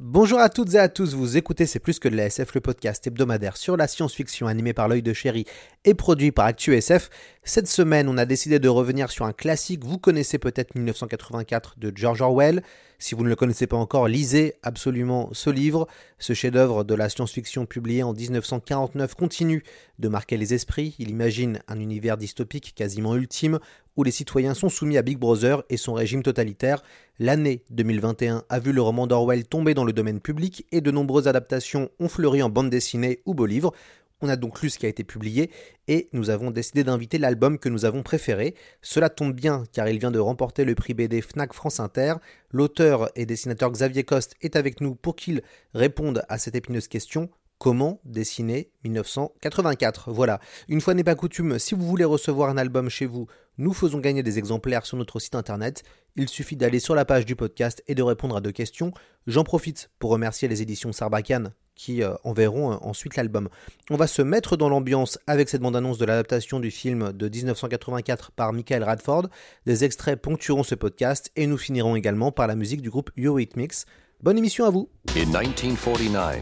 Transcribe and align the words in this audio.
Bonjour 0.00 0.40
à 0.40 0.48
toutes 0.48 0.74
et 0.74 0.78
à 0.78 0.88
tous, 0.88 1.14
vous 1.14 1.36
écoutez 1.36 1.66
C'est 1.66 1.78
plus 1.78 2.00
que 2.00 2.08
de 2.08 2.16
la 2.16 2.26
SF, 2.26 2.56
le 2.56 2.60
podcast 2.60 3.06
hebdomadaire 3.06 3.56
sur 3.56 3.76
la 3.76 3.86
science-fiction 3.86 4.48
animé 4.48 4.72
par 4.72 4.88
l'œil 4.88 5.02
de 5.02 5.12
chéri 5.12 5.44
et 5.84 5.94
produit 5.94 6.32
par 6.32 6.46
ActuSF. 6.46 7.10
Cette 7.44 7.68
semaine, 7.68 8.08
on 8.08 8.18
a 8.18 8.24
décidé 8.24 8.58
de 8.58 8.68
revenir 8.68 9.08
sur 9.12 9.24
un 9.24 9.32
classique, 9.32 9.84
vous 9.84 9.98
connaissez 9.98 10.38
peut-être 10.38 10.74
1984 10.74 11.78
de 11.78 11.92
George 11.94 12.22
Orwell. 12.22 12.64
Si 12.98 13.14
vous 13.14 13.22
ne 13.22 13.28
le 13.28 13.36
connaissez 13.36 13.68
pas 13.68 13.76
encore, 13.76 14.08
lisez 14.08 14.54
absolument 14.64 15.28
ce 15.32 15.50
livre. 15.50 15.86
Ce 16.18 16.32
chef-d'œuvre 16.32 16.82
de 16.82 16.94
la 16.94 17.08
science-fiction 17.08 17.64
publié 17.64 18.02
en 18.02 18.14
1949 18.14 19.14
continue 19.14 19.62
de 20.00 20.08
marquer 20.08 20.36
les 20.36 20.54
esprits. 20.54 20.96
Il 20.98 21.10
imagine 21.10 21.60
un 21.68 21.78
univers 21.78 22.16
dystopique 22.16 22.74
quasiment 22.74 23.14
ultime 23.14 23.60
où 23.96 24.02
les 24.02 24.10
citoyens 24.10 24.54
sont 24.54 24.68
soumis 24.68 24.98
à 24.98 25.02
Big 25.02 25.18
Brother 25.18 25.62
et 25.68 25.76
son 25.76 25.94
régime 25.94 26.22
totalitaire. 26.22 26.82
L'année 27.18 27.62
2021 27.70 28.44
a 28.48 28.58
vu 28.58 28.72
le 28.72 28.82
roman 28.82 29.06
d'Orwell 29.06 29.46
tomber 29.46 29.74
dans 29.74 29.84
le 29.84 29.92
domaine 29.92 30.20
public 30.20 30.66
et 30.72 30.80
de 30.80 30.90
nombreuses 30.90 31.28
adaptations 31.28 31.90
ont 32.00 32.08
fleuri 32.08 32.42
en 32.42 32.50
bande 32.50 32.70
dessinée 32.70 33.20
ou 33.26 33.34
beaux 33.34 33.46
livres. 33.46 33.72
On 34.20 34.28
a 34.28 34.36
donc 34.36 34.62
lu 34.62 34.70
ce 34.70 34.78
qui 34.78 34.86
a 34.86 34.88
été 34.88 35.04
publié 35.04 35.50
et 35.86 36.08
nous 36.12 36.30
avons 36.30 36.50
décidé 36.50 36.82
d'inviter 36.82 37.18
l'album 37.18 37.58
que 37.58 37.68
nous 37.68 37.84
avons 37.84 38.02
préféré. 38.02 38.54
Cela 38.80 39.10
tombe 39.10 39.34
bien 39.34 39.64
car 39.72 39.88
il 39.88 39.98
vient 39.98 40.10
de 40.10 40.18
remporter 40.18 40.64
le 40.64 40.74
prix 40.74 40.94
BD 40.94 41.20
FNAC 41.20 41.52
France 41.52 41.78
Inter. 41.78 42.14
L'auteur 42.50 43.10
et 43.16 43.26
dessinateur 43.26 43.70
Xavier 43.70 44.04
Coste 44.04 44.34
est 44.40 44.56
avec 44.56 44.80
nous 44.80 44.94
pour 44.94 45.14
qu'il 45.16 45.42
réponde 45.74 46.22
à 46.28 46.38
cette 46.38 46.54
épineuse 46.54 46.88
question. 46.88 47.28
Comment 47.64 47.98
dessiner 48.04 48.68
1984 48.84 50.12
Voilà. 50.12 50.38
Une 50.68 50.82
fois 50.82 50.92
n'est 50.92 51.02
pas 51.02 51.14
coutume, 51.14 51.58
si 51.58 51.74
vous 51.74 51.86
voulez 51.86 52.04
recevoir 52.04 52.50
un 52.50 52.58
album 52.58 52.90
chez 52.90 53.06
vous, 53.06 53.26
nous 53.56 53.72
faisons 53.72 54.00
gagner 54.00 54.22
des 54.22 54.38
exemplaires 54.38 54.84
sur 54.84 54.98
notre 54.98 55.18
site 55.18 55.34
internet. 55.34 55.82
Il 56.14 56.28
suffit 56.28 56.56
d'aller 56.56 56.78
sur 56.78 56.94
la 56.94 57.06
page 57.06 57.24
du 57.24 57.36
podcast 57.36 57.82
et 57.88 57.94
de 57.94 58.02
répondre 58.02 58.36
à 58.36 58.42
deux 58.42 58.52
questions. 58.52 58.92
J'en 59.26 59.44
profite 59.44 59.88
pour 59.98 60.10
remercier 60.10 60.46
les 60.46 60.60
éditions 60.60 60.92
Sarbacane 60.92 61.54
qui 61.74 62.02
euh, 62.02 62.12
enverront 62.22 62.72
euh, 62.72 62.76
ensuite 62.82 63.16
l'album. 63.16 63.48
On 63.88 63.96
va 63.96 64.08
se 64.08 64.20
mettre 64.20 64.58
dans 64.58 64.68
l'ambiance 64.68 65.18
avec 65.26 65.48
cette 65.48 65.62
bande-annonce 65.62 65.96
de 65.96 66.04
l'adaptation 66.04 66.60
du 66.60 66.70
film 66.70 67.14
de 67.14 67.28
1984 67.30 68.32
par 68.32 68.52
Michael 68.52 68.84
Radford. 68.84 69.28
Des 69.64 69.84
extraits 69.84 70.20
ponctueront 70.20 70.64
ce 70.64 70.74
podcast 70.74 71.30
et 71.34 71.46
nous 71.46 71.56
finirons 71.56 71.96
également 71.96 72.30
par 72.30 72.46
la 72.46 72.56
musique 72.56 72.82
du 72.82 72.90
groupe 72.90 73.10
It 73.16 73.56
Mix. 73.56 73.86
Bonne 74.24 74.38
émission 74.38 74.64
à 74.64 74.70
vous. 74.70 74.88
In 75.16 75.30
1949, 75.30 76.40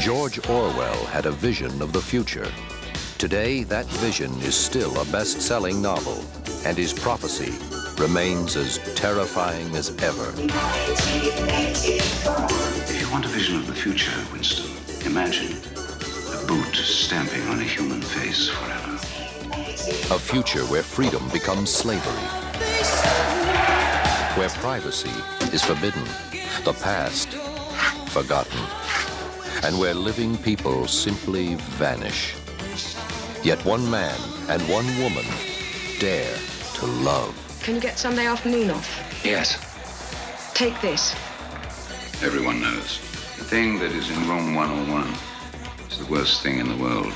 George 0.00 0.40
Orwell 0.48 1.06
had 1.12 1.24
a 1.26 1.30
vision 1.30 1.70
of 1.80 1.92
the 1.92 2.00
future. 2.00 2.48
Today, 3.16 3.62
that 3.62 3.86
vision 4.02 4.32
is 4.42 4.56
still 4.56 4.90
a 5.00 5.04
best-selling 5.04 5.80
novel, 5.80 6.20
and 6.66 6.76
his 6.76 6.92
prophecy 6.92 7.52
remains 7.96 8.56
as 8.56 8.80
terrifying 8.96 9.72
as 9.76 9.90
ever. 10.02 10.34
If 12.90 13.00
you 13.00 13.08
want 13.12 13.24
a 13.24 13.28
vision 13.28 13.54
of 13.54 13.68
the 13.68 13.72
future, 13.72 14.10
Winston, 14.32 14.72
imagine 15.06 15.56
a 16.34 16.44
boot 16.48 16.74
stamping 16.74 17.46
on 17.50 17.60
a 17.60 17.62
human 17.62 18.02
face 18.02 18.48
forever. 18.48 18.98
A 20.12 20.18
future 20.18 20.64
where 20.64 20.82
freedom 20.82 21.22
becomes 21.32 21.70
slavery, 21.70 22.26
where 24.34 24.48
privacy 24.58 25.14
is 25.52 25.62
forbidden, 25.62 26.02
the 26.64 26.72
past 26.72 27.28
forgotten, 28.10 28.58
and 29.64 29.78
where 29.78 29.94
living 29.94 30.36
people 30.38 30.86
simply 30.86 31.54
vanish. 31.78 32.34
Yet 33.42 33.64
one 33.64 33.90
man 33.90 34.18
and 34.48 34.62
one 34.68 34.86
woman 34.98 35.24
dare 35.98 36.36
to 36.74 36.86
love. 36.86 37.34
Can 37.62 37.74
you 37.76 37.80
get 37.80 37.98
Sunday 37.98 38.26
afternoon 38.26 38.70
off? 38.70 39.20
Yes, 39.24 39.56
Take 40.54 40.78
this. 40.80 41.14
everyone 42.22 42.60
knows. 42.60 42.98
The 43.38 43.44
thing 43.44 43.78
that 43.80 43.90
is 43.92 44.10
in 44.10 44.28
room 44.28 44.54
101 44.54 45.14
is 45.90 45.98
the 45.98 46.12
worst 46.12 46.42
thing 46.42 46.58
in 46.58 46.68
the 46.68 46.76
world. 46.76 47.12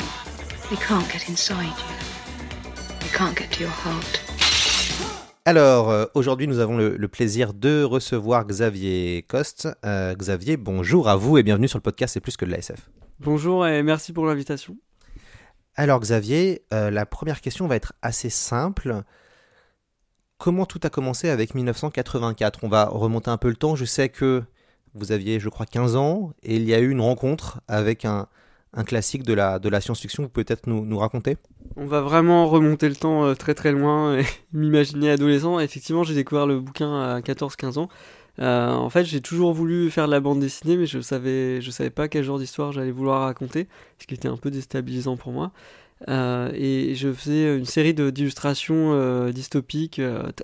We 0.70 0.76
can't 0.78 1.08
get 1.12 1.28
inside 1.28 1.66
you. 1.78 2.74
We 3.02 3.08
can't 3.10 3.36
get 3.36 3.52
to 3.52 3.60
your 3.60 3.70
heart. 3.70 4.20
Alors, 5.48 5.90
euh, 5.90 6.06
aujourd'hui, 6.14 6.48
nous 6.48 6.58
avons 6.58 6.76
le, 6.76 6.96
le 6.96 7.06
plaisir 7.06 7.54
de 7.54 7.84
recevoir 7.84 8.48
Xavier 8.48 9.24
Coste. 9.28 9.68
Euh, 9.84 10.12
Xavier, 10.12 10.56
bonjour 10.56 11.08
à 11.08 11.14
vous 11.14 11.38
et 11.38 11.44
bienvenue 11.44 11.68
sur 11.68 11.78
le 11.78 11.82
podcast 11.82 12.14
C'est 12.14 12.20
plus 12.20 12.36
que 12.36 12.44
de 12.44 12.50
la 12.50 12.58
SF. 12.58 12.90
Bonjour 13.20 13.64
et 13.64 13.84
merci 13.84 14.12
pour 14.12 14.26
l'invitation. 14.26 14.76
Alors, 15.76 16.00
Xavier, 16.00 16.64
euh, 16.74 16.90
la 16.90 17.06
première 17.06 17.40
question 17.40 17.68
va 17.68 17.76
être 17.76 17.92
assez 18.02 18.28
simple. 18.28 19.04
Comment 20.36 20.66
tout 20.66 20.80
a 20.82 20.90
commencé 20.90 21.28
avec 21.28 21.54
1984 21.54 22.64
On 22.64 22.68
va 22.68 22.86
remonter 22.86 23.30
un 23.30 23.38
peu 23.38 23.48
le 23.48 23.54
temps. 23.54 23.76
Je 23.76 23.84
sais 23.84 24.08
que 24.08 24.42
vous 24.94 25.12
aviez, 25.12 25.38
je 25.38 25.48
crois, 25.48 25.66
15 25.66 25.94
ans 25.94 26.32
et 26.42 26.56
il 26.56 26.64
y 26.64 26.74
a 26.74 26.80
eu 26.80 26.90
une 26.90 27.00
rencontre 27.00 27.60
avec 27.68 28.04
un, 28.04 28.26
un 28.72 28.84
classique 28.84 29.22
de 29.22 29.32
la, 29.32 29.80
science-fiction. 29.80 30.24
Vous 30.24 30.28
pouvez 30.28 30.44
peut-être 30.44 30.66
nous, 30.66 30.98
raconter? 30.98 31.36
On 31.76 31.86
va 31.86 32.00
vraiment 32.00 32.46
remonter 32.46 32.88
le 32.88 32.96
temps 32.96 33.24
euh, 33.24 33.34
très 33.34 33.54
très 33.54 33.72
loin 33.72 34.16
et 34.18 34.24
m'imaginer 34.52 35.10
adolescent. 35.10 35.58
Effectivement, 35.60 36.04
j'ai 36.04 36.14
découvert 36.14 36.46
le 36.46 36.60
bouquin 36.60 36.94
à 37.00 37.20
14-15 37.20 37.78
ans. 37.78 37.88
Euh, 38.38 38.70
en 38.70 38.90
fait, 38.90 39.04
j'ai 39.04 39.20
toujours 39.20 39.52
voulu 39.52 39.90
faire 39.90 40.06
de 40.06 40.12
la 40.12 40.20
bande 40.20 40.40
dessinée, 40.40 40.76
mais 40.76 40.86
je 40.86 41.00
savais, 41.00 41.60
je 41.60 41.70
savais 41.70 41.90
pas 41.90 42.08
quel 42.08 42.24
genre 42.24 42.38
d'histoire 42.38 42.72
j'allais 42.72 42.90
vouloir 42.90 43.22
raconter, 43.22 43.66
ce 43.98 44.06
qui 44.06 44.14
était 44.14 44.28
un 44.28 44.36
peu 44.36 44.50
déstabilisant 44.50 45.16
pour 45.16 45.32
moi. 45.32 45.52
Euh, 46.08 46.50
et 46.54 46.94
je 46.94 47.10
faisais 47.10 47.56
une 47.56 47.64
série 47.64 47.94
d'illustrations 47.94 48.92
euh, 48.92 49.32
dystopiques, 49.32 50.00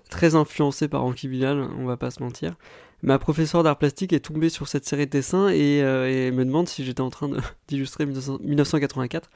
très 0.08 0.34
influencées 0.34 0.88
par 0.88 1.04
Anki 1.04 1.28
Bilal, 1.28 1.68
on 1.78 1.84
va 1.84 1.96
pas 1.96 2.10
se 2.10 2.22
mentir. 2.22 2.54
Ma 3.02 3.18
professeure 3.18 3.64
d'art 3.64 3.78
plastique 3.78 4.12
est 4.12 4.20
tombée 4.20 4.48
sur 4.48 4.68
cette 4.68 4.84
série 4.86 5.06
de 5.06 5.10
dessins 5.10 5.48
et, 5.48 5.82
euh, 5.82 6.30
me 6.30 6.44
demande 6.44 6.68
si 6.68 6.84
j'étais 6.84 7.00
en 7.00 7.10
train 7.10 7.28
d'illustrer 7.68 8.06
1900 8.06 8.38
1984. 8.42 9.28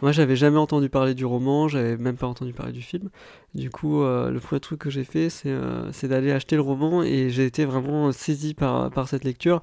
Moi, 0.00 0.10
j'avais 0.10 0.34
jamais 0.34 0.58
entendu 0.58 0.88
parler 0.88 1.14
du 1.14 1.24
roman, 1.24 1.68
j'avais 1.68 1.96
même 1.96 2.16
pas 2.16 2.26
entendu 2.26 2.52
parler 2.52 2.72
du 2.72 2.82
film. 2.82 3.10
Du 3.54 3.70
coup, 3.70 4.02
euh, 4.02 4.32
le 4.32 4.40
premier 4.40 4.58
truc 4.58 4.80
que 4.80 4.90
j'ai 4.90 5.04
fait, 5.04 5.30
c'est 5.30 5.50
euh, 5.50 5.92
c'est 5.92 6.08
d'aller 6.08 6.32
acheter 6.32 6.56
le 6.56 6.62
roman 6.62 7.04
et 7.04 7.30
j'ai 7.30 7.46
été 7.46 7.64
vraiment 7.64 8.10
saisi 8.10 8.54
par, 8.54 8.90
cette 9.08 9.22
lecture. 9.22 9.60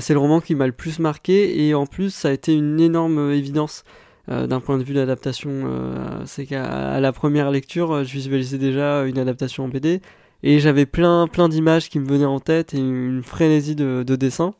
C'est 0.00 0.14
le 0.14 0.18
roman 0.18 0.40
qui 0.40 0.56
m'a 0.56 0.66
le 0.66 0.72
plus 0.72 0.98
marqué 0.98 1.64
et 1.64 1.72
en 1.72 1.86
plus, 1.86 2.12
ça 2.12 2.30
a 2.30 2.32
été 2.32 2.52
une 2.52 2.80
énorme 2.80 3.30
évidence 3.30 3.84
d'un 4.26 4.58
point 4.58 4.78
de 4.78 4.82
vue 4.82 4.94
d'adaptation. 4.94 5.70
c'est 6.24 6.44
qu'à 6.44 6.98
la 6.98 7.12
première 7.12 7.52
lecture, 7.52 8.02
je 8.02 8.12
visualisais 8.12 8.58
déjà 8.58 9.04
une 9.04 9.16
adaptation 9.16 9.62
en 9.62 9.68
BD 9.68 10.00
et 10.42 10.58
j'avais 10.60 10.86
plein, 10.86 11.26
plein 11.28 11.48
d'images 11.48 11.88
qui 11.88 11.98
me 11.98 12.06
venaient 12.06 12.24
en 12.24 12.40
tête 12.40 12.74
et 12.74 12.78
une 12.78 13.22
frénésie 13.22 13.74
de, 13.76 14.02
de 14.06 14.16
dessin. 14.16 14.54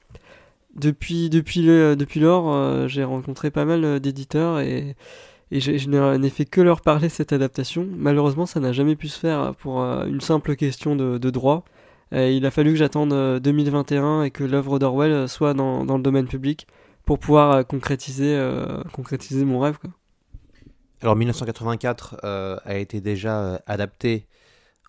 Depuis, 0.75 1.31
depuis, 1.31 1.63
le, 1.63 1.97
depuis 1.97 2.21
lors, 2.21 2.53
euh, 2.53 2.87
j'ai 2.89 3.05
rencontré 3.05 3.51
pas 3.51 3.65
mal 3.65 3.85
euh, 3.85 3.99
d'éditeurs 3.99 4.61
et, 4.61 4.95
j'ai- 5.53 5.79
je 5.79 5.89
n'ai 5.89 6.31
fait 6.31 6.45
que 6.45 6.61
leur 6.61 6.81
parler 6.83 7.09
cette 7.09 7.33
adaptation. 7.33 7.87
Malheureusement, 7.97 8.47
ça 8.47 8.61
n'a 8.61 8.73
jamais 8.73 8.97
pu 8.97 9.09
se 9.09 9.19
faire 9.19 9.55
pour 9.55 9.81
euh, 9.83 10.07
une 10.07 10.21
simple 10.21 10.57
question 10.57 10.97
de, 10.97 11.19
de 11.19 11.31
droit. 11.31 11.65
Il 12.13 12.47
a 12.47 12.51
fallu 12.51 12.71
que 12.71 12.77
j'attende 12.77 13.13
euh, 13.13 13.41
2021 13.41 14.23
et 14.25 14.31
que 14.31 14.45
l'œuvre 14.45 14.79
d'Orwell 14.79 15.29
soit 15.29 15.55
dans, 15.55 15.85
dans 15.85 15.97
le 15.97 16.03
domaine 16.03 16.27
public 16.27 16.67
pour 17.05 17.19
pouvoir 17.19 17.67
concrétiser, 17.67 18.37
concrétiser 18.93 19.45
mon 19.45 19.61
rêve. 19.61 19.79
Quoi. 19.79 19.91
Alors 21.03 21.15
1984 21.15 22.17
euh, 22.25 22.57
a 22.65 22.77
été 22.79 23.01
déjà 23.01 23.63
adapté 23.67 24.27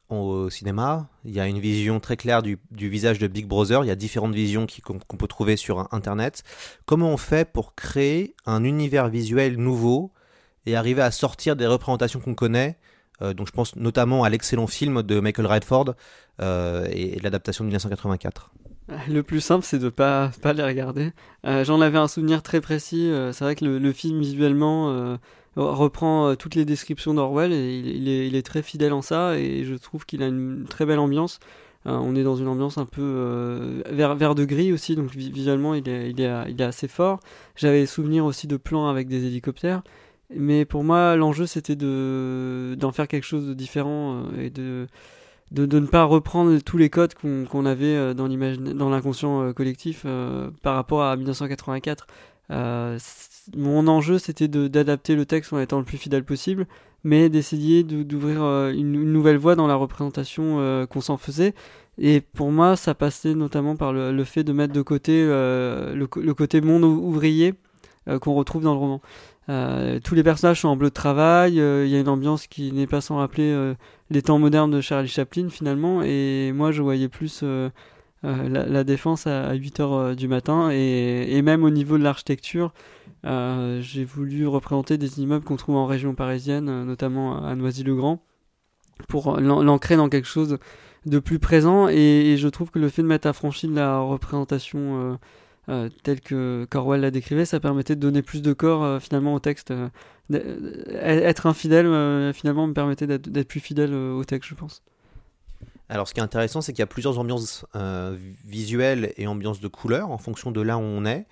au 0.09 0.49
cinéma. 0.49 1.07
Il 1.25 1.31
y 1.31 1.39
a 1.39 1.47
une 1.47 1.59
vision 1.59 1.99
très 1.99 2.17
claire 2.17 2.41
du, 2.41 2.59
visage 2.71 3.19
de 3.19 3.27
Big 3.27 3.45
Brother. 3.45 3.83
Il 3.83 3.87
y 3.87 3.91
a 3.91 3.95
différentes 3.95 4.33
visions 4.33 4.65
qu'on 4.83 5.17
peut 5.17 5.27
trouver 5.27 5.57
sur 5.57 5.93
Internet. 5.93 6.43
Comment 6.85 7.09
on 7.09 7.17
fait 7.17 7.51
pour 7.51 7.75
créer 7.75 8.35
un 8.45 8.63
univers 8.63 9.09
visuel 9.09 9.57
nouveau 9.57 10.11
et 10.65 10.75
arriver 10.75 11.01
à 11.01 11.11
sortir 11.11 11.55
des 11.55 11.67
représentations 11.67 12.19
qu'on 12.19 12.35
connaît 12.35 12.77
Euh, 13.21 13.33
Donc 13.33 13.47
je 13.47 13.51
pense 13.51 13.75
notamment 13.75 14.23
à 14.23 14.29
l'excellent 14.29 14.67
film 14.67 15.01
de 15.01 15.19
Michael 15.19 15.47
Radford 15.47 15.95
euh, 16.39 16.87
et, 16.91 17.19
l'adaptation 17.21 17.63
de 17.63 17.69
1984. 17.69 18.51
Le 19.09 19.21
plus 19.21 19.41
simple, 19.41 19.65
c'est 19.65 19.79
de 19.79 19.89
pas 19.89 20.31
pas 20.41 20.53
les 20.53 20.63
regarder. 20.63 21.11
Euh, 21.45 21.65
J'en 21.65 21.81
avais 21.81 21.97
un 21.97 22.07
souvenir 22.07 22.41
très 22.43 22.61
précis. 22.61 23.11
C'est 23.33 23.43
vrai 23.43 23.55
que 23.55 23.65
le, 23.65 23.91
film 23.91 24.19
visuellement 24.21 25.17
reprend 25.57 26.29
euh, 26.29 26.35
toutes 26.35 26.55
les 26.55 26.65
descriptions 26.65 27.13
d'Orwell 27.13 27.51
et 27.51 27.79
il, 27.79 28.35
est, 28.35 28.45
très 28.45 28.61
fidèle 28.61 28.93
en 28.93 29.01
ça. 29.01 29.37
Et 29.37 29.63
je 29.63 29.75
trouve 29.75 30.05
qu'il 30.05 30.23
a 30.23 30.27
une 30.27 30.65
très 30.69 30.85
belle 30.85 30.99
ambiance. 30.99 31.39
Euh, 31.85 31.91
on 31.91 32.15
est 32.15 32.23
dans 32.23 32.35
une 32.35 32.47
ambiance 32.47 32.77
un 32.77 32.85
peu 32.85 33.81
vert, 33.89 34.15
vert 34.15 34.35
de 34.35 34.45
gris 34.45 34.73
aussi, 34.73 34.95
donc 34.95 35.11
visuellement 35.11 35.73
il 35.73 35.87
est, 35.87 36.11
il 36.11 36.21
est, 36.21 36.61
assez 36.61 36.87
fort. 36.87 37.19
J'avais 37.55 37.85
souvenir 37.85 38.25
aussi 38.25 38.47
de 38.47 38.57
plans 38.57 38.87
avec 38.87 39.07
des 39.07 39.25
hélicoptères. 39.25 39.83
Mais 40.35 40.65
pour 40.65 40.83
moi, 40.83 41.15
l'enjeu 41.15 41.45
c'était 41.45 41.77
de 41.77 42.75
d'en 42.77 42.91
faire 42.91 43.07
quelque 43.07 43.23
chose 43.23 43.47
de 43.47 43.53
différent 43.53 44.23
et 44.37 44.49
de 44.49 44.87
de, 45.51 45.79
ne 45.79 45.85
pas 45.85 46.03
reprendre 46.03 46.59
tous 46.59 46.77
les 46.77 46.89
codes 46.89 47.13
qu'on 47.13 47.45
qu 47.45 47.67
avait 47.67 47.85
euh, 47.85 48.13
dans 48.13 48.27
dans 48.27 48.89
l'inconscient 48.89 49.41
euh, 49.43 49.53
collectif 49.53 50.03
euh, 50.05 50.49
par 50.61 50.75
rapport 50.75 51.03
à 51.03 51.15
1984. 51.15 52.07
Euh, 53.55 53.59
mon 53.59 53.87
enjeu, 53.87 54.17
c'était 54.17 54.47
d'adapter 54.47 55.15
le 55.15 55.25
texte 55.25 55.53
en 55.53 55.59
étant 55.59 55.79
le 55.79 55.85
plus 55.85 55.97
fidèle 55.97 56.23
possible, 56.23 56.67
mais 57.03 57.29
d'essayer 57.29 57.83
d'ouvrir 57.83 58.41
une, 58.69 58.95
une, 58.95 59.13
nouvelle 59.13 59.37
voie 59.37 59.55
dans 59.55 59.67
la 59.67 59.75
représentation 59.75 60.85
qu'on 60.89 61.01
s'en 61.01 61.17
faisait. 61.17 61.53
Et 61.99 62.21
pour 62.21 62.51
moi, 62.51 62.75
ça 62.75 62.93
passait 62.93 63.33
notamment 63.33 63.75
par 63.75 63.93
le, 63.93 64.11
le 64.11 64.23
fait 64.23 64.43
de 64.43 64.51
mettre 64.51 64.73
de 64.73 64.81
côté 64.81 65.23
le, 65.23 65.95
le, 65.95 66.33
côté 66.33 66.59
monde 66.59 66.83
ouvrier 66.83 67.53
qu'on 68.19 68.33
retrouve 68.33 68.63
dans 68.63 68.73
le 68.73 68.79
roman. 68.79 69.01
Euh, 69.49 69.99
tous 70.03 70.13
les 70.13 70.23
personnages 70.23 70.61
sont 70.61 70.67
en 70.67 70.75
bleu 70.75 70.89
de 70.89 70.93
travail, 70.93 71.53
il 71.53 71.61
euh, 71.61 71.87
y 71.87 71.95
a 71.95 71.99
une 71.99 72.09
ambiance 72.09 72.47
qui 72.47 72.73
n'est 72.73 72.87
pas 72.87 72.99
sans 72.99 73.17
rappeler 73.17 73.49
euh, 73.49 73.75
les 74.09 74.21
temps 74.21 74.39
modernes 74.39 74.71
de 74.71 74.81
Charlie 74.81 75.07
Chaplin 75.07 75.47
finalement, 75.49 76.01
et 76.03 76.51
moi 76.53 76.71
je 76.73 76.81
voyais 76.81 77.07
plus 77.07 77.43
la, 78.23 78.65
la, 78.65 78.83
défense 78.83 79.27
à, 79.27 79.47
à 79.47 79.53
8 79.53 79.79
heures 79.79 80.15
du 80.15 80.27
matin, 80.27 80.69
et, 80.71 81.41
même 81.41 81.63
au 81.63 81.69
niveau 81.69 81.97
de 81.97 82.03
l'architecture, 82.03 82.73
j'ai 83.23 84.05
voulu 84.05 84.47
représenter 84.47 84.97
des 84.97 85.19
immeubles 85.21 85.45
qu'on 85.45 85.55
trouve 85.55 85.75
en 85.75 85.85
région 85.85 86.15
parisienne, 86.15 86.83
notamment 86.83 87.45
à 87.45 87.55
Noisy-le-Grand, 87.55 88.23
pour 89.07 89.39
l'ancrer 89.39 89.95
dans 89.95 90.09
quelque 90.09 90.27
chose 90.27 90.57
de 91.05 91.19
plus 91.19 91.39
présent, 91.39 91.87
et, 91.87 92.35
je 92.37 92.47
trouve 92.47 92.71
que 92.71 92.79
le 92.79 92.89
fait 92.89 93.01
de 93.01 93.07
m'être 93.07 93.25
affranchi 93.25 93.67
de 93.67 93.75
la 93.75 93.99
représentation 93.99 95.17
euh, 95.69 95.89
tel 96.03 96.21
que 96.21 96.65
Corwell 96.69 97.01
la 97.01 97.11
décrivait, 97.11 97.45
ça 97.45 97.59
permettait 97.59 97.95
de 97.95 98.01
donner 98.01 98.21
plus 98.21 98.41
de 98.41 98.53
corps 98.53 98.83
euh, 98.83 98.99
finalement 98.99 99.33
au 99.33 99.39
texte. 99.39 99.71
Euh, 99.71 99.89
être 101.01 101.45
infidèle 101.45 101.85
euh, 101.85 102.33
finalement 102.33 102.67
me 102.67 102.73
permettait 102.73 103.07
d'être 103.07 103.47
plus 103.47 103.59
fidèle 103.59 103.93
euh, 103.93 104.13
au 104.13 104.23
texte, 104.23 104.49
je 104.49 104.55
pense. 104.55 104.81
Alors 105.89 106.07
ce 106.07 106.13
qui 106.13 106.19
est 106.19 106.23
intéressant, 106.23 106.61
c'est 106.61 106.73
qu'il 106.73 106.81
y 106.81 106.83
a 106.83 106.87
plusieurs 106.87 107.17
ambiances 107.19 107.65
visuelles 108.45 109.13
et 109.17 109.27
ambiances 109.27 109.59
de 109.59 109.67
couleurs 109.67 110.11
en 110.11 110.17
fonction 110.17 110.51
de 110.51 110.61
là 110.61 110.77
où 110.77 110.81
on 110.81 111.05
est. 111.05 111.25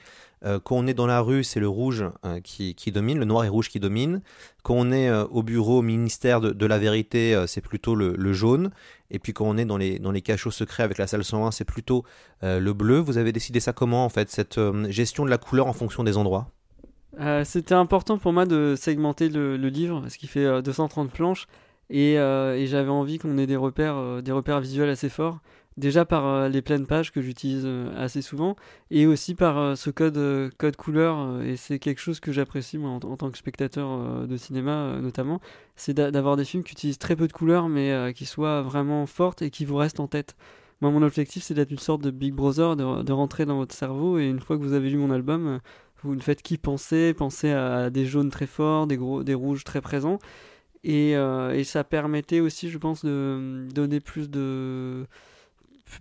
Euh, 0.45 0.59
quand 0.59 0.75
on 0.75 0.87
est 0.87 0.93
dans 0.93 1.07
la 1.07 1.21
rue, 1.21 1.43
c'est 1.43 1.59
le 1.59 1.67
rouge 1.67 2.05
euh, 2.25 2.39
qui, 2.41 2.91
domine, 2.91 3.17
le 3.17 3.25
noir 3.25 3.45
et 3.45 3.49
rouge 3.49 3.69
qui 3.69 3.79
domine. 3.79 4.21
Quand 4.63 4.75
on 4.75 4.91
est 4.91 5.09
euh, 5.09 5.25
au 5.25 5.43
bureau, 5.43 5.79
au 5.79 5.81
ministère 5.81 6.41
de, 6.41 6.65
la 6.65 6.77
vérité, 6.77 7.43
c'est 7.47 7.61
plutôt 7.61 7.95
le, 7.95 8.33
jaune. 8.33 8.71
Et 9.11 9.19
puis 9.19 9.33
quand 9.33 9.45
on 9.45 9.57
est 9.57 9.65
dans 9.65 9.77
les, 9.77 9.99
dans 9.99 10.11
les 10.11 10.21
cachots 10.21 10.51
secrets 10.51 10.83
avec 10.83 10.97
la 10.97 11.07
salle 11.07 11.23
101, 11.23 11.51
c'est 11.51 11.65
plutôt 11.65 12.03
le 12.41 12.73
bleu. 12.73 12.99
Vous 12.99 13.17
avez 13.17 13.31
décidé 13.31 13.59
ça 13.59 13.71
comment 13.71 14.03
en 14.03 14.09
fait, 14.09 14.29
cette 14.29 14.59
gestion 14.89 15.25
de 15.25 15.29
la 15.29 15.37
couleur 15.37 15.67
en 15.67 15.73
fonction 15.73 16.03
des 16.03 16.17
endroits? 16.17 16.49
C'était 17.43 17.75
important 17.75 18.17
pour 18.17 18.33
moi 18.33 18.45
de 18.45 18.75
segmenter 18.77 19.29
le, 19.29 19.55
le 19.55 19.69
livre, 19.69 20.01
parce 20.01 20.17
qu'il 20.17 20.27
fait 20.27 20.61
230 20.61 21.11
planches. 21.11 21.47
Et, 21.89 22.13
et 22.13 22.67
j'avais 22.67 22.89
envie 22.89 23.19
qu'on 23.19 23.37
ait 23.37 23.47
des 23.47 23.55
repères, 23.55 24.23
des 24.23 24.31
repères 24.31 24.59
visuels 24.59 24.89
assez 24.89 25.09
forts. 25.09 25.39
Déjà 25.77 26.05
par 26.05 26.25
euh, 26.25 26.47
les 26.47 26.61
pleines 26.61 26.87
pages 26.87 27.11
que 27.11 27.21
j'utilise 27.21 27.63
euh, 27.65 27.91
assez 27.97 28.21
souvent. 28.21 28.55
Et 28.91 29.05
aussi 29.07 29.35
par 29.35 29.57
euh, 29.57 29.75
ce 29.75 29.89
code 29.89 30.17
code 30.57 30.77
couleur 30.77 31.41
et 31.41 31.57
c'est 31.57 31.79
quelque 31.79 31.99
chose 31.99 32.21
que 32.21 32.31
j'apprécie 32.31 32.77
moi 32.77 32.91
en, 32.91 32.95
en, 32.95 33.17
tant 33.17 33.29
que 33.29 33.37
spectateur 33.37 34.25
de 34.25 34.37
cinéma 34.37 34.97
notamment. 35.01 35.41
C'est 35.75 35.93
d'avoir 35.93 36.37
des 36.37 36.45
films 36.45 36.63
qui 36.63 36.71
utilisent 36.73 36.97
très 36.97 37.15
peu 37.17 37.27
de 37.27 37.33
couleurs 37.33 37.67
mais 37.67 38.13
qui 38.15 38.25
soient 38.25 38.61
vraiment 38.61 39.05
fortes 39.05 39.41
et 39.41 39.49
qui 39.49 39.65
vous 39.65 39.75
restent 39.75 39.99
en 39.99 40.07
tête. 40.07 40.35
Moi 40.81 40.91
mon 40.91 41.01
objectif 41.01 41.43
c'est 41.43 41.53
d'être 41.53 41.71
une 41.71 41.77
sorte 41.77 42.01
de 42.01 42.11
Big 42.11 42.33
Brother 42.33 42.75
de, 42.77 43.03
de, 43.03 43.11
rentrer 43.11 43.45
dans 43.45 43.57
votre 43.57 43.75
cerveau. 43.75 44.17
Et 44.17 44.27
une 44.27 44.39
fois 44.39 44.57
que 44.57 44.63
vous 44.63 44.73
avez 44.73 44.89
lu 44.89 44.97
mon 44.97 45.11
album 45.11 45.59
vous 46.03 46.15
ne 46.15 46.21
faites 46.21 46.41
qu'y 46.41 46.57
penser 46.57 47.13
penser 47.13 47.51
à 47.51 47.89
des 47.89 48.05
jaunes 48.05 48.29
très 48.29 48.47
forts 48.47 48.87
des 48.87 48.95
gros 48.95 49.23
des 49.23 49.33
rouges 49.33 49.63
très 49.65 49.81
présents 49.81 50.19
et, 50.85 51.15
euh, 51.15 51.53
et 51.53 51.63
ça 51.63 51.83
permettait 51.83 52.39
aussi 52.39 52.69
je 52.69 52.77
pense 52.77 53.03
de 53.03 53.67
donner 53.73 53.99
plus 53.99 54.29
de 54.29 55.05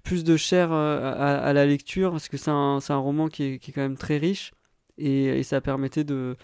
plus 0.03 0.25
de 0.25 0.37
chair 0.37 0.73
euh, 0.73 1.13
à, 1.17 1.53
la 1.53 1.67
lecture 1.67 2.11
parce 2.11 2.29
que 2.29 2.37
c'est 2.37 2.51
un, 2.51 2.79
un, 2.87 2.97
roman 2.97 3.29
qui 3.29 3.45
est, 3.45 3.59
qui 3.59 3.71
est, 3.71 3.75
quand 3.75 3.83
même 3.83 3.97
très 3.97 4.19
riche 4.19 4.53
et, 4.99 5.43
ça 5.43 5.61
permettait 5.61 6.05
de, 6.05 6.37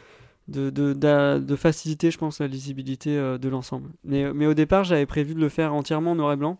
de, 0.49 0.71
de, 0.71 1.57
faciliter, 1.57 2.11
je 2.11 2.19
pense, 2.19 2.41
la 2.41 2.49
lisibilité 2.49 3.17
euh, 3.17 3.39
de 3.39 3.49
l'ensemble. 3.49 3.91
Mais, 4.05 4.33
mais 4.33 4.47
au 4.47 4.55
départ, 4.55 4.85
j'avais 4.85 5.07
prévu 5.07 5.35
de 5.35 5.41
le 5.41 5.49
faire 5.49 5.73
entièrement 5.75 6.13
en 6.13 6.17
noir 6.17 6.33
et 6.33 6.37
blanc. 6.37 6.59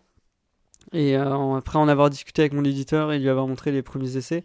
Et 0.93 1.17
euh, 1.17 1.55
après 1.55 1.77
en 1.77 1.87
avoir 1.87 2.09
discuté 2.09 2.41
avec 2.41 2.53
mon 2.53 2.63
éditeur 2.63 3.11
et 3.11 3.19
lui 3.19 3.29
avoir 3.29 3.47
montré 3.47 3.71
les 3.71 3.81
premiers 3.81 4.17
essais, 4.17 4.43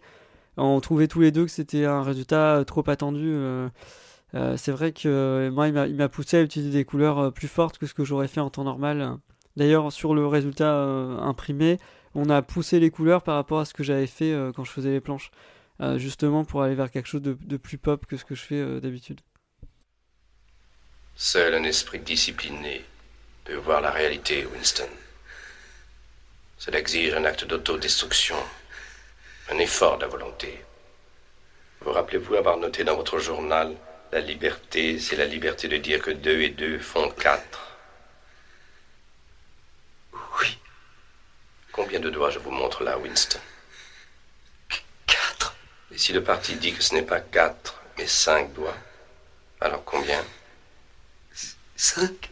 on 0.57 0.79
trouvait 0.81 1.07
tous 1.07 1.21
les 1.21 1.31
deux 1.31 1.45
que 1.45 1.51
c'était 1.51 1.85
un 1.85 2.01
résultat 2.01 2.63
trop 2.65 2.87
attendu. 2.89 3.31
Euh, 3.33 3.69
euh, 4.33 4.57
c'est 4.57 4.71
vrai 4.71 4.91
que 4.91 5.49
moi, 5.49 5.67
il 5.67 5.95
m'a 5.95 6.09
poussé 6.09 6.37
à 6.37 6.41
utiliser 6.41 6.71
des 6.71 6.85
couleurs 6.85 7.31
plus 7.33 7.47
fortes 7.47 7.77
que 7.77 7.85
ce 7.85 7.93
que 7.93 8.03
j'aurais 8.03 8.27
fait 8.27 8.41
en 8.41 8.49
temps 8.49 8.63
normal. 8.63 9.17
D'ailleurs, 9.55 9.91
sur 9.91 10.13
le 10.13 10.27
résultat 10.27 10.73
imprimé, 10.73 11.79
on 12.17 12.31
a 12.31 12.41
poussé 12.41 12.79
les 12.79 12.89
couleurs 12.89 13.21
par 13.21 13.35
rapport 13.35 13.59
à 13.59 13.65
ce 13.65 13.75
que 13.75 13.83
j'avais 13.83 14.07
fait 14.07 14.33
euh, 14.33 14.51
quand 14.51 14.63
je 14.63 14.71
faisais 14.71 14.89
les 14.89 15.01
planches, 15.01 15.29
euh, 15.81 15.99
justement 15.99 16.45
pour 16.45 16.63
aller 16.63 16.73
vers 16.73 16.89
quelque 16.89 17.07
chose 17.07 17.21
de, 17.21 17.57
plus 17.57 17.77
pop 17.77 18.07
que 18.07 18.17
ce 18.17 18.25
que 18.25 18.33
je 18.33 18.41
fais 18.41 18.55
euh, 18.55 18.79
d'habitude. 18.79 19.21
Seul 21.15 21.53
un 21.53 21.63
esprit 21.63 21.99
discipliné 21.99 22.83
peut 23.43 23.55
voir 23.55 23.81
la 23.81 23.91
réalité, 23.91 24.47
Winston. 24.47 24.89
Cela 26.57 26.79
exige 26.79 27.13
un 27.13 27.23
acte 27.23 27.45
d'autodestruction, 27.45 28.35
un 29.51 29.59
effort 29.59 29.97
de 29.97 30.03
la 30.03 30.07
volonté. 30.07 30.65
Vous 31.81 31.91
rappelez-vous 31.91 32.33
avoir 32.33 32.57
noté 32.57 32.83
dans 32.83 32.95
votre 32.95 33.19
journal 33.19 33.75
La 34.11 34.21
liberté, 34.21 34.99
c'est 34.99 35.15
la 35.15 35.25
liberté 35.25 35.67
de 35.67 35.77
dire 35.77 36.01
que 36.01 36.11
deux 36.11 36.41
et 36.41 36.49
deux 36.49 36.79
font 36.79 37.09
quatre. 37.09 37.67
Combien 41.77 41.99
de 41.99 42.09
doigts 42.09 42.31
je 42.31 42.39
vous 42.39 42.49
montre 42.49 42.83
là, 42.83 42.97
Winston? 42.97 43.39
Quatre. 45.05 45.55
Et 45.91 45.97
si 45.97 46.11
le 46.11 46.23
parti 46.23 46.55
dit 46.55 46.73
que 46.73 46.81
ce 46.81 46.95
n'est 46.95 47.03
pas 47.03 47.19
quatre, 47.19 47.79
mais 47.97 48.07
cinq 48.07 48.51
doigts, 48.53 48.75
alors 49.61 49.83
combien? 49.85 50.23
Cinq. 51.75 52.31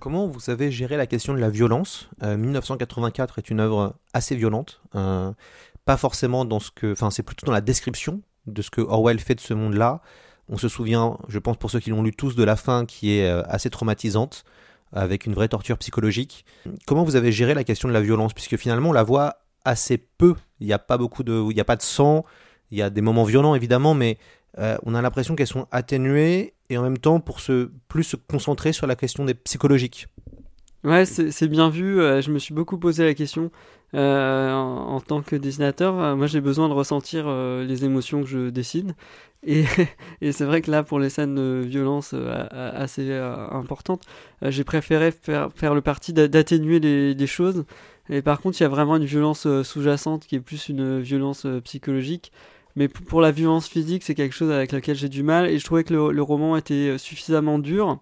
Comment 0.00 0.26
vous 0.26 0.50
avez 0.50 0.70
géré 0.70 0.98
la 0.98 1.06
question 1.06 1.32
de 1.32 1.38
la 1.38 1.48
violence? 1.48 2.08
Euh, 2.22 2.36
1984 2.36 3.38
est 3.38 3.48
une 3.48 3.60
œuvre 3.60 3.96
assez 4.12 4.36
violente, 4.36 4.82
euh, 4.94 5.32
pas 5.90 5.96
forcément 5.96 6.44
dans 6.44 6.60
ce 6.60 6.70
que, 6.70 6.92
enfin 6.92 7.10
c'est 7.10 7.24
plutôt 7.24 7.46
dans 7.46 7.52
la 7.52 7.60
description 7.60 8.22
de 8.46 8.62
ce 8.62 8.70
que 8.70 8.80
Orwell 8.80 9.18
fait 9.18 9.34
de 9.34 9.40
ce 9.40 9.54
monde-là. 9.54 10.02
On 10.48 10.56
se 10.56 10.68
souvient, 10.68 11.18
je 11.26 11.40
pense 11.40 11.56
pour 11.56 11.68
ceux 11.68 11.80
qui 11.80 11.90
l'ont 11.90 12.04
lu 12.04 12.12
tous, 12.12 12.36
de 12.36 12.44
la 12.44 12.54
fin 12.54 12.86
qui 12.86 13.18
est 13.18 13.28
euh, 13.28 13.42
assez 13.48 13.70
traumatisante 13.70 14.44
avec 14.92 15.26
une 15.26 15.34
vraie 15.34 15.48
torture 15.48 15.78
psychologique. 15.78 16.44
Comment 16.86 17.02
vous 17.02 17.16
avez 17.16 17.32
géré 17.32 17.54
la 17.54 17.64
question 17.64 17.88
de 17.88 17.92
la 17.92 18.00
violence? 18.00 18.34
Puisque 18.34 18.56
finalement, 18.56 18.90
on 18.90 18.92
la 18.92 19.02
voit 19.02 19.42
assez 19.64 19.98
peu. 19.98 20.36
Il 20.60 20.68
n'y 20.68 20.72
a 20.72 20.78
pas 20.78 20.96
beaucoup 20.96 21.24
de, 21.24 21.32
il 21.50 21.54
n'y 21.56 21.60
a 21.60 21.64
pas 21.64 21.74
de 21.74 21.82
sang. 21.82 22.24
Il 22.70 22.78
y 22.78 22.82
a 22.82 22.88
des 22.88 23.00
moments 23.00 23.24
violents 23.24 23.56
évidemment, 23.56 23.94
mais 23.94 24.16
euh, 24.58 24.78
on 24.84 24.94
a 24.94 25.02
l'impression 25.02 25.34
qu'elles 25.34 25.48
sont 25.48 25.66
atténuées 25.72 26.54
et 26.68 26.78
en 26.78 26.84
même 26.84 26.98
temps 26.98 27.18
pour 27.18 27.40
se 27.40 27.68
plus 27.88 28.04
se 28.04 28.14
concentrer 28.14 28.72
sur 28.72 28.86
la 28.86 28.94
question 28.94 29.24
des 29.24 29.34
psychologiques. 29.34 30.06
Ouais, 30.82 31.04
c'est 31.04 31.48
bien 31.48 31.68
vu. 31.68 32.00
Euh, 32.00 32.22
je 32.22 32.30
me 32.30 32.38
suis 32.38 32.54
beaucoup 32.54 32.78
posé 32.78 33.04
la 33.04 33.12
question 33.12 33.50
euh, 33.94 34.50
en, 34.52 35.00
tant 35.00 35.20
que 35.20 35.36
dessinateur. 35.36 35.98
Euh, 36.00 36.16
moi, 36.16 36.26
j'ai 36.26 36.40
besoin 36.40 36.70
de 36.70 36.74
ressentir 36.74 37.28
les 37.30 37.84
émotions 37.84 38.22
que 38.22 38.28
je 38.28 38.50
dessine. 38.50 38.94
Et, 39.46 39.64
c'est 40.32 40.44
vrai 40.44 40.62
que 40.62 40.70
là, 40.70 40.82
pour 40.82 40.98
les 40.98 41.10
scènes 41.10 41.34
de 41.34 41.62
violence 41.66 42.14
assez 42.50 43.12
importantes, 43.12 44.02
j'ai 44.42 44.64
préféré 44.64 45.12
faire, 45.12 45.74
le 45.74 45.80
parti 45.80 46.12
d'atténuer 46.12 46.80
les, 46.80 47.26
choses. 47.26 47.64
Et 48.08 48.22
par 48.22 48.40
contre, 48.40 48.60
il 48.60 48.64
y 48.64 48.66
a 48.66 48.68
vraiment 48.68 48.96
une 48.96 49.04
violence 49.04 49.46
sous-jacente 49.62 50.26
qui 50.26 50.36
est 50.36 50.40
plus 50.40 50.68
une 50.68 51.00
violence 51.00 51.46
psychologique. 51.64 52.32
Mais 52.76 52.88
pour 52.88 53.20
la 53.20 53.32
violence 53.32 53.68
physique, 53.68 54.02
c'est 54.02 54.14
quelque 54.14 54.34
chose 54.34 54.50
avec 54.50 54.72
laquelle 54.72 54.96
j'ai 54.96 55.08
du 55.08 55.22
mal. 55.22 55.48
Et 55.48 55.58
je 55.58 55.64
trouvais 55.64 55.84
que 55.84 55.94
le, 55.94 56.12
le 56.12 56.22
roman 56.22 56.56
était 56.56 56.98
suffisamment 56.98 57.58
dur 57.58 57.98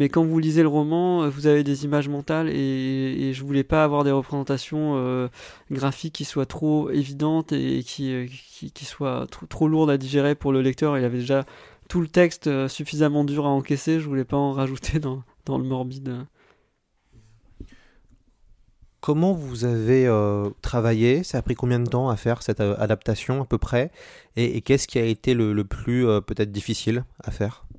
mais 0.00 0.08
quand 0.08 0.24
vous 0.24 0.38
lisez 0.38 0.62
le 0.62 0.68
roman, 0.68 1.28
vous 1.28 1.46
avez 1.46 1.62
des 1.62 1.84
images 1.84 2.08
mentales 2.08 2.48
et, 2.48 3.28
et 3.28 3.34
je 3.34 3.44
voulais 3.44 3.64
pas 3.64 3.84
avoir 3.84 4.02
des 4.02 4.10
représentations 4.10 4.94
euh, 4.96 5.28
graphiques 5.70 6.14
qui 6.14 6.24
soient 6.24 6.46
trop 6.46 6.88
évidentes 6.88 7.52
et 7.52 7.82
qui, 7.82 8.26
qui, 8.50 8.70
qui 8.72 8.84
soient 8.86 9.26
trop, 9.30 9.44
trop, 9.44 9.68
lourdes 9.68 9.90
à 9.90 9.98
digérer 9.98 10.34
pour 10.34 10.52
le 10.52 10.62
lecteur. 10.62 10.96
Il 10.96 11.04
avait 11.04 11.18
déjà 11.18 11.44
tout 11.90 12.00
le 12.00 12.08
texte 12.08 12.46
euh, 12.46 12.66
suffisamment 12.66 13.24
dur 13.24 13.44
à 13.44 13.50
encaisser, 13.50 14.00
je 14.00 14.08
voulais 14.08 14.24
pas 14.24 14.38
en 14.38 14.52
rajouter 14.52 15.00
dans, 15.00 15.22
dans 15.44 15.58
le 15.58 15.64
morbide. 15.64 16.24
Comment 19.02 19.34
vous 19.34 19.66
avez 19.66 20.06
euh, 20.06 20.48
travaillé? 20.62 21.24
Ça 21.24 21.36
a 21.36 21.42
pris 21.42 21.54
combien 21.54 21.78
de 21.78 21.88
temps 21.88 22.08
à 22.08 22.16
faire 22.16 22.42
cette 22.42 22.60
euh, 22.60 22.74
adaptation 22.78 23.42
à 23.42 23.44
peu 23.44 23.58
près? 23.58 23.90
Et, 24.36 24.56
et 24.56 24.62
qu'est-ce 24.62 24.88
qui 24.88 24.98
a 24.98 25.04
été 25.04 25.34
le, 25.34 25.52
le 25.52 25.64
plus 25.64 26.06
euh, 26.06 26.22
peut-être 26.22 26.52
difficile 26.52 27.04
à 27.22 27.30
faire? 27.30 27.64
Euh, 27.64 27.69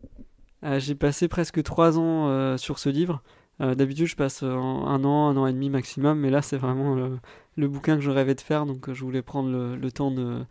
J'ai 0.63 0.95
passé 0.95 1.27
presque 1.27 1.63
trois 1.63 1.97
ans 1.97 2.29
euh, 2.29 2.57
sur 2.57 2.79
ce 2.79 2.89
livre. 2.89 3.23
Euh, 3.61 3.75
D'habitude, 3.75 4.07
je 4.07 4.15
passe 4.15 4.43
euh, 4.43 4.55
un 4.55 5.03
an, 5.03 5.27
un 5.29 5.37
an 5.37 5.47
et 5.47 5.53
demi 5.53 5.69
maximum, 5.69 6.19
mais 6.19 6.29
là, 6.29 6.41
c'est 6.41 6.57
vraiment 6.57 6.95
le, 6.95 7.67
bouquin 7.67 7.95
que 7.95 8.01
je 8.01 8.09
rêvais 8.09 8.35
de 8.35 8.41
faire, 8.41 8.65
donc 8.65 8.89
euh, 8.89 8.93
je 8.93 9.03
voulais 9.03 9.21
prendre 9.21 9.49
le, 9.49 9.91
temps 9.91 10.11
de, 10.11 10.45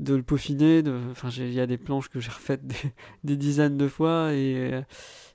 le 0.00 0.22
peaufiner. 0.22 0.82
Enfin, 1.10 1.28
il 1.36 1.52
y 1.52 1.60
a 1.60 1.66
des 1.66 1.78
planches 1.78 2.08
que 2.08 2.20
j'ai 2.20 2.30
refaites 2.30 2.66
des, 2.66 3.36
dizaines 3.36 3.76
de 3.76 3.88
fois, 3.88 4.32
et, 4.32 4.72
euh, 4.72 4.82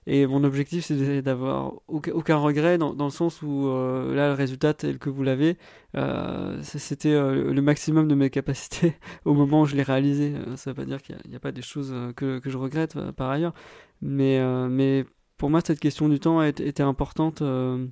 mon 0.08 0.44
objectif, 0.44 0.86
c'est 0.86 1.22
d'avoir 1.22 1.74
aucun, 1.88 2.38
regret, 2.38 2.78
dans, 2.78 2.96
le 2.98 3.10
sens 3.12 3.42
où 3.44 3.68
euh, 3.68 4.16
là, 4.16 4.30
le 4.30 4.34
résultat 4.34 4.74
tel 4.74 4.98
que 4.98 5.10
vous 5.10 5.24
l'avez, 5.24 5.58
euh, 5.96 6.60
c'était 6.64 7.10
euh, 7.10 7.54
le 7.54 7.62
maximum 7.62 8.08
de 8.08 8.16
mes 8.16 8.30
capacités 8.30 8.96
au 9.26 9.34
moment 9.34 9.62
où 9.62 9.66
je 9.66 9.76
l'ai 9.76 9.84
réalisé. 9.84 10.34
Euh, 10.36 10.56
Ça 10.56 10.72
veut 10.72 10.76
pas 10.76 10.86
dire 10.86 11.02
qu'il 11.02 11.16
n'y 11.28 11.36
a, 11.36 11.40
pas 11.40 11.52
des 11.52 11.62
choses 11.62 11.92
euh, 11.94 12.12
que, 12.14 12.42
je 12.44 12.58
regrette 12.58 12.96
euh, 12.96 13.12
par 13.12 13.30
ailleurs, 13.30 13.54
mais, 14.02 14.40
euh, 14.40 14.68
mais 14.70 15.06
pour 15.38 15.50
moi, 15.50 15.62
cette 15.64 15.80
question 15.80 16.10
du 16.10 16.20
temps 16.20 16.42
était 16.42 16.84
importante. 16.84 17.42
euh, 17.42 17.86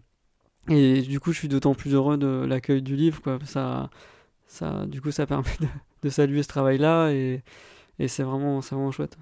et 0.69 1.01
du 1.01 1.19
coup, 1.19 1.31
je 1.31 1.39
suis 1.39 1.47
d'autant 1.47 1.73
plus 1.73 1.93
heureux 1.93 2.17
de 2.17 2.45
l'accueil 2.47 2.81
du 2.81 2.95
livre. 2.95 3.21
Quoi. 3.21 3.39
Ça, 3.45 3.89
ça, 4.47 4.85
du 4.85 5.01
coup, 5.01 5.11
ça 5.11 5.25
permet 5.25 5.49
de, 6.03 6.09
saluer 6.09 6.43
ce 6.43 6.47
travail-là 6.47 7.11
et, 7.11 7.41
et 7.99 8.07
c'est 8.07 8.23
vraiment, 8.23 8.59
vraiment 8.59 8.91
chouette. 8.91 9.17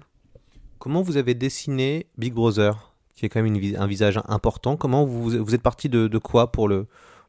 Comment 0.78 1.02
vous 1.02 1.16
avez 1.16 1.34
dessiné 1.34 2.06
Big 2.18 2.32
Brother, 2.34 2.94
qui 3.14 3.26
est 3.26 3.28
quand 3.28 3.42
même 3.42 3.54
une 3.54 3.76
un 3.76 3.86
visage 3.86 4.20
important? 4.26 4.76
Comment 4.76 5.04
vous, 5.04 5.30
vous 5.44 5.54
êtes 5.54 5.62
parti 5.62 5.88
de, 5.88 6.08
de 6.08 6.18
quoi 6.18 6.52
pour 6.52 6.68
le, 6.68 6.86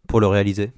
pour 0.07 0.19
le 0.19 0.27
réaliser? 0.27 0.71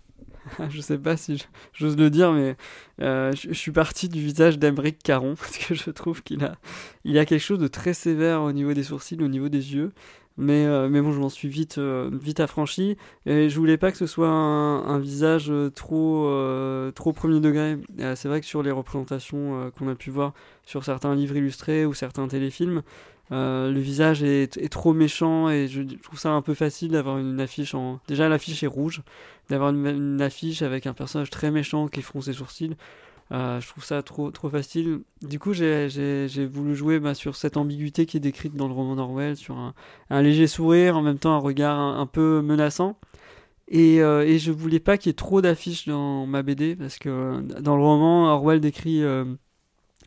je 0.69 0.81
sais 0.81 0.97
pas 0.97 1.17
si 1.17 1.43
j'ose 1.73 1.97
le 1.97 2.09
dire, 2.09 2.31
mais 2.31 2.55
euh, 3.01 3.31
je, 3.33 3.53
suis 3.53 3.71
parti 3.71 4.09
du 4.09 4.21
visage 4.21 4.59
d'Emeric 4.59 4.99
Caron 5.03 5.35
parce 5.39 5.57
que 5.57 5.73
je 5.75 5.89
trouve 5.91 6.23
qu'il 6.23 6.43
a, 6.43 6.55
il 7.03 7.17
a 7.17 7.25
quelque 7.25 7.41
chose 7.41 7.59
de 7.59 7.67
très 7.67 7.93
sévère 7.93 8.41
au 8.41 8.51
niveau 8.51 8.73
des 8.73 8.83
sourcils, 8.83 9.17
au 9.21 9.27
niveau 9.27 9.49
des 9.49 9.73
yeux. 9.73 9.91
Mais, 10.41 10.65
euh, 10.65 10.87
mais 10.87 11.01
bon, 11.01 11.11
je 11.11 11.19
m'en 11.19 11.27
suis 11.27 11.49
vite, 11.49 11.79
euh, 11.79 12.09
vite 12.13 12.39
affranchi. 12.39 12.95
Je 13.25 13.53
voulais 13.55 13.75
pas 13.75 13.91
que 13.91 13.97
ce 13.97 14.07
soit 14.07 14.29
un, 14.29 14.85
un 14.87 14.97
visage 14.97 15.51
trop, 15.75 16.31
trop 16.95 17.11
premier 17.11 17.41
degré. 17.41 17.77
C'est 18.15 18.29
vrai 18.29 18.39
que 18.39 18.45
sur 18.45 18.63
les 18.63 18.71
représentations 18.71 19.69
qu'on 19.77 19.89
a 19.89 19.95
pu 19.95 20.11
voir 20.11 20.33
sur 20.65 20.85
certains 20.85 21.13
livres 21.13 21.35
illustrés 21.35 21.85
ou 21.85 21.93
certains 21.93 22.27
téléfilms, 22.29 22.83
euh, 23.31 23.71
le 23.71 23.79
visage 23.79 24.23
est, 24.23 24.57
est 24.57 24.69
trop 24.69 24.93
méchant 24.93 25.49
et 25.49 25.67
je, 25.67 25.81
trouve 26.01 26.19
ça 26.19 26.31
un 26.31 26.41
peu 26.41 26.55
facile 26.55 26.91
d'avoir 26.91 27.19
une 27.19 27.39
affiche 27.39 27.75
en. 27.75 27.99
Déjà, 28.07 28.27
l'affiche 28.27 28.63
est 28.63 28.67
rouge, 28.67 29.01
d'avoir 29.49 29.69
une, 29.69 30.21
affiche 30.21 30.61
avec 30.61 30.87
un 30.87 30.93
personnage 30.93 31.29
très 31.29 31.51
méchant 31.51 31.87
qui 31.87 32.01
fronce 32.01 32.25
ses 32.25 32.33
sourcils. 32.33 32.75
Euh, 33.31 33.61
je 33.61 33.67
trouve 33.67 33.85
ça 33.85 34.01
trop, 34.01 34.31
trop 34.31 34.49
facile. 34.49 35.01
Du 35.21 35.37
coup, 35.37 35.53
j'ai- 35.53 36.49
voulu 36.51 36.75
jouer 36.75 36.99
bah, 36.99 37.13
sur 37.13 37.35
cette 37.35 37.57
ambiguïté 37.57 38.07
qui 38.07 38.17
est 38.17 38.19
décrite 38.19 38.55
dans 38.55 38.67
le 38.67 38.73
roman 38.73 38.95
d'Orwell, 38.95 39.35
sur 39.35 39.55
un, 39.55 39.75
un 40.09 40.21
léger 40.23 40.47
sourire, 40.47 40.97
en 40.97 41.03
même 41.03 41.19
temps 41.19 41.33
un 41.33 41.39
regard 41.39 41.77
un, 41.77 42.07
peu 42.07 42.41
menaçant. 42.41 42.97
Et, 43.67 44.01
euh, 44.01 44.25
et 44.25 44.39
je 44.39 44.51
voulais 44.51 44.79
pas 44.79 44.97
qu'il 44.97 45.09
y 45.09 45.11
ait 45.11 45.13
trop 45.13 45.41
d'affiches 45.41 45.87
dans 45.87 46.25
ma 46.25 46.41
BD, 46.41 46.75
parce 46.75 46.97
que 46.97 47.09
euh, 47.09 47.41
dans 47.41 47.77
le 47.77 47.83
roman, 47.83 48.33
Orwell 48.33 48.59
décrit, 48.61 49.03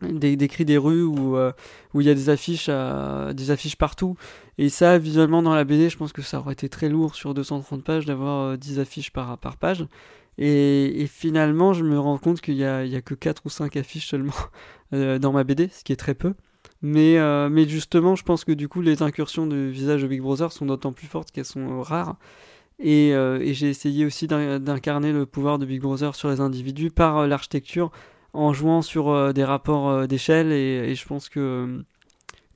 euh, 0.05 0.13
dé- 0.13 0.37
décrit 0.37 0.65
des 0.65 0.79
rues 0.79 1.03
où, 1.03 1.37
euh, 1.37 1.53
où 1.95 2.01
il 2.01 2.07
y 2.07 2.11
a 2.11 2.15
des 2.15 2.29
affiches, 2.31 2.69
à- 2.69 3.33
des 3.35 3.51
affiches 3.51 3.77
partout. 3.77 4.17
Et 4.59 4.69
ça, 4.69 4.99
visuellement, 4.99 5.43
dans 5.43 5.55
la 5.55 5.65
BD, 5.65 5.89
je 5.91 5.97
pense 5.97 6.13
que 6.13 6.23
ça 6.23 6.39
aurait 6.39 6.53
été 6.53 6.69
très 6.69 6.89
lourd 6.89 7.15
sur 7.15 7.35
230 7.35 7.83
pages 7.85 8.07
d'avoir 8.07 8.41
euh, 8.53 8.57
10 8.57 8.79
affiches 8.79 9.11
par, 9.13 9.39
par 9.39 9.57
page. 9.57 9.87
Et, 10.39 11.03
et 11.03 11.07
finalement, 11.07 11.73
je 11.75 11.85
me 11.85 11.99
rends 11.99 12.19
compte 12.19 12.41
qu'il 12.41 12.55
y 12.55 12.65
a, 12.65 12.85
il 12.85 12.91
y 12.93 12.97
a 12.97 13.03
que 13.03 13.15
4 13.15 13.43
ou 13.45 13.49
5 13.51 13.77
affiches 13.77 14.07
seulement 14.09 14.33
euh, 14.95 15.19
dans 15.19 15.33
ma 15.33 15.45
BD, 15.45 15.69
ce 15.73 15.85
qui 15.85 15.93
est 15.93 15.97
très 15.97 16.15
peu. 16.15 16.35
Mais, 16.81 17.19
euh, 17.19 17.49
mais 17.51 17.69
justement, 17.69 18.17
je 18.17 18.25
pense 18.25 18.45
que 18.45 18.53
du 18.53 18.69
coup, 18.69 18.81
les 18.83 19.03
incursions 19.03 19.47
de 19.47 19.57
visage 19.57 20.03
de 20.03 20.07
Big 20.09 20.21
Brother 20.21 20.51
sont 20.53 20.67
d'autant 20.67 20.93
plus 20.93 21.07
fortes 21.07 21.31
qu'elles 21.31 21.45
sont 21.45 21.79
euh, 21.79 21.81
rares. 21.83 22.17
Et, 22.79 23.15
euh, 23.15 23.39
et 23.41 23.55
j'ai 23.55 23.69
essayé 23.69 24.05
aussi 24.05 24.27
d'in- 24.27 24.59
d'incarner 24.59 25.13
le 25.13 25.27
pouvoir 25.27 25.59
de 25.59 25.67
Big 25.67 25.81
Brother 25.81 26.15
sur 26.17 26.31
les 26.31 26.41
individus 26.41 26.91
par 26.91 27.19
euh, 27.19 27.27
l'architecture, 27.27 27.93
en 28.35 28.53
jouant 28.53 28.83
sur 28.83 29.11
euh, 29.11 29.33
des 29.33 29.45
rapports 29.45 29.89
euh, 29.89 30.07
d'échelle. 30.07 30.53
Et, 30.53 30.95
je 30.95 31.07
pense 31.07 31.29
que, 31.29 31.41
euh, 31.41 31.83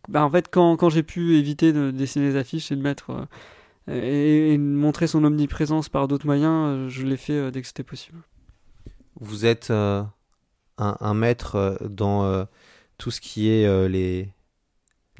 bah, 0.08 0.24
en 0.24 0.30
fait, 0.30 0.48
quand, 0.50 0.88
j'ai 0.88 1.02
pu 1.02 1.36
éviter 1.36 1.72
de 1.72 1.90
dessiner 1.90 2.28
les 2.28 2.36
affiches 2.36 2.72
et 2.72 2.76
de 2.76 2.82
mettre 2.82 3.26
et, 3.88 4.56
montrer 4.58 5.06
son 5.06 5.24
omniprésence 5.24 5.88
par 5.88 6.08
d'autres 6.08 6.26
moyens, 6.26 6.88
je 6.88 7.04
l'ai 7.04 7.16
fait 7.16 7.50
dès 7.50 7.60
que 7.60 7.66
c'était 7.66 7.82
possible. 7.82 8.18
Vous 9.20 9.46
êtes 9.46 9.70
un, 9.70 11.14
maître 11.14 11.78
dans 11.88 12.46
tout 12.98 13.10
ce 13.10 13.20
qui 13.20 13.48
est 13.48 13.88
les, 13.88 14.32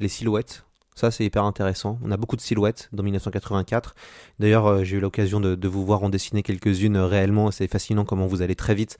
silhouettes. 0.07 0.63
Ça, 0.95 1.11
c'est 1.11 1.25
hyper 1.25 1.43
intéressant. 1.43 1.99
On 2.03 2.11
a 2.11 2.17
beaucoup 2.17 2.35
de 2.35 2.41
silhouettes 2.41 2.89
dans 2.91 3.03
1984. 3.03 3.93
D'ailleurs, 4.39 4.83
j'ai 4.83 4.97
eu 4.97 4.99
l'occasion 4.99 5.39
de, 5.39 5.67
vous 5.67 5.85
voir 5.85 6.03
en 6.03 6.09
dessiner 6.09 6.43
quelques-unes 6.43 6.97
réellement. 6.97 7.51
C'est 7.51 7.67
fascinant 7.67 8.05
comment 8.05 8.25
vous 8.25 8.41
allez 8.41 8.55
très 8.55 8.73
vite 8.73 8.97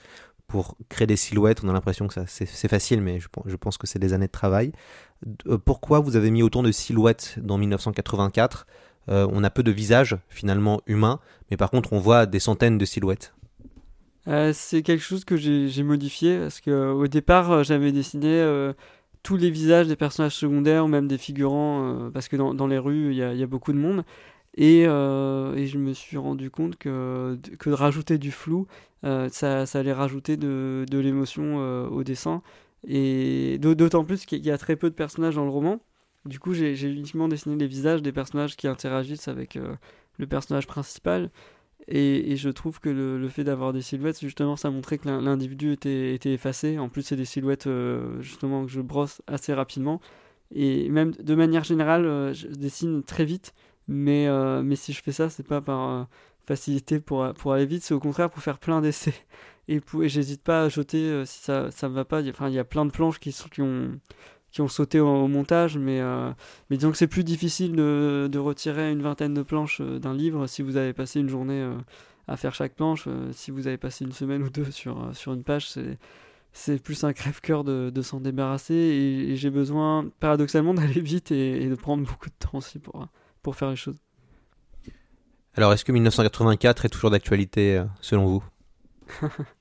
pour 0.48 0.78
créer 0.90 1.08
des 1.08 1.16
silhouettes. 1.16 1.64
On 1.64 1.70
a 1.70 1.74
l'impression 1.74 2.08
que 2.08 2.14
ça, 2.14 2.26
c'est, 2.28 2.68
facile, 2.68 3.02
mais 3.02 3.20
je, 3.20 3.28
pen- 3.28 3.44
je 3.46 3.56
pense 3.56 3.78
que 3.78 3.86
c'est 3.88 4.00
des 4.00 4.14
années 4.14 4.28
de 4.28 4.32
travail. 4.32 4.72
Euh, 5.48 5.58
pourquoi 5.58 6.00
vous 6.00 6.16
avez 6.16 6.32
mis 6.32 6.44
autant 6.44 6.64
de 6.64 6.72
silhouettes 6.72 7.38
dans 7.42 7.58
1984 7.58 8.66
Euh, 9.10 9.28
On 9.32 9.44
a 9.44 9.50
peu 9.50 9.64
de 9.64 9.72
visages 9.72 10.18
finalement 10.30 10.82
humains, 10.88 11.20
mais 11.50 11.58
par 11.58 11.70
contre, 11.70 11.94
on 11.94 12.00
voit 12.00 12.26
des 12.26 12.40
centaines 12.40 12.78
de 12.78 12.86
silhouettes. 12.86 13.34
Euh, 14.28 14.52
c'est 14.54 14.82
quelque 14.82 15.04
chose 15.04 15.24
que 15.24 15.38
j'ai 15.38 15.84
modifié 15.84 16.40
parce 16.40 16.60
que 16.60 16.92
au 16.92 17.08
départ 17.08 17.64
j'avais 17.64 17.94
dessiné 17.94 18.46
tous 19.24 19.38
les 19.38 19.50
visages 19.50 19.88
des 19.88 19.96
personnages 19.96 20.36
secondaires 20.36 20.84
ou 20.84 20.90
même 20.90 21.08
des 21.08 21.18
figurants 21.18 22.10
parce 22.14 22.28
que 22.28 22.36
dans, 22.36 22.68
les 22.68 22.78
rues 22.78 23.12
il 23.12 23.18
y 23.18 23.44
a 23.44 23.48
beaucoup 23.48 23.72
de 23.72 23.78
monde 23.78 24.04
et, 24.58 24.86
euh, 24.88 25.56
et 25.56 25.68
je 25.68 25.78
me 25.78 25.94
suis 25.94 26.18
rendu 26.18 26.50
compte 26.52 26.78
que, 26.78 27.38
que 27.60 27.70
de 27.70 27.76
rajouter 27.76 28.18
du 28.18 28.32
flou 28.32 28.68
euh, 29.06 29.30
ça, 29.32 29.66
ça 29.66 29.80
allait 29.80 29.94
rajouter 29.94 30.38
de, 30.38 30.86
de 30.90 31.00
l'émotion 31.00 31.58
euh, 31.60 31.88
au 31.88 32.04
dessin 32.04 32.42
et 32.88 33.58
d'au- 33.60 33.76
d'autant 33.76 34.04
plus 34.06 34.26
qu'il 34.26 34.46
y 34.46 34.52
a 34.52 34.58
très 34.58 34.76
peu 34.76 34.90
de 34.90 34.96
personnages 34.96 35.36
dans 35.36 35.46
le 35.46 35.52
roman 35.52 35.80
du 36.26 36.40
coup 36.40 36.54
j'ai 36.54 36.74
uniquement 36.90 37.28
dessiné 37.28 37.56
les 37.58 37.68
visages 37.68 38.02
des 38.02 38.12
personnages 38.12 38.56
qui 38.58 38.68
interagissent 38.68 39.28
avec 39.30 39.58
le 40.18 40.28
personnage 40.28 40.68
principal 40.68 41.30
et, 41.88 42.36
je 42.36 42.50
trouve 42.50 42.80
que 42.82 42.90
le, 42.90 43.18
le 43.18 43.30
fait 43.30 43.44
d'avoir 43.46 43.72
des 43.74 43.82
silhouettes, 43.82 44.20
justement, 44.20 44.58
ça 44.58 44.70
montrait 44.70 44.98
que 44.98 45.08
l'in- 45.08 45.22
l'individu 45.22 45.72
était, 45.72 46.14
était 46.14 46.34
effacé. 46.34 46.80
En 46.80 46.90
plus, 46.90 47.02
c'est 47.04 47.16
des 47.16 47.26
silhouettes, 47.26 47.70
justement, 48.20 48.66
que 48.66 48.72
je 48.72 48.82
brosse 48.82 49.22
assez 49.28 49.54
rapidement. 49.54 50.02
Et 50.54 50.90
même 50.90 51.12
de 51.12 51.36
manière 51.36 51.64
générale, 51.64 52.34
je 52.34 52.48
dessine 52.48 53.04
très 53.04 53.26
vite. 53.26 53.54
Mais, 53.88 54.28
euh, 54.28 54.62
mais 54.64 54.76
si 54.76 54.94
je 54.94 55.02
fais 55.02 55.12
ça, 55.12 55.30
c'est 55.30 55.44
pas 55.48 55.62
par 55.62 55.90
euh, 55.90 56.04
facilité 56.46 57.00
pour, 57.00 57.34
pour 57.34 57.54
aller 57.54 57.66
vite, 57.66 57.84
c'est 57.84 57.94
au 57.94 58.00
contraire 58.00 58.30
pour 58.30 58.42
faire 58.44 58.60
plein 58.60 58.82
d'essais. 58.82 59.14
Et, 59.70 59.82
j'hésite 60.04 60.44
pas 60.44 60.64
à 60.64 60.70
jeter 60.70 60.98
euh, 60.98 61.26
si 61.26 61.40
ça 61.42 61.72
ça 61.72 61.90
me 61.90 61.94
va 61.96 62.06
pas. 62.06 62.22
Enfin, 62.30 62.50
il 62.50 62.56
y 62.56 62.60
a 62.60 62.64
plein 62.64 62.86
de 62.86 62.92
planches 62.92 63.20
qui, 63.20 63.32
sont, 63.32 63.50
qui, 63.50 63.62
ont, 63.62 64.00
qui 64.52 64.62
ont 64.62 64.68
sauté 64.68 65.00
au, 65.00 65.28
montage, 65.28 65.78
mais, 65.78 66.02
mais 66.70 66.78
disons 66.78 66.92
que 66.92 66.98
c'est 66.98 67.08
plus 67.08 67.24
difficile 67.24 67.76
de, 67.76 68.30
de 68.32 68.40
retirer 68.40 68.92
une 68.92 69.02
vingtaine 69.02 69.34
de 69.34 69.42
planches 69.44 69.82
d'un 69.82 70.14
livre 70.14 70.48
si 70.48 70.62
vous 70.62 70.78
avez 70.78 70.94
passé 70.94 71.20
une 71.20 71.30
journée 71.30 71.70
à 72.28 72.38
faire 72.38 72.56
chaque 72.56 72.76
planche. 72.76 73.08
si 73.32 73.52
vous 73.52 73.68
avez 73.68 73.78
passé 73.78 74.06
une 74.06 74.14
semaine 74.14 74.44
ou 74.44 74.50
deux 74.50 74.72
sur, 74.72 75.10
sur 75.14 75.34
une 75.34 75.44
page, 75.44 75.70
c'est, 75.70 75.98
c'est 76.54 76.82
plus 76.82 77.04
un 77.04 77.14
crève-cœur 77.14 77.66
de, 77.66 77.92
de 77.94 78.02
s'en 78.02 78.22
débarrasser. 78.22 78.74
Et, 78.74 79.36
j'ai 79.36 79.50
besoin, 79.50 80.10
paradoxalement, 80.22 80.74
d'aller 80.74 81.02
vite 81.02 81.32
et 81.32 81.68
de 81.68 81.76
prendre 81.76 82.06
beaucoup 82.06 82.30
de 82.30 82.36
temps 82.40 82.60
aussi 82.60 82.80
pour, 82.80 83.06
pour 83.48 83.56
faire 83.56 83.70
les 83.70 83.78
choses. 83.78 83.98
Alors, 85.56 85.74
est-ce 85.74 85.84
que 85.84 85.92
1984 85.92 86.86
est 86.86 86.90
toujours 86.90 87.10
d'actualité 87.10 87.78
euh, 87.78 87.86
selon 88.02 88.28
vous? 88.28 88.44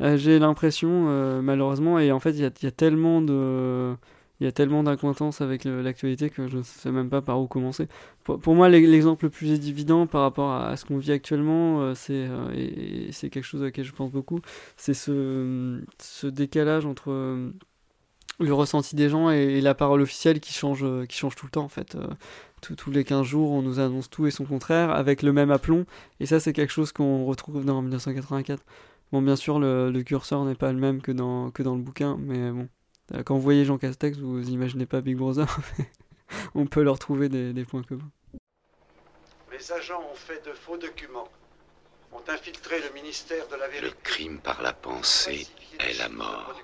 Euh, 0.00 0.16
j'ai 0.16 0.38
l'impression, 0.38 1.06
euh, 1.08 1.40
malheureusement, 1.42 1.98
et 1.98 2.12
en 2.12 2.20
fait, 2.20 2.30
il 2.32 2.40
y 2.40 2.44
a, 2.44 2.50
il 2.60 2.64
y 2.64 2.68
a 2.68 2.70
tellement 2.70 3.22
de. 3.22 3.94
Il 4.38 4.44
y 4.44 4.46
a 4.46 4.52
tellement 4.52 4.82
d'incointance 4.82 5.40
avec 5.40 5.64
l'actualité 5.64 6.28
que 6.28 6.46
je 6.46 6.58
ne 6.58 6.62
sais 6.62 6.90
même 6.90 7.08
pas 7.08 7.22
par 7.22 7.40
où 7.40 7.46
commencer. 7.46 7.88
Pour, 8.22 8.38
pour 8.38 8.54
moi, 8.54 8.68
l'e- 8.68 8.80
l'exemple 8.86 9.24
le 9.24 9.30
plus 9.30 9.50
évident 9.52 10.06
par 10.06 10.20
rapport 10.20 10.50
à, 10.50 10.68
à 10.68 10.76
ce 10.76 10.84
qu'on 10.84 10.98
vit 10.98 11.12
actuellement, 11.12 11.80
euh, 11.80 11.94
c'est 11.94 12.26
euh, 12.28 12.50
et, 12.54 13.08
et 13.08 13.12
c'est 13.12 13.30
quelque 13.30 13.44
chose 13.46 13.62
auquel 13.62 13.86
je 13.86 13.92
pense 13.92 14.10
beaucoup, 14.12 14.40
c'est 14.76 14.92
ce, 14.92 15.82
ce 15.98 16.26
décalage 16.26 16.84
entre 16.84 17.10
le 18.38 18.52
ressenti 18.52 18.96
des 18.96 19.08
gens 19.08 19.30
et, 19.30 19.36
et 19.58 19.60
la 19.62 19.74
parole 19.74 20.02
officielle 20.02 20.40
qui 20.40 20.52
change, 20.52 20.84
qui 21.08 21.16
change 21.16 21.34
tout 21.36 21.46
le 21.46 21.50
temps 21.50 21.64
en 21.64 21.68
fait. 21.68 21.96
Tous- 22.74 22.90
les 22.90 23.04
15 23.04 23.24
jours, 23.26 23.50
on 23.52 23.62
nous 23.62 23.78
annonce 23.80 24.08
tout 24.10 24.26
et 24.26 24.30
son 24.30 24.44
contraire 24.44 24.90
avec 24.90 25.22
le 25.22 25.32
même 25.32 25.50
aplomb. 25.50 25.84
Et 26.20 26.26
ça, 26.26 26.40
c'est 26.40 26.52
quelque 26.52 26.72
chose 26.72 26.92
qu'on 26.92 27.24
retrouve 27.26 27.64
dans 27.64 27.80
1984. 27.82 28.62
Bon, 29.12 29.22
bien 29.22 29.36
sûr, 29.36 29.58
le, 29.60 29.90
le 29.90 30.02
curseur 30.02 30.44
n'est 30.44 30.54
pas 30.56 30.72
le 30.72 30.78
même 30.78 31.00
que 31.00 31.12
dans, 31.12 31.50
que 31.50 31.62
dans 31.62 31.74
le 31.76 31.82
bouquin, 31.82 32.16
mais 32.18 32.50
bon. 32.50 32.68
Quand 33.24 33.36
vous 33.36 33.42
voyez 33.42 33.64
Jean 33.64 33.78
Castex, 33.78 34.18
vous 34.18 34.48
imaginez 34.50 34.84
pas 34.86 35.00
Big 35.00 35.16
Brother, 35.16 35.46
mais 35.78 35.88
on 36.56 36.66
peut 36.66 36.82
leur 36.82 36.98
trouver 36.98 37.28
des, 37.28 37.52
des 37.52 37.64
points 37.64 37.84
communs. 37.84 38.10
Les 39.52 39.72
agents 39.72 40.02
ont 40.12 40.16
fait 40.16 40.44
de 40.44 40.52
faux 40.52 40.76
documents. 40.76 41.28
ont 42.12 42.22
infiltré 42.28 42.80
le 42.80 42.92
ministère 42.94 43.46
de 43.48 43.54
la 43.56 43.68
vérité. 43.68 43.86
Le 43.86 44.02
crime 44.02 44.38
par 44.38 44.60
la 44.60 44.72
pensée 44.72 45.46
est 45.78 45.98
la 45.98 46.08
mort. 46.08 46.60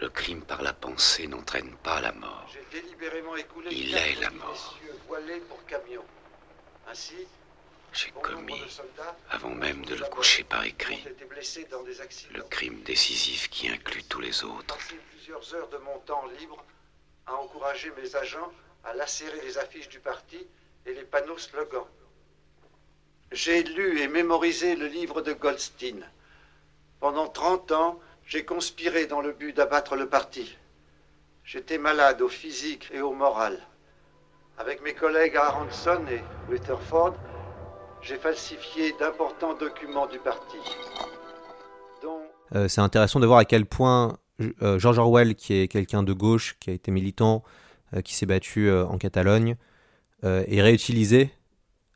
Le 0.00 0.08
crime 0.08 0.42
par 0.42 0.62
la 0.62 0.72
pensée 0.72 1.26
n'entraîne 1.26 1.74
pas 1.82 2.00
la 2.00 2.12
mort. 2.12 2.48
J'ai 2.52 2.80
délibérément 2.80 3.36
écoulé 3.36 3.68
Il 3.70 3.94
est 3.94 4.14
la 4.20 4.30
mort. 4.30 4.78
essieux 4.80 4.94
voilés 5.06 5.40
pour 5.40 5.64
camion. 5.66 6.02
Ainsi, 6.88 7.26
J'ai 7.92 8.10
commis, 8.22 8.62
avant 9.30 9.50
même 9.50 9.84
de 9.84 9.94
le 9.96 10.04
coucher 10.06 10.44
par 10.44 10.64
écrit, 10.64 11.04
le 12.32 12.42
crime 12.44 12.80
décisif 12.82 13.50
qui 13.50 13.68
inclut 13.68 14.04
tous 14.04 14.20
les 14.20 14.42
autres. 14.44 14.76
passé 14.76 14.94
plusieurs 15.10 15.54
heures 15.54 15.68
de 15.68 15.78
mon 15.78 15.98
temps 16.00 16.24
libre 16.38 16.64
à 17.26 17.34
encourager 17.34 17.92
mes 18.00 18.16
agents 18.16 18.50
à 18.84 18.94
lacérer 18.94 19.40
les 19.42 19.58
affiches 19.58 19.88
du 19.88 20.00
parti 20.00 20.38
et 20.86 20.94
les 20.94 21.02
panneaux 21.04 21.36
slogans. 21.38 21.86
J'ai 23.32 23.62
lu 23.62 24.00
et 24.00 24.08
mémorisé 24.08 24.74
le 24.76 24.86
livre 24.86 25.20
de 25.20 25.32
Goldstein. 25.34 26.08
Pendant 27.00 27.28
30 27.28 27.72
ans, 27.72 28.00
j'ai 28.26 28.44
conspiré 28.44 29.06
dans 29.06 29.20
le 29.20 29.32
but 29.32 29.56
d'abattre 29.56 29.96
le 29.96 30.08
parti. 30.08 30.56
J'étais 31.44 31.78
malade 31.78 32.22
au 32.22 32.28
physique 32.28 32.90
et 32.92 33.00
au 33.00 33.12
moral. 33.12 33.58
Avec 34.58 34.82
mes 34.82 34.94
collègues 34.94 35.36
Aronson 35.36 36.04
et 36.10 36.22
Rutherford, 36.50 37.14
j'ai 38.02 38.16
falsifié 38.16 38.94
d'importants 38.98 39.54
documents 39.54 40.06
du 40.06 40.18
parti. 40.18 40.58
Euh, 42.54 42.68
c'est 42.68 42.80
intéressant 42.80 43.20
de 43.20 43.26
voir 43.26 43.38
à 43.38 43.44
quel 43.44 43.66
point 43.66 44.18
euh, 44.62 44.78
George 44.78 44.98
Orwell, 44.98 45.34
qui 45.34 45.54
est 45.54 45.68
quelqu'un 45.68 46.02
de 46.02 46.12
gauche, 46.12 46.56
qui 46.60 46.70
a 46.70 46.72
été 46.72 46.90
militant, 46.90 47.42
euh, 47.94 48.00
qui 48.00 48.14
s'est 48.14 48.26
battu 48.26 48.70
en 48.70 48.98
Catalogne, 48.98 49.56
est 50.22 50.60
réutilisé 50.60 51.30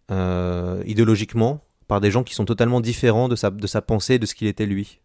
idéologiquement 0.09 1.61
par 1.87 2.00
des 2.00 2.11
gens 2.11 2.25
qui 2.25 2.35
sont 2.35 2.47
totalement 2.47 2.81
différents 2.81 3.28
de 3.28 3.37
sa, 3.37 3.50
de 3.50 3.66
sa 3.66 3.83
pensée, 3.83 4.19
de 4.19 4.25
ce 4.25 4.35
qu'il 4.35 4.49
était 4.49 4.64
lui. 4.64 5.00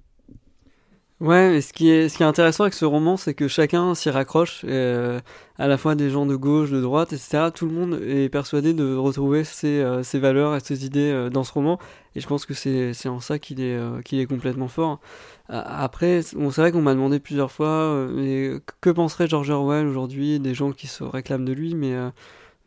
Ouais, 1.20 1.50
mais 1.50 1.60
ce 1.60 1.74
qui 1.74 1.90
est, 1.90 2.08
ce 2.08 2.16
qui 2.16 2.24
est 2.24 2.26
intéressant 2.26 2.64
avec 2.64 2.74
ce 2.74 2.86
roman, 2.86 3.18
c'est 3.18 3.34
que 3.34 3.50
chacun 3.50 3.94
s'y 3.94 4.10
raccroche, 4.10 4.62
euh, 4.64 5.20
à 5.58 5.68
la 5.68 5.78
fois 5.78 5.96
des 5.96 6.10
gens 6.10 6.26
de 6.26 6.38
gauche, 6.38 6.72
de 6.72 6.80
droite, 6.80 7.12
etc. 7.12 7.52
Tout 7.54 7.66
le 7.66 7.74
monde 7.74 8.00
est 8.08 8.30
persuadé 8.30 8.74
de 8.74 8.96
retrouver 8.96 9.44
ses, 9.44 9.82
euh, 9.82 10.02
ses 10.02 10.18
valeurs 10.18 10.56
et 10.56 10.62
ses 10.62 10.86
idées 10.86 11.12
euh, 11.12 11.30
dans 11.30 11.44
ce 11.44 11.52
roman, 11.52 11.78
et 12.16 12.22
je 12.22 12.28
pense 12.28 12.46
que 12.46 12.54
c'est, 12.54 12.94
c'est 12.94 13.10
en 13.10 13.20
ça 13.20 13.38
qu'il 13.38 13.60
est, 13.60 13.76
euh, 13.76 14.02
qu'il 14.02 14.18
est 14.22 14.28
complètement 14.28 14.70
fort. 14.70 15.02
Après, 15.50 16.22
bon, 16.36 16.52
c'est 16.52 16.62
vrai 16.62 16.72
qu'on 16.72 16.82
m'a 16.84 16.94
demandé 16.94 17.20
plusieurs 17.20 17.52
fois, 17.52 17.68
euh, 17.68 18.12
mais 18.16 18.62
que 18.82 18.90
penserait 18.90 19.28
George 19.28 19.50
Orwell 19.50 19.88
aujourd'hui, 19.88 20.40
des 20.40 20.54
gens 20.54 20.72
qui 20.72 20.88
se 20.88 21.04
réclament 21.04 21.44
de 21.46 21.54
lui, 21.54 21.76
mais, 21.76 21.96
euh, 21.96 22.12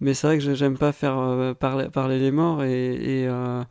mais 0.03 0.15
c'est 0.15 0.27
vrai 0.27 0.37
que 0.39 0.43
j'ai- 0.45 0.55
j'aime 0.57 0.77
pas 0.77 0.93
faire 0.93 1.17
euh, 1.19 1.55
parler, 1.55 2.19
les 2.19 2.31
morts, 2.33 2.65
et, 2.65 3.27
euh, 3.29 3.63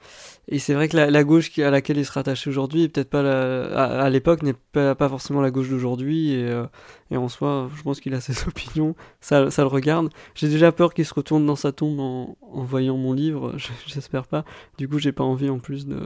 et 0.48 0.60
c'est 0.60 0.74
vrai 0.74 0.88
que 0.88 0.96
la, 0.98 1.24
gauche 1.24 1.58
à 1.60 1.70
laquelle 1.70 1.98
il 1.98 2.06
se 2.06 2.12
rattache 2.14 2.48
aujourd'hui, 2.48 2.88
peut-être 2.90 3.10
pas 3.10 3.22
la, 3.22 4.00
à, 4.02 4.10
l'époque, 4.10 4.42
n'est 4.44 4.56
pas, 4.72 4.96
forcément 5.10 5.42
la 5.42 5.52
gauche 5.52 5.70
d'aujourd'hui. 5.70 6.32
Et, 6.34 6.46
euh, 6.50 6.66
et 7.12 7.18
en 7.18 7.28
soi, 7.30 7.70
je 7.76 7.82
pense 7.84 8.00
qu'il 8.00 8.14
a 8.14 8.22
ses 8.22 8.34
opinions, 8.48 8.96
ça, 9.20 9.52
ça 9.52 9.62
le 9.64 9.68
regarde. 9.68 10.10
J'ai 10.36 10.48
déjà 10.50 10.72
peur 10.72 10.94
qu'il 10.94 11.06
se 11.06 11.14
retourne 11.14 11.46
dans 11.46 11.56
sa 11.58 11.72
tombe 11.74 12.00
en, 12.00 12.38
en 12.42 12.64
voyant 12.64 12.98
mon 12.98 13.14
livre, 13.14 13.54
je- 13.58 13.70
j'espère 13.88 14.26
pas. 14.28 14.46
Du 14.78 14.88
coup, 14.88 15.00
j'ai 15.00 15.12
pas 15.12 15.24
envie 15.26 15.50
en 15.50 15.60
plus 15.60 15.86
de, 15.86 16.00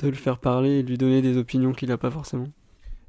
de 0.00 0.08
le 0.08 0.14
faire 0.14 0.38
parler 0.38 0.78
et 0.80 0.82
lui 0.82 0.98
donner 0.98 1.22
des 1.22 1.36
opinions 1.38 1.72
qu'il 1.72 1.92
a 1.92 1.98
pas 1.98 2.10
forcément. 2.10 2.48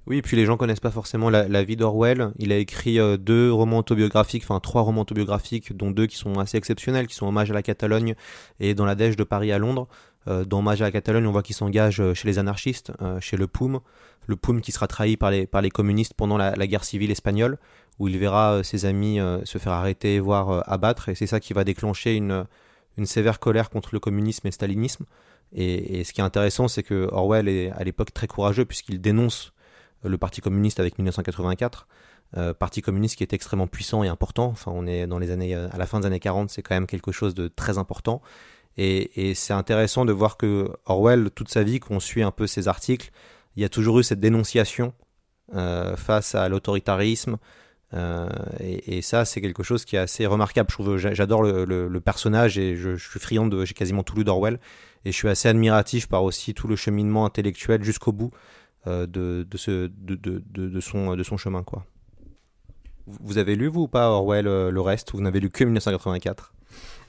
Oui, 0.09 0.17
et 0.17 0.21
puis 0.23 0.35
les 0.35 0.45
gens 0.45 0.57
connaissent 0.57 0.79
pas 0.79 0.89
forcément 0.89 1.29
la, 1.29 1.63
vie 1.63 1.75
d'Orwell. 1.75 2.31
Il 2.39 2.51
a 2.51 2.57
écrit 2.57 2.99
euh, 2.99 3.15
deux 3.15 3.53
romans 3.53 3.77
autobiographiques, 3.77 4.41
enfin 4.43 4.59
trois 4.59 4.81
romans 4.81 5.01
autobiographiques, 5.01 5.77
dont 5.77 5.91
deux 5.91 6.07
qui 6.07 6.17
sont 6.17 6.39
assez 6.39 6.57
exceptionnels, 6.57 7.05
qui 7.05 7.13
sont 7.13 7.27
Hommage 7.27 7.51
à 7.51 7.53
la 7.53 7.61
Catalogne 7.61 8.15
et 8.59 8.73
Dans 8.73 8.85
la 8.85 8.95
Dèche 8.95 9.15
de 9.15 9.23
Paris 9.23 9.51
à 9.51 9.59
Londres. 9.59 9.87
Euh, 10.27 10.45
dans 10.45 10.59
Hommage 10.59 10.81
à 10.81 10.85
la 10.85 10.91
Catalogne, 10.91 11.27
on 11.27 11.31
voit 11.31 11.43
qu'il 11.43 11.55
s'engage 11.55 12.01
euh, 12.01 12.15
chez 12.15 12.27
les 12.27 12.39
anarchistes, 12.39 12.91
chez 13.19 13.37
le 13.37 13.45
POUM. 13.45 13.81
Le 14.25 14.35
POUM 14.35 14.61
qui 14.61 14.71
sera 14.71 14.87
trahi 14.87 15.15
par 15.15 15.29
les, 15.29 15.45
par 15.45 15.61
les 15.61 15.69
communistes 15.69 16.15
pendant 16.15 16.37
la, 16.37 16.55
guerre 16.67 16.85
civile 16.85 17.11
espagnole, 17.11 17.59
où 17.99 18.07
il 18.07 18.17
verra 18.17 18.63
ses 18.63 18.85
amis 18.85 19.19
se 19.43 19.57
faire 19.59 19.73
arrêter, 19.73 20.19
voire 20.19 20.63
abattre. 20.69 21.09
Et 21.09 21.15
c'est 21.15 21.27
ça 21.27 21.39
qui 21.39 21.53
va 21.53 21.63
déclencher 21.63 22.15
une, 22.15 22.45
une 22.97 23.05
sévère 23.05 23.39
colère 23.39 23.69
contre 23.69 23.89
le 23.93 23.99
communisme 23.99 24.45
et 24.45 24.49
le 24.49 24.53
stalinisme. 24.53 25.05
Et 25.53 26.03
ce 26.03 26.13
qui 26.13 26.21
est 26.21 26.23
intéressant, 26.23 26.67
c'est 26.67 26.83
que 26.83 27.09
Orwell 27.11 27.47
est 27.47 27.71
à 27.71 27.83
l'époque 27.83 28.13
très 28.13 28.27
courageux, 28.27 28.65
puisqu'il 28.65 29.01
dénonce 29.01 29.51
le 30.03 30.17
Parti 30.17 30.41
communiste 30.41 30.79
avec 30.79 30.97
1984, 30.97 31.87
euh, 32.37 32.53
Parti 32.53 32.81
communiste 32.81 33.15
qui 33.15 33.23
est 33.23 33.33
extrêmement 33.33 33.67
puissant 33.67 34.03
et 34.03 34.07
important. 34.07 34.45
Enfin, 34.47 34.71
on 34.73 34.85
est 34.85 35.07
dans 35.07 35.19
les 35.19 35.31
années, 35.31 35.55
euh, 35.55 35.67
à 35.71 35.77
la 35.77 35.87
fin 35.87 35.99
des 35.99 36.05
années 36.05 36.19
40, 36.19 36.49
c'est 36.49 36.61
quand 36.61 36.75
même 36.75 36.87
quelque 36.87 37.11
chose 37.11 37.33
de 37.33 37.47
très 37.47 37.77
important. 37.77 38.21
Et, 38.77 39.33
c'est 39.35 39.53
intéressant 39.53 40.05
de 40.05 40.13
voir 40.13 40.37
que 40.37 40.71
Orwell, 40.85 41.31
toute 41.31 41.49
sa 41.49 41.63
vie, 41.63 41.81
qu'on 41.81 41.99
suit 41.99 42.23
un 42.23 42.31
peu 42.31 42.47
ses 42.47 42.69
articles, 42.69 43.11
il 43.57 43.61
y 43.61 43.65
a 43.65 43.69
toujours 43.69 43.99
eu 43.99 44.03
cette 44.03 44.21
dénonciation 44.21 44.93
euh, 45.53 45.97
face 45.97 46.33
à 46.33 46.47
l'autoritarisme. 46.47 47.37
Et, 48.61 49.01
ça, 49.01 49.25
c'est 49.25 49.41
quelque 49.41 49.63
chose 49.63 49.83
qui 49.83 49.97
est 49.97 49.99
assez 49.99 50.25
remarquable. 50.27 50.69
J'adore 50.97 51.43
le, 51.43 51.99
personnage 51.99 52.57
et 52.57 52.77
je, 52.77 52.95
suis 52.95 53.19
friand 53.19 53.47
de, 53.47 53.65
j'ai 53.65 53.73
quasiment 53.73 54.03
tout 54.03 54.15
lu 54.15 54.23
d'Orwell. 54.23 54.59
Et 55.03 55.11
je 55.11 55.17
suis 55.17 55.27
assez 55.27 55.49
admiratif 55.49 56.07
par 56.07 56.23
aussi 56.23 56.53
tout 56.53 56.67
le 56.67 56.77
cheminement 56.77 57.25
intellectuel 57.25 57.83
jusqu'au 57.83 58.13
bout 58.13 58.31
de, 58.85 59.05
de, 59.49 59.57
ce, 59.57 59.89
de, 59.97 60.15
de, 60.15 60.79
son, 60.79 61.15
de 61.15 61.23
son 61.23 61.37
chemin. 61.37 61.63
Quoi. 61.63 61.85
Vous 63.21 63.37
avez 63.37 63.55
lu, 63.55 63.67
vous 63.67 63.81
ou 63.81 63.87
pas, 63.87 64.09
Orwell, 64.09 64.47
euh, 64.47 64.71
le 64.71 64.81
reste 64.81 65.13
ou 65.13 65.17
Vous 65.17 65.23
n'avez 65.23 65.39
lu 65.39 65.49
que 65.49 65.63
1984 65.63 66.53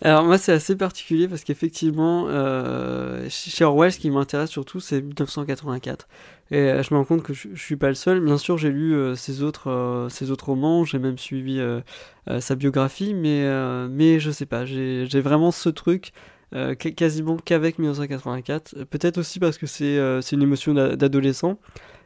Alors 0.01 0.25
moi 0.25 0.39
c'est 0.39 0.53
assez 0.53 0.77
particulier 0.77 1.29
parce 1.29 1.45
qu'effectivement 1.45 2.27
euh, 2.29 3.27
chez 3.29 3.65
Orwell 3.65 3.93
ce 3.93 3.99
qui 3.99 4.11
m'intéresse 4.11 4.49
surtout 4.49 4.81
c'est 4.81 5.03
1984 5.03 6.09
et 6.51 6.57
euh, 6.57 6.83
je 6.83 6.95
me 6.95 6.99
rends 6.99 7.05
compte 7.05 7.23
que 7.23 7.35
je, 7.35 7.49
je 7.53 7.63
suis 7.63 7.77
pas 7.77 7.89
le 7.89 7.95
seul. 7.95 8.21
Bien 8.21 8.39
sûr 8.39 8.57
j'ai 8.57 8.71
lu 8.71 8.95
euh, 8.95 9.15
ses 9.15 9.43
autres 9.43 9.71
euh, 9.71 10.09
ses 10.09 10.31
autres 10.31 10.47
romans, 10.47 10.85
j'ai 10.85 10.99
même 10.99 11.19
suivi 11.19 11.61
euh, 11.61 11.81
euh, 12.29 12.41
sa 12.41 12.55
biographie, 12.55 13.13
mais 13.15 13.45
euh, 13.45 13.89
mais 13.91 14.21
je 14.21 14.31
sais 14.31 14.47
pas, 14.47 14.65
j'ai 14.65 15.21
vraiment 15.21 15.51
ce 15.51 15.69
truc 15.69 16.13
euh, 16.55 16.75
qu- 16.75 16.95
quasiment 16.95 17.37
qu'avec 17.37 17.79
1984. 17.79 18.85
Peut-être 18.85 19.19
aussi 19.19 19.39
parce 19.39 19.59
que 19.59 19.67
c'est 19.67 19.99
euh, 19.99 20.21
une 20.33 20.43
émotion 20.43 20.75
d'a- 20.75 20.97
d'adolescent 20.97 21.59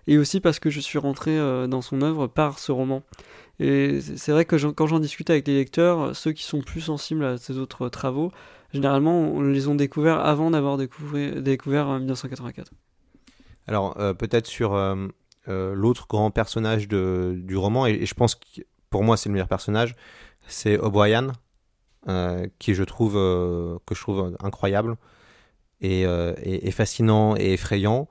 et 0.07 0.19
aussi 0.19 0.41
parce 0.41 0.59
que 0.59 0.71
je 0.71 0.81
suis 0.81 0.99
rentré 0.99 1.39
euh, 1.39 1.67
dans 1.67 1.81
son 1.83 2.03
œuvre 2.03 2.27
par 2.27 2.59
ce 2.59 2.73
roman. 2.73 3.03
Et 3.61 4.01
c'est 4.01 4.33
vrai 4.33 4.45
que 4.45 4.57
quand 4.71 4.87
j'en 4.87 4.99
discute 5.01 5.31
avec 5.31 5.47
les 5.47 5.55
lecteurs, 5.55 6.15
ceux 6.17 6.33
qui 6.33 6.43
sont 6.43 6.61
plus 6.61 6.81
sensibles 6.83 7.25
à 7.25 7.39
ces 7.39 7.59
autres 7.59 7.89
travaux, 7.89 8.33
généralement 8.73 9.19
on 9.21 9.41
les 9.43 9.69
ont 9.69 9.75
découverts 9.77 10.19
avant 10.21 10.51
d'avoir 10.51 10.77
découvert, 10.77 11.41
découvert 11.41 11.89
euh, 11.89 11.99
1984. 11.99 12.73
Alors, 13.67 13.95
peut-être 14.19 14.47
sur 14.47 14.75
l'autre 15.47 16.07
grand 16.07 16.31
personnage 16.31 16.87
de, 16.87 17.35
du 17.39 17.57
roman, 17.57 17.87
et, 17.87 17.93
et 17.93 18.05
je 18.07 18.13
pense 18.15 18.35
que 18.35 18.61
pour 18.91 19.03
moi 19.05 19.17
c'est 19.17 19.31
le 19.31 19.33
meilleur 19.33 19.49
personnage, 19.49 19.95
c'est 20.47 20.79
O'Brien, 20.79 21.33
qui 22.59 22.75
je 22.75 22.83
trouve, 22.85 23.17
euh, 23.17 23.79
que 23.87 23.95
je 23.95 24.01
trouve 24.01 24.37
incroyable, 24.41 24.97
et, 25.81 26.07
euh, 26.07 26.35
fascinant 26.71 27.37
et 27.37 27.53
effrayant. 27.53 28.09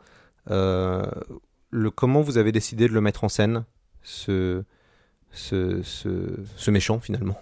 Euh, 0.49 1.03
le, 1.71 1.89
comment 1.89 2.21
vous 2.21 2.37
avez 2.37 2.51
décidé 2.51 2.87
de 2.87 2.93
le 2.93 3.01
mettre 3.01 3.23
en 3.23 3.29
scène, 3.29 3.65
ce, 4.03 4.63
ce, 5.31 5.81
ce, 5.83 6.71
méchant 6.71 6.99
finalement? 6.99 7.39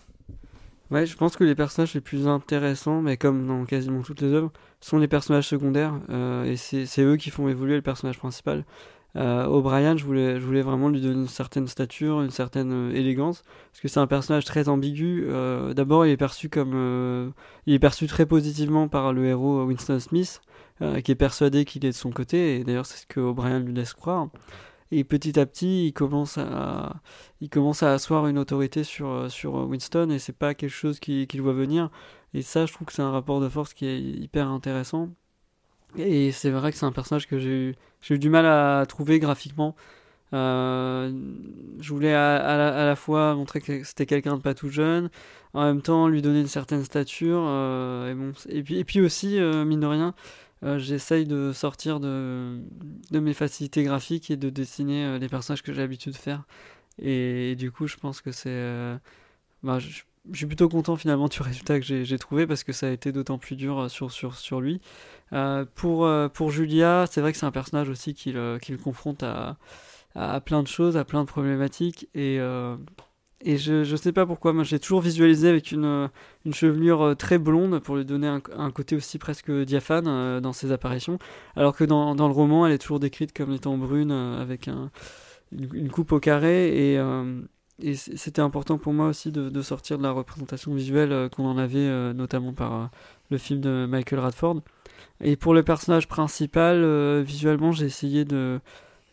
Ouais, 0.90 1.06
je 1.06 1.16
pense 1.16 1.36
que 1.36 1.44
les 1.44 1.56
personnages 1.56 1.94
les 1.94 2.02
plus 2.02 2.28
intéressants, 2.28 3.02
mais 3.02 3.18
comme 3.18 3.48
dans 3.48 3.66
quasiment 3.66 4.02
toutes 4.02 4.22
les 4.22 4.34
œuvres, 4.34 4.52
sont 4.80 4.98
les 4.98 5.08
personnages 5.08 5.48
secondaires, 5.48 6.00
euh, 6.10 6.44
et 6.44 6.58
c'est 6.58 7.02
eux 7.02 7.18
qui 7.18 7.30
font 7.30 7.48
évoluer 7.48 7.76
le 7.76 7.82
personnage 7.82 8.18
principal. 8.18 8.66
Euh, 9.18 9.46
O'Brien, 9.46 9.98
je 9.98 10.06
voulais, 10.06 10.40
je 10.40 10.46
voulais 10.46 10.62
vraiment 10.62 10.90
lui 10.90 11.02
donner 11.02 11.16
une 11.16 11.28
certaine 11.28 11.68
stature, 11.68 12.22
une 12.22 12.30
certaine 12.30 12.72
euh, 12.72 12.96
élégance, 12.96 13.44
parce 13.72 13.82
que 13.82 13.88
c'est 13.88 14.00
un 14.00 14.08
personnage 14.08 14.46
très 14.46 14.70
ambigu. 14.70 15.26
Euh, 15.28 15.74
D'abord, 15.74 16.06
il 16.06 16.12
est 16.12 16.18
perçu 16.18 16.50
comme, 16.50 16.72
euh, 16.76 17.30
il 17.66 17.74
est 17.74 17.80
perçu 17.80 18.08
très 18.08 18.26
positivement 18.26 18.88
par 18.88 19.12
le 19.14 19.26
héros 19.26 19.66
Winston 19.66 20.00
Smith, 20.00 20.42
euh, 20.82 21.02
qui 21.02 21.12
est 21.12 21.16
persuadé 21.16 21.66
qu'il 21.66 21.86
est 21.86 21.90
de 21.90 21.96
son 21.96 22.12
côté, 22.12 22.58
et 22.58 22.64
d'ailleurs 22.64 22.86
c'est 22.86 23.00
ce 23.00 23.06
que 23.08 23.20
O'Brien 23.20 23.60
lui 23.60 23.74
laisse 23.74 23.94
croire. 23.94 24.30
Et 24.92 25.04
petit 25.06 25.40
à 25.40 25.46
petit, 25.46 25.88
il 25.88 25.94
commence 25.94 26.38
à, 26.38 26.96
il 27.40 27.50
commence 27.50 27.82
à 27.82 27.94
asseoir 27.94 28.28
une 28.28 28.38
autorité 28.38 28.84
sur, 28.84 29.32
sur 29.32 29.54
Winston 29.70 30.10
et 30.10 30.20
c'est 30.20 30.38
pas 30.38 30.54
quelque 30.54 30.70
chose 30.70 31.00
qu'il 31.00 31.28
qu'il 31.28 31.42
voit 31.42 31.54
venir. 31.54 31.90
Et 32.34 32.42
ça, 32.42 32.66
je 32.66 32.74
trouve 32.74 32.88
que 32.88 32.94
c'est 32.94 33.02
un 33.02 33.12
rapport 33.12 33.40
de 33.40 33.48
force 33.50 33.74
qui 33.74 33.86
est 33.86 34.02
hyper 34.02 34.50
intéressant. 34.50 35.10
Et 35.98 36.32
c'est 36.32 36.50
vrai 36.52 36.72
que 36.72 36.78
c'est 36.78 36.86
un 36.86 36.92
personnage 36.92 37.28
que 37.28 37.40
j'ai 37.40 37.50
eu, 37.50 37.76
eu 38.10 38.20
du 38.20 38.30
mal 38.30 38.46
à 38.46 38.86
trouver 38.88 39.20
graphiquement. 39.20 39.76
Euh, 40.34 41.12
je 41.82 41.90
voulais 41.94 42.14
à, 42.14 42.58
la, 42.58 42.86
la 42.86 42.96
fois 42.96 43.36
montrer 43.36 43.60
que 43.60 43.84
c'était 43.84 44.06
quelqu'un 44.06 44.38
de 44.38 44.42
pas 44.42 44.54
tout 44.54 44.70
jeune, 44.70 45.10
en 45.54 45.66
même 45.66 45.82
temps 45.82 46.08
lui 46.08 46.22
donner 46.22 46.40
une 46.42 46.48
certaine 46.48 46.84
stature. 46.84 47.44
euh, 47.48 48.12
et, 48.12 48.16
bon, 48.16 48.32
et, 48.50 48.64
puis, 48.64 48.78
et 48.80 48.84
puis 48.86 49.02
aussi, 49.02 49.40
euh, 49.40 49.66
mine 49.66 49.82
de 49.82 49.88
rien, 49.88 50.14
j'essaye 50.78 51.26
de 51.26 51.52
sortir 51.54 52.00
de, 52.00 52.60
de 53.12 53.20
mes 53.20 53.34
facilités 53.34 53.84
graphiques 53.84 54.32
et 54.32 54.38
de 54.38 54.50
dessiner 54.50 55.20
les 55.20 55.28
personnages 55.28 55.64
que 55.64 55.74
j'ai 55.74 55.82
l'habitude 55.82 56.14
de 56.14 56.18
faire. 56.18 56.44
Et, 57.02 57.56
du 57.58 57.72
coup, 57.72 57.88
je 57.88 57.98
pense 57.98 58.22
que 58.22 58.32
c'est. 58.32 58.98
bah, 59.64 59.80
je, 59.80 60.04
je 60.30 60.38
suis 60.38 60.46
plutôt 60.46 60.70
content 60.70 60.96
finalement 60.96 61.28
du 61.28 61.42
résultat 61.42 61.80
que 61.80 61.86
j'ai 61.86 62.20
trouvé 62.20 62.46
parce 62.46 62.64
que 62.64 62.74
ça 62.74 62.88
a 62.88 62.92
été 62.92 63.12
d'autant 63.12 63.38
plus 63.38 63.56
dur 63.56 63.90
sur, 63.90 64.12
sur, 64.12 64.62
lui. 64.62 64.82
pour, 65.76 66.10
pour 66.34 66.52
Julia, 66.52 67.06
c'est 67.10 67.22
vrai 67.22 67.32
que 67.32 67.38
c'est 67.38 67.46
un 67.46 67.52
personnage 67.52 67.90
aussi 67.90 68.14
qui 68.14 68.32
le, 68.32 68.60
confronte 68.84 69.24
à, 69.24 69.58
plein 70.42 70.64
de 70.64 70.68
choses, 70.68 70.98
à 70.98 71.06
plein 71.06 71.22
de 71.22 71.28
problématiques. 71.28 72.08
Et, 72.14 72.40
je, 73.58 73.84
je 73.84 73.96
sais 73.96 74.12
pas 74.12 74.26
pourquoi, 74.26 74.54
moi 74.54 74.64
j'ai 74.64 74.80
toujours 74.80 75.02
visualisé 75.02 75.50
avec 75.50 75.72
une, 75.72 76.10
une 76.46 76.54
chevelure 76.54 77.02
euh, 77.02 77.16
très 77.16 77.38
blonde 77.38 77.80
pour 77.80 77.96
lui 77.96 78.06
donner 78.06 78.28
un, 78.28 78.72
côté 78.72 78.96
aussi 78.96 79.18
presque 79.18 79.52
diaphane 79.52 80.08
euh, 80.08 80.40
dans 80.40 80.54
ses 80.54 80.72
apparitions, 80.72 81.18
alors 81.56 81.76
que 81.76 81.84
dans, 81.84 82.14
le 82.14 82.34
roman 82.34 82.66
elle 82.66 82.74
est 82.74 82.78
toujours 82.78 83.00
décrite 83.00 83.36
comme 83.36 83.52
étant 83.52 83.78
brune 83.78 84.12
euh, 84.12 84.42
avec 84.42 84.68
un, 84.68 84.92
une, 85.52 85.90
coupe 85.90 86.12
au 86.12 86.20
carré 86.20 86.94
et, 86.94 87.00
et 87.82 87.96
c'était 87.96 88.42
important 88.42 88.78
pour 88.78 88.94
moi 88.94 89.08
aussi 89.08 89.32
de, 89.32 89.62
sortir 89.62 89.98
de 89.98 90.04
la 90.04 90.12
représentation 90.12 90.74
visuelle 90.74 91.30
qu'on 91.30 91.46
en 91.46 91.58
avait 91.58 92.14
notamment 92.14 92.54
par 92.54 92.90
le 93.30 93.38
film 93.38 93.62
de 93.62 93.86
Michael 93.90 94.20
Radford. 94.20 94.62
Et 95.22 95.36
pour 95.36 95.54
le 95.54 95.64
personnage 95.64 96.08
principal, 96.08 97.22
visuellement 97.22 97.72
j'ai 97.72 97.86
essayé 97.86 98.26
de 98.26 98.60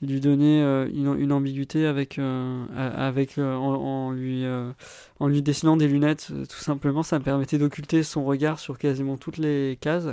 lui 0.03 0.21
donner 0.21 0.63
euh, 0.63 0.89
une, 0.93 1.19
une, 1.19 1.33
ambiguïté 1.33 1.87
avec, 1.87 2.19
euh, 2.19 2.65
euh, 2.77 3.55
en, 3.57 4.11
lui, 4.13 5.43
dessinant 5.43 5.77
des 5.77 5.89
lunettes, 5.89 6.29
tout 6.49 6.59
simplement. 6.59 7.03
Ça 7.03 7.19
me 7.19 7.25
permettait 7.25 7.59
d'occulter 7.59 8.03
son 8.03 8.25
regard 8.25 8.59
sur 8.59 8.79
quasiment 8.79 9.17
toutes 9.17 9.39
les 9.39 9.77
cases 9.81 10.09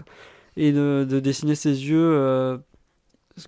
et 0.58 0.72
de, 0.72 1.06
de 1.08 1.20
dessiner 1.20 1.56
ses 1.56 1.88
yeux 1.88 2.60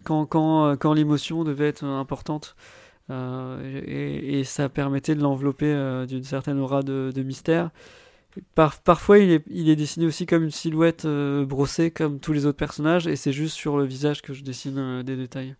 quand 0.03 0.93
l'émotion 0.93 1.43
devait 1.43 1.67
être 1.67 1.83
importante. 1.85 2.55
Et, 3.09 4.39
et, 4.39 4.43
ça 4.43 4.69
permettait 4.69 5.15
de 5.15 5.21
l'envelopper 5.21 6.05
d'une 6.07 6.23
certaine 6.23 6.59
aura 6.59 6.83
de, 6.83 7.11
de 7.15 7.23
mystère. 7.23 7.71
Par, 8.53 8.79
parfois, 8.81 9.19
il 9.19 9.31
est, 9.31 9.43
il 9.49 9.69
est, 9.69 9.75
dessiné 9.75 10.05
aussi 10.05 10.25
comme 10.25 10.43
une 10.43 10.51
silhouette 10.51 11.07
brossée, 11.07 11.91
comme 11.91 12.19
tous 12.19 12.33
les 12.33 12.45
autres 12.45 12.57
personnages, 12.57 13.07
et 13.07 13.15
c'est 13.15 13.31
juste 13.31 13.55
sur 13.55 13.77
le 13.77 13.85
visage 13.85 14.21
que 14.21 14.33
je 14.33 14.43
dessine 14.43 15.03
des 15.03 15.15
détails. 15.15 15.55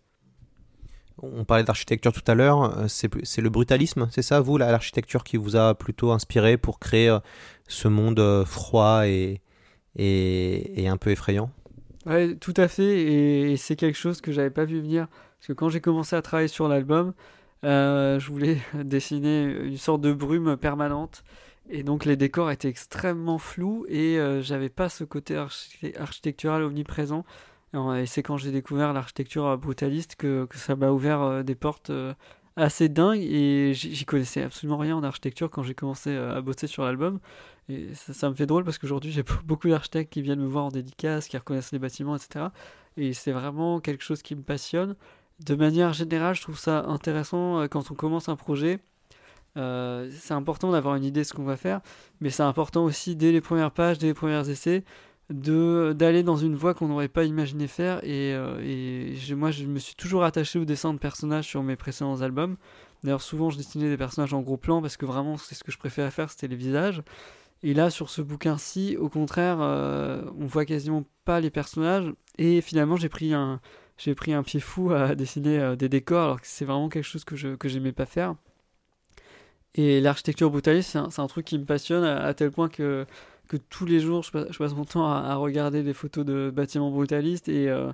On 1.20 1.44
parlait 1.44 1.64
d'architecture 1.64 2.12
tout 2.12 2.22
à 2.26 2.34
l'heure, 2.34 2.78
euh, 2.78 2.86
c'est 2.88 3.40
le 3.40 3.50
brutalisme, 3.50 4.08
c'est 4.10 4.22
ça, 4.22 4.40
vous, 4.40 4.56
l'architecture 4.56 5.24
qui 5.24 5.36
vous 5.36 5.56
a 5.56 5.74
plutôt 5.74 6.12
inspiré 6.12 6.56
pour 6.56 6.78
créer 6.78 7.08
euh, 7.08 7.18
ce 7.66 7.88
monde 7.88 8.20
euh, 8.20 8.44
froid 8.44 9.06
et, 9.06 9.40
et, 9.96 10.86
un 10.88 10.96
peu 10.96 11.10
effrayant? 11.10 11.50
Oui, 12.06 12.36
tout 12.38 12.54
à 12.56 12.68
fait, 12.68 13.50
et, 13.50 13.56
c'est 13.56 13.74
quelque 13.74 13.98
chose 13.98 14.20
que 14.20 14.30
j'avais 14.30 14.50
pas 14.50 14.64
vu 14.64 14.80
venir. 14.80 15.08
Parce 15.38 15.48
que 15.48 15.52
quand 15.52 15.68
j'ai 15.68 15.80
commencé 15.80 16.14
à 16.14 16.22
travailler 16.22 16.48
sur 16.48 16.68
l'album, 16.68 17.12
je 17.62 18.26
voulais 18.28 18.58
dessiner 18.74 19.44
une 19.44 19.78
sorte 19.78 20.00
de 20.00 20.12
brume 20.12 20.56
permanente. 20.56 21.24
Et 21.70 21.82
donc 21.82 22.06
les 22.06 22.16
décors 22.16 22.50
étaient 22.50 22.68
extrêmement 22.68 23.38
flous 23.38 23.84
et 23.88 24.18
j'avais 24.40 24.70
pas 24.70 24.88
ce 24.88 25.04
côté 25.04 25.36
architectural 25.96 26.62
omniprésent. 26.62 27.24
Et 27.74 28.06
c'est 28.06 28.22
quand 28.22 28.38
j'ai 28.38 28.50
découvert 28.50 28.92
l'architecture 28.92 29.58
brutaliste 29.58 30.16
que, 30.16 30.48
ça 30.54 30.74
m'a 30.74 30.90
ouvert 30.90 31.20
euh, 31.20 31.42
des 31.42 31.54
portes 31.54 31.90
euh, 31.90 32.14
assez 32.56 32.88
dingues 32.88 33.20
et 33.20 33.72
j'y 33.74 34.04
connaissais 34.06 34.42
absolument 34.42 34.78
rien 34.78 34.96
en 34.96 35.02
architecture 35.04 35.50
quand 35.50 35.62
j'ai 35.62 35.74
commencé 35.74 36.10
euh, 36.10 36.36
à 36.36 36.40
bosser 36.40 36.66
sur 36.66 36.84
l'album. 36.84 37.20
Et 37.68 37.92
ça, 37.94 38.30
me 38.30 38.34
fait 38.34 38.46
drôle 38.46 38.64
parce 38.64 38.78
qu'aujourd'hui 38.78 39.12
j'ai 39.12 39.22
beaucoup 39.44 39.68
d'architectes 39.68 40.10
qui 40.10 40.22
viennent 40.22 40.40
me 40.40 40.46
voir 40.46 40.64
en 40.64 40.68
dédicace, 40.70 41.28
qui 41.28 41.36
reconnaissent 41.36 41.72
les 41.72 41.78
bâtiments, 41.78 42.16
etc. 42.16 42.46
Et 42.96 43.12
c'est 43.12 43.32
vraiment 43.32 43.80
quelque 43.80 44.02
chose 44.02 44.22
qui 44.22 44.34
me 44.34 44.42
passionne. 44.42 44.96
De 45.40 45.54
manière 45.54 45.92
générale, 45.92 46.34
je 46.34 46.42
trouve 46.42 46.58
ça 46.58 46.84
intéressant 46.86 47.66
quand 47.68 47.90
on 47.90 47.94
commence 47.94 48.28
un 48.28 48.36
projet. 48.36 48.80
c'est 49.54 50.32
important 50.32 50.72
d'avoir 50.72 50.96
une 50.96 51.04
idée 51.04 51.20
de 51.20 51.26
ce 51.26 51.32
qu'on 51.32 51.44
va 51.44 51.56
faire, 51.56 51.80
mais 52.20 52.30
c'est 52.30 52.42
important 52.42 52.84
aussi 52.84 53.16
dès 53.16 53.32
les 53.32 53.40
premières 53.40 53.70
pages, 53.70 53.98
dès 53.98 54.08
les 54.08 54.14
premiers 54.14 54.48
essais, 54.50 54.84
de 55.30 55.94
d'aller 55.96 56.22
dans 56.22 56.36
une 56.36 56.54
voie 56.54 56.74
qu'on 56.74 56.88
n'aurait 56.88 57.08
pas 57.08 57.24
imaginé 57.24 57.66
faire 57.66 58.02
et, 58.02 58.32
euh, 58.34 59.14
moi 59.36 59.50
je 59.50 59.66
me 59.66 59.78
suis 59.78 59.94
toujours 59.94 60.24
attaché 60.24 60.58
au 60.58 60.64
dessin 60.64 60.94
de 60.94 60.98
personnages 60.98 61.46
sur 61.46 61.62
mes 61.62 61.76
précédents 61.76 62.22
albums 62.22 62.56
d'ailleurs 63.04 63.20
souvent 63.20 63.50
je 63.50 63.58
dessinais 63.58 63.90
des 63.90 63.98
personnages 63.98 64.32
en 64.32 64.40
gros 64.40 64.56
plan 64.56 64.80
parce 64.80 64.96
que 64.96 65.04
vraiment 65.04 65.36
c'est 65.36 65.54
ce 65.54 65.64
que 65.64 65.70
je 65.70 65.78
préférais 65.78 66.10
faire 66.10 66.30
c'était 66.30 66.48
les 66.48 66.56
visages 66.56 67.02
et 67.62 67.74
là 67.74 67.90
sur 67.90 68.08
ce 68.08 68.22
bouquin-ci 68.22 68.96
au 68.96 69.10
contraire 69.10 69.58
euh, 69.60 70.22
on 70.38 70.46
voit 70.46 70.64
quasiment 70.64 71.04
pas 71.26 71.40
les 71.40 71.50
personnages 71.50 72.10
et 72.38 72.62
finalement 72.62 72.96
j'ai 72.96 73.10
pris 73.10 73.34
un 73.34 73.60
j'ai 73.98 74.14
pris 74.14 74.32
un 74.32 74.42
pied 74.42 74.60
fou 74.60 74.92
à 74.92 75.14
dessiner 75.14 75.58
euh, 75.58 75.76
des 75.76 75.88
décors 75.88 76.24
alors 76.24 76.40
que 76.40 76.46
c'est 76.46 76.64
vraiment 76.64 76.88
quelque 76.88 77.04
chose 77.04 77.24
que 77.24 77.36
je 77.36 77.54
que 77.56 77.68
j'aimais 77.68 77.92
pas 77.92 78.06
faire 78.06 78.34
et 79.74 80.00
l'architecture 80.00 80.50
brutaliste 80.50 80.98
c'est 81.10 81.20
un, 81.20 81.26
truc 81.26 81.44
qui 81.44 81.58
me 81.58 81.64
passionne 81.64 82.04
à 82.04 82.32
tel 82.32 82.50
point 82.50 82.68
que 82.68 83.06
que 83.48 83.56
tous 83.56 83.86
les 83.86 83.98
jours, 83.98 84.22
je 84.22 84.30
passe, 84.30 84.74
mon 84.74 84.84
temps 84.84 85.06
à, 85.06 85.34
regarder 85.34 85.82
des 85.82 85.94
photos 85.94 86.24
de 86.24 86.52
bâtiments 86.54 86.90
brutalistes 86.90 87.48
euh, 87.48 87.92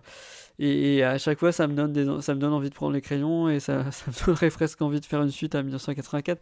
et, 0.58 0.96
et, 0.96 1.04
à 1.04 1.16
chaque 1.16 1.38
fois, 1.38 1.52
ça 1.52 1.66
me, 1.66 1.74
donne 1.74 1.92
des, 1.92 2.20
ça 2.20 2.34
me 2.34 2.40
donne 2.40 2.52
envie 2.52 2.70
de 2.70 2.74
prendre 2.74 2.92
les 2.92 3.00
crayons 3.00 3.48
et 3.48 3.60
ça, 3.60 3.90
ça 3.92 4.10
me 4.10 4.26
donnerait 4.26 4.50
presque 4.50 4.82
envie 4.82 5.00
de 5.00 5.06
faire 5.06 5.22
une 5.22 5.30
suite 5.30 5.54
à 5.54 5.62
1984, 5.62 6.40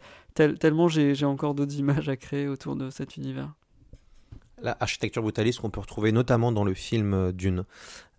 tellement 0.59 0.87
j'ai 0.89 1.25
encore 1.25 1.53
d'autres 1.53 1.75
images 1.75 2.09
à 2.09 2.17
créer 2.17 2.47
autour 2.47 2.75
de 2.75 2.89
cet 2.89 3.15
univers. 3.15 3.53
L'architecture 4.63 5.21
brutaliste 5.21 5.59
qu'on 5.59 5.69
peut 5.69 5.81
retrouver 5.81 6.11
notamment 6.11 6.51
dans 6.51 6.63
le 6.63 6.73
film 6.73 7.13
euh, 7.13 7.31
Dune 7.31 7.65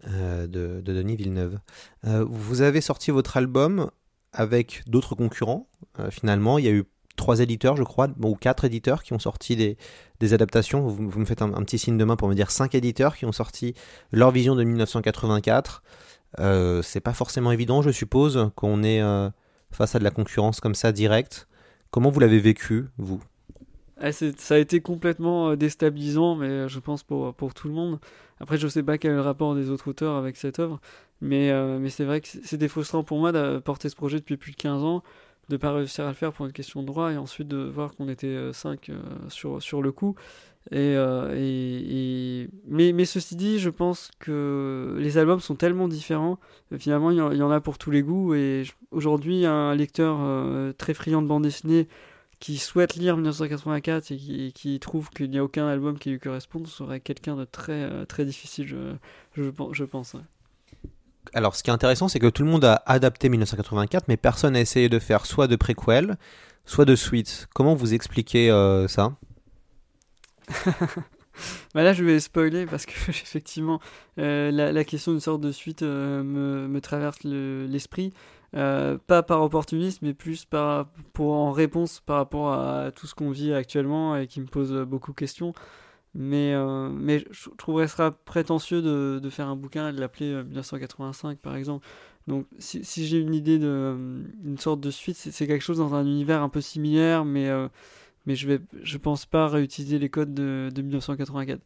euh, 0.06 0.46
de, 0.46 0.80
de, 0.80 0.92
Denis 0.92 1.16
Villeneuve. 1.16 1.58
vous 2.02 2.62
avez 2.62 2.80
sorti 2.80 3.10
votre 3.10 3.36
album 3.36 3.90
avec 4.32 4.82
d'autres 4.86 5.14
concurrents. 5.14 5.66
finalement, 6.10 6.58
il 6.58 6.64
y 6.64 6.68
a 6.68 6.72
eu 6.72 6.84
trois 7.16 7.40
éditeurs, 7.40 7.76
je 7.76 7.82
crois, 7.82 8.08
ou 8.22 8.34
quatre 8.34 8.64
éditeurs 8.64 9.02
qui 9.02 9.12
ont 9.12 9.18
sorti 9.18 9.56
des, 9.56 9.76
adaptations. 10.32 10.86
Vous, 10.86 11.18
me 11.18 11.24
faites 11.24 11.42
un, 11.42 11.50
petit 11.64 11.78
signe 11.78 11.98
de 11.98 12.04
main 12.04 12.16
pour 12.16 12.28
me 12.28 12.34
dire 12.34 12.50
cinq 12.50 12.74
éditeurs 12.74 13.16
qui 13.16 13.26
ont 13.26 13.32
sorti 13.32 13.74
leur 14.10 14.30
vision 14.30 14.54
de 14.56 14.64
1984. 14.64 15.82
Euh, 16.40 16.82
c'est 16.82 17.00
pas 17.00 17.12
forcément 17.12 17.52
évident, 17.52 17.82
je 17.82 17.90
suppose, 17.90 18.50
qu'on 18.56 18.82
est 18.82 19.02
euh, 19.02 19.28
face 19.70 19.94
à 19.94 19.98
de 19.98 20.04
la 20.04 20.10
concurrence 20.10 20.60
comme 20.60 20.74
ça 20.74 20.92
directe. 20.92 21.46
Comment 21.90 22.10
vous 22.10 22.20
l'avez 22.20 22.40
vécu, 22.40 22.86
vous? 22.96 23.22
Ça 24.12 24.54
a 24.54 24.58
été 24.58 24.80
complètement 24.80 25.50
euh, 25.50 25.56
déstabilisant, 25.56 26.36
mais 26.36 26.68
je 26.68 26.78
pense 26.78 27.02
pour, 27.02 27.34
pour 27.34 27.54
tout 27.54 27.68
le 27.68 27.74
monde. 27.74 27.98
Après, 28.40 28.58
je 28.58 28.68
sais 28.68 28.82
pas 28.82 28.98
quel 28.98 29.12
est 29.12 29.16
le 29.16 29.20
rapport 29.20 29.54
des 29.54 29.70
autres 29.70 29.88
auteurs 29.88 30.16
avec 30.16 30.36
cette 30.36 30.58
œuvre, 30.58 30.80
mais, 31.20 31.52
mais 31.78 31.88
c'est 31.88 32.04
vrai 32.04 32.20
que 32.20 32.26
c'était 32.26 32.68
frustrant 32.68 33.04
pour 33.04 33.18
moi 33.18 33.30
de 33.32 33.58
porter 33.58 33.88
ce 33.88 33.96
projet 33.96 34.18
depuis 34.18 34.36
plus 34.36 34.52
de 34.52 34.56
15 34.56 34.82
ans 34.82 35.02
de 35.48 35.56
pas 35.56 35.72
réussir 35.72 36.04
à 36.04 36.08
le 36.08 36.14
faire 36.14 36.32
pour 36.32 36.46
une 36.46 36.52
question 36.52 36.82
de 36.82 36.86
droit 36.86 37.12
et 37.12 37.16
ensuite 37.16 37.48
de 37.48 37.58
voir 37.58 37.94
qu'on 37.94 38.08
était 38.08 38.52
5 38.52 38.88
euh, 38.88 38.92
euh, 38.92 39.28
sur, 39.28 39.62
sur 39.62 39.82
le 39.82 39.92
coup. 39.92 40.14
Euh, 40.72 41.34
et, 41.36 42.48
Mais, 42.66 42.92
mais 42.92 43.04
ceci 43.04 43.36
dit, 43.36 43.58
je 43.58 43.68
pense 43.68 44.10
que 44.18 44.96
les 44.98 45.18
albums 45.18 45.40
sont 45.40 45.54
tellement 45.54 45.88
différents. 45.88 46.38
Finalement, 46.78 47.10
il 47.10 47.18
y, 47.18 47.42
en 47.42 47.50
a 47.50 47.60
pour 47.60 47.76
tous 47.76 47.90
les 47.90 48.02
goûts. 48.02 48.34
Et 48.34 48.64
aujourd'hui, 48.90 49.44
un 49.44 49.74
lecteur 49.74 50.18
très 50.76 50.94
friand 50.94 51.20
de 51.20 51.26
bande 51.26 51.42
dessinée 51.42 51.88
qui 52.44 52.58
souhaite 52.58 52.94
lire 52.96 53.16
1984 53.16 54.10
et 54.10 54.16
qui, 54.18 54.52
qui 54.52 54.78
trouve 54.78 55.08
qu'il 55.08 55.30
n'y 55.30 55.38
a 55.38 55.44
aucun 55.44 55.66
album 55.66 55.98
qui 55.98 56.10
lui 56.10 56.18
corresponde 56.18 56.66
serait 56.66 57.00
quelqu'un 57.00 57.36
de 57.36 57.46
très, 57.46 58.04
très 58.04 58.26
difficile, 58.26 58.66
je, 58.66 58.94
je, 59.34 59.50
je 59.72 59.84
pense 59.84 60.14
alors, 61.32 61.56
ce 61.56 61.62
qui 61.62 61.70
est 61.70 61.72
intéressant, 61.72 62.06
c'est 62.06 62.18
que 62.18 62.26
tout 62.26 62.42
le 62.42 62.50
monde 62.50 62.66
a 62.66 62.82
adapté 62.84 63.30
1984, 63.30 64.08
mais 64.08 64.18
personne 64.18 64.52
n'a 64.52 64.60
essayé 64.60 64.90
de 64.90 64.98
faire 64.98 65.24
soit 65.24 65.46
de 65.46 65.56
préquel, 65.56 66.18
soit 66.66 66.84
de 66.84 66.94
suite. 66.94 67.48
Comment 67.54 67.74
vous 67.74 67.94
expliquez 67.94 68.50
euh, 68.50 68.86
ça? 68.88 69.16
Bah 71.74 71.82
là, 71.82 71.92
je 71.92 72.04
vais 72.04 72.20
spoiler 72.20 72.64
parce 72.66 72.86
que 72.86 72.92
effectivement, 73.08 73.80
euh, 74.18 74.50
la, 74.50 74.84
question 74.84 75.12
d'une 75.12 75.20
sorte 75.20 75.40
de 75.40 75.50
suite 75.50 75.82
euh, 75.82 76.22
me, 76.22 76.80
traverse 76.80 77.18
l'esprit, 77.24 78.12
pas 78.54 79.22
par 79.22 79.42
opportunisme, 79.42 80.06
mais 80.06 80.14
plus 80.14 80.44
par, 80.44 80.88
pour, 81.12 81.32
en 81.32 81.52
réponse 81.52 82.00
par 82.00 82.16
rapport 82.16 82.52
à 82.52 82.90
tout 82.92 83.06
ce 83.06 83.14
qu'on 83.14 83.30
vit 83.30 83.52
actuellement 83.52 84.16
et 84.16 84.26
qui 84.26 84.40
me 84.40 84.46
pose 84.46 84.72
beaucoup 84.86 85.10
de 85.12 85.16
questions. 85.16 85.52
Mais, 86.14 86.54
euh, 86.54 86.90
mais 86.90 87.24
je 87.32 87.50
trouverais 87.58 87.88
sera 87.88 88.12
prétentieux 88.12 88.82
de, 88.82 89.18
de, 89.20 89.30
faire 89.30 89.48
un 89.48 89.56
bouquin 89.56 89.88
et 89.88 89.92
de 89.92 89.98
l'appeler 90.00 90.44
1985 90.44 91.30
euh, 91.30 91.34
par 91.42 91.56
exemple. 91.56 91.84
Donc 92.28 92.46
si, 92.58 92.84
si 92.84 93.06
j'ai 93.06 93.18
une 93.18 93.34
idée 93.34 93.58
de 93.58 93.66
euh, 93.66 94.56
sorte 94.56 94.80
de 94.80 94.90
suite, 94.92 95.16
c'est 95.16 95.46
quelque 95.46 95.62
chose 95.62 95.78
dans 95.78 95.94
un 95.94 96.06
univers 96.06 96.40
un 96.42 96.48
peu 96.48 96.60
similaire, 96.60 97.24
mais, 97.24 97.50
mais 98.26 98.36
je 98.36 98.46
vais 98.46 98.60
je 98.82 98.96
pense 98.96 99.26
pas 99.26 99.48
réutiliser 99.48 99.98
les 99.98 100.08
codes 100.08 100.34
de, 100.34 100.70
de 100.72 100.82
1984. 100.82 101.60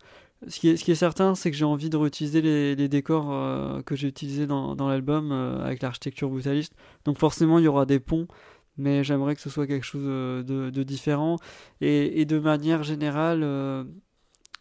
Ce 0.47 0.61
qui 0.61 0.69
est, 0.71 0.95
certain, 0.95 1.35
c'est 1.35 1.51
que 1.51 1.57
j'ai 1.57 1.65
envie 1.65 1.91
de 1.91 1.97
réutiliser 1.97 2.41
les, 2.41 2.89
décors 2.89 3.83
que 3.85 3.97
j'ai 3.97 4.07
utilisés 4.07 4.47
dans, 4.47 4.89
l'album 4.89 5.33
avec 5.33 5.83
l'architecture 5.83 6.29
brutaliste. 6.29 6.75
Donc 7.05 7.19
forcément, 7.19 7.59
il 7.59 7.65
y 7.65 7.69
aura 7.69 7.87
des 7.87 7.99
ponts 7.99 8.29
mais 8.79 9.03
j'aimerais 9.03 9.35
que 9.35 9.41
ce 9.41 9.51
soit 9.51 9.67
quelque 9.67 9.85
chose 9.85 10.05
de, 10.05 10.71
de 10.71 10.83
différent. 10.85 11.37
Et, 11.81 12.25
de 12.25 12.39
manière 12.39 12.85
générale, 12.85 13.43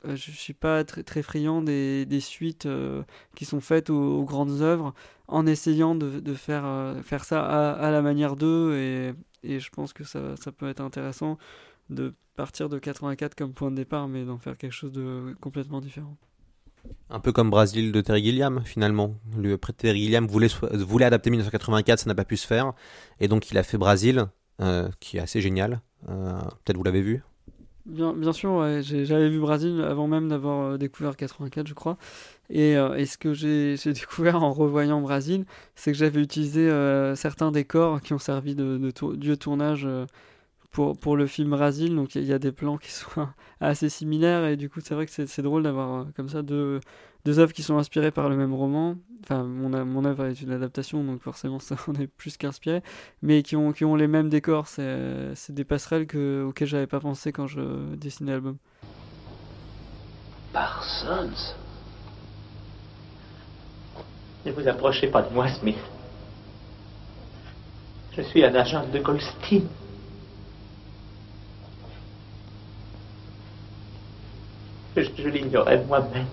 euh, 0.06 0.16
je 0.16 0.32
suis 0.32 0.54
pas 0.54 0.84
très, 0.84 1.22
friand 1.22 1.62
des, 1.62 2.20
suites 2.20 2.66
euh, 2.66 3.04
qui 3.36 3.46
sont 3.46 3.62
faites 3.62 3.90
aux, 3.90 4.24
grandes 4.24 4.62
œuvres 4.62 4.94
en 5.28 5.46
essayant 5.46 5.96
de, 5.96 6.34
faire, 6.34 6.66
euh, 6.66 7.02
faire 7.02 7.26
ça 7.26 7.44
à, 7.74 7.92
la 7.92 8.02
manière 8.02 8.36
d'eux 8.36 8.76
et, 8.76 9.14
je 9.44 9.70
pense 9.70 9.94
que 9.94 10.04
ça, 10.04 10.22
peut 10.58 10.68
être 10.68 10.82
intéressant. 10.82 11.38
De 11.90 12.14
partir 12.36 12.70
de 12.70 12.80
84 12.80 13.36
comme 13.36 13.54
point 13.54 13.72
de 13.72 13.76
départ, 13.76 14.08
mais 14.08 14.24
d'en 14.24 14.38
faire 14.38 14.58
quelque 14.58 14.72
chose 14.72 14.92
de 14.92 15.36
complètement 15.42 15.82
différent. 15.82 16.16
Un 17.10 17.20
peu 17.20 17.32
comme 17.32 17.50
Brasil 17.50 17.92
de 17.92 18.02
Terry 18.02 18.24
Gilliam, 18.24 18.62
finalement. 18.64 19.16
Le 19.38 19.58
Terry 19.58 20.00
Gilliam 20.00 20.28
voulait, 20.28 20.50
voulait 20.74 21.06
adapter 21.06 21.30
1984, 21.30 22.00
ça 22.00 22.08
n'a 22.08 22.16
pas 22.16 22.26
pu 22.26 22.38
se 22.38 22.48
faire. 22.48 22.74
Et 23.20 23.28
donc 23.28 23.52
il 23.52 23.58
a 23.58 23.64
fait 23.64 23.78
Brasil, 23.78 24.28
euh, 24.62 24.90
qui 25.00 25.18
est 25.18 25.20
assez 25.20 25.42
génial. 25.42 25.82
Euh, 26.10 26.40
peut-être 26.64 26.78
vous 26.78 26.84
l'avez 26.84 27.02
vu 27.02 27.24
Bien, 27.86 28.12
bien 28.14 28.34
sûr, 28.34 28.52
ouais. 28.52 28.82
j'avais 28.84 29.30
vu 29.30 29.40
Brasil 29.40 29.82
avant 29.82 30.08
même 30.08 30.28
d'avoir 30.28 30.74
euh, 30.74 30.78
découvert 30.78 31.16
84, 31.16 31.68
je 31.68 31.74
crois. 31.74 31.98
Et, 32.50 32.74
et 32.74 33.06
ce 33.06 33.18
que 33.18 33.34
j'ai 33.34 33.76
découvert 33.86 34.44
en 34.44 34.52
revoyant 34.52 35.02
Brasil, 35.02 35.46
c'est 35.76 35.92
que 35.92 35.98
j'avais 35.98 36.22
utilisé 36.22 36.70
certains 37.16 37.52
décors 37.52 38.02
qui 38.02 38.14
ont 38.14 38.20
servi 38.20 38.56
de, 38.56 38.78
de 38.78 38.92
lieu 39.16 39.32
de 39.32 39.36
tournage 39.36 39.88
pour, 40.72 40.98
pour 40.98 41.16
le 41.16 41.28
film 41.28 41.52
Brasil. 41.52 41.96
Donc 41.96 42.16
il 42.16 42.24
y, 42.24 42.34
a 42.34 42.40
des 42.40 42.52
plans 42.52 42.78
qui 42.78 42.92
sont 42.92 43.28
assez 43.60 43.90
similaires 43.90 44.46
et 44.46 44.58
du 44.58 44.70
coup 44.70 44.80
c'est 44.82 44.94
vrai 44.94 45.06
que 45.06 45.12
c'est 45.12 45.42
drôle 45.42 45.64
d'avoir 45.64 46.02
euh, 46.02 46.06
comme 46.16 46.30
ça 46.30 46.42
deux, 46.42 46.80
deux 47.26 47.40
œuvres 47.40 47.54
qui 47.54 47.64
sont 47.64 47.78
inspirées 47.78 48.12
par 48.12 48.30
le 48.30 48.36
même 48.36 48.54
roman. 48.54 48.96
Enfin 49.24 49.44
mon, 49.44 49.70
mon 49.86 50.06
œuvre 50.06 50.26
est 50.26 50.42
une 50.42 50.52
adaptation 50.52 51.04
donc 51.04 51.22
forcément 51.22 51.60
ça 51.60 51.76
en 51.88 51.94
est 51.96 52.08
plus 52.08 52.38
qu'inspiré, 52.38 52.82
mais 53.22 53.44
qui 53.44 53.56
ont, 53.56 53.72
qui 53.72 53.86
ont 53.86 53.96
les 53.96 54.08
mêmes 54.08 54.30
décors. 54.30 54.68
C'est 54.68 55.34
des 55.50 55.66
passerelles 55.66 56.08
que, 56.08 56.44
auxquelles 56.48 56.68
j'avais 56.68 56.88
pas 56.88 57.00
pensé 57.00 57.32
quand 57.32 57.48
je 57.48 57.96
dessinais 57.96 58.32
l'album. 58.32 58.58
Parsons 60.54 61.30
Ne 64.46 64.52
vous 64.52 64.68
approchez 64.68 65.08
pas 65.08 65.22
de 65.22 65.34
moi, 65.34 65.48
Smith. 65.50 65.78
Je 68.16 68.22
suis 68.24 68.44
un 68.44 68.56
agent 68.56 68.88
de 68.88 68.98
Goldstein. 68.98 69.62
Je, 75.18 75.28
l'ignorais 75.28 75.84
moi-même. 75.86 76.28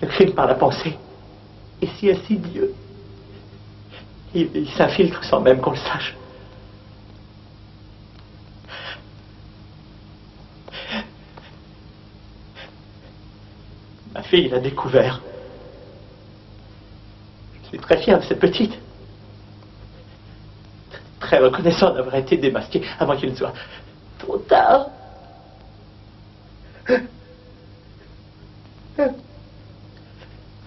Le 0.00 0.08
crime 0.08 0.32
par 0.32 0.46
la 0.46 0.54
pensée 0.54 0.96
est 1.80 1.88
si 1.98 2.10
insidieux. 2.10 2.74
Il, 4.34 4.50
il 4.54 4.68
s'infiltre 4.70 5.24
sans 5.24 5.40
même 5.40 5.60
qu'on 5.60 5.70
le 5.70 5.76
sache. 5.76 6.16
Ma 14.14 14.22
fille 14.22 14.48
l'a 14.48 14.58
découvert. 14.58 15.20
Je 17.62 17.68
suis 17.68 17.78
très 17.78 18.02
fier 18.02 18.18
de 18.18 18.24
cette 18.24 18.40
petite. 18.40 18.74
Très 21.20 21.38
reconnaissant 21.38 21.92
d'avoir 21.92 22.14
été 22.14 22.36
démasqué 22.36 22.82
avant 22.98 23.16
qu'il 23.16 23.30
ne 23.30 23.36
soit 23.36 23.52
trop 24.18 24.38
tard. 24.38 24.86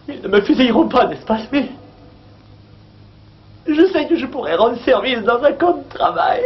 Ils 0.08 0.21
ne 0.21 0.21
me 0.32 0.42
fusilleront 0.42 0.88
pas, 0.88 1.08
n'est-ce 1.08 1.26
pas, 1.26 1.46
Smith? 1.48 1.70
Je 3.68 3.86
sais 3.92 4.08
que 4.08 4.16
je 4.16 4.26
pourrais 4.26 4.56
rendre 4.56 4.82
service 4.84 5.20
dans 5.20 5.44
un 5.44 5.52
camp 5.52 5.78
de 5.78 5.90
travail. 5.90 6.42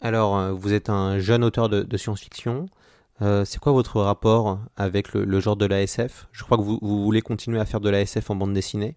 Alors, 0.00 0.38
euh, 0.38 0.52
vous 0.52 0.72
êtes 0.72 0.88
un 0.90 1.18
jeune 1.18 1.42
auteur 1.42 1.68
de, 1.68 1.96
science-fiction. 1.96 2.66
Euh, 3.20 3.44
c'est 3.44 3.58
quoi 3.58 3.72
votre 3.72 4.00
rapport 4.00 4.60
avec 4.76 5.12
le, 5.12 5.40
genre 5.40 5.56
de 5.56 5.66
la 5.66 5.82
SF 5.82 6.28
Je 6.30 6.44
crois 6.44 6.56
que 6.56 6.62
vous, 6.62 6.78
voulez 6.80 7.20
continuer 7.20 7.58
à 7.58 7.64
faire 7.64 7.80
de 7.80 7.90
la 7.90 8.00
SF 8.00 8.30
en 8.30 8.36
bande 8.36 8.54
dessinée. 8.54 8.94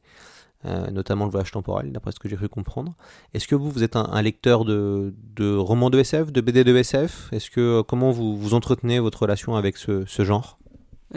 Euh, 0.64 0.92
notamment 0.92 1.26
le 1.26 1.32
voyage 1.32 1.50
temporel, 1.50 1.92
d'après 1.92 2.12
ce 2.12 2.20
que 2.20 2.30
j'ai 2.30 2.36
cru 2.36 2.48
comprendre. 2.48 2.94
Est-ce 3.34 3.48
que 3.48 3.56
vous, 3.56 3.72
vous 3.72 3.82
êtes 3.82 3.96
un, 3.96 4.22
lecteur 4.22 4.64
de, 4.64 5.12
de, 5.36 5.56
romans 5.56 5.90
de 5.90 5.98
SF, 5.98 6.32
de 6.32 6.40
BD 6.40 6.64
de 6.64 6.76
SF 6.76 7.30
Est-ce 7.32 7.50
que 7.50 7.82
comment 7.82 8.12
vous, 8.12 8.38
vous 8.38 8.54
entretenez 8.54 9.00
votre 9.00 9.24
relation 9.24 9.56
avec 9.56 9.76
ce, 9.76 10.06
ce 10.06 10.24
genre? 10.24 10.60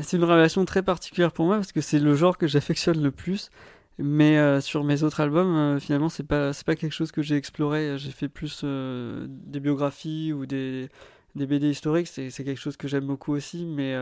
C'est 0.01 0.17
une 0.17 0.25
relation 0.25 0.65
très 0.65 0.83
particulière 0.83 1.31
pour 1.31 1.45
moi 1.45 1.57
parce 1.57 1.73
que 1.73 1.83
c'est 1.83 1.99
le 1.99 2.15
genre 2.15 2.39
que 2.39 2.47
j'affectionne 2.47 3.03
le 3.03 3.11
plus. 3.11 3.51
Mais 3.99 4.39
euh, 4.39 4.63
sur 4.63 4.83
mes 4.83 5.03
autres 5.03 5.21
albums, 5.21 5.55
euh, 5.55 5.79
finalement, 5.79 6.09
c'est 6.09 6.27
pas 6.27 6.55
c'est 6.55 6.67
pas 6.67 6.75
quelque 6.75 6.95
chose 6.95 7.13
que 7.13 7.21
j'ai 7.21 7.37
exploré. 7.37 7.99
J'ai 7.99 8.13
fait 8.13 8.29
plus 8.29 8.65
des 8.65 9.61
biographies 9.61 10.33
ou 10.33 10.47
des 10.47 10.89
des 11.35 11.47
BD 11.47 11.69
historiques. 11.69 12.09
C'est 12.09 12.31
quelque 12.31 12.61
chose 12.61 12.79
que 12.79 12.89
j'aime 12.89 13.07
beaucoup 13.07 13.35
aussi, 13.35 13.67
mais 13.67 13.95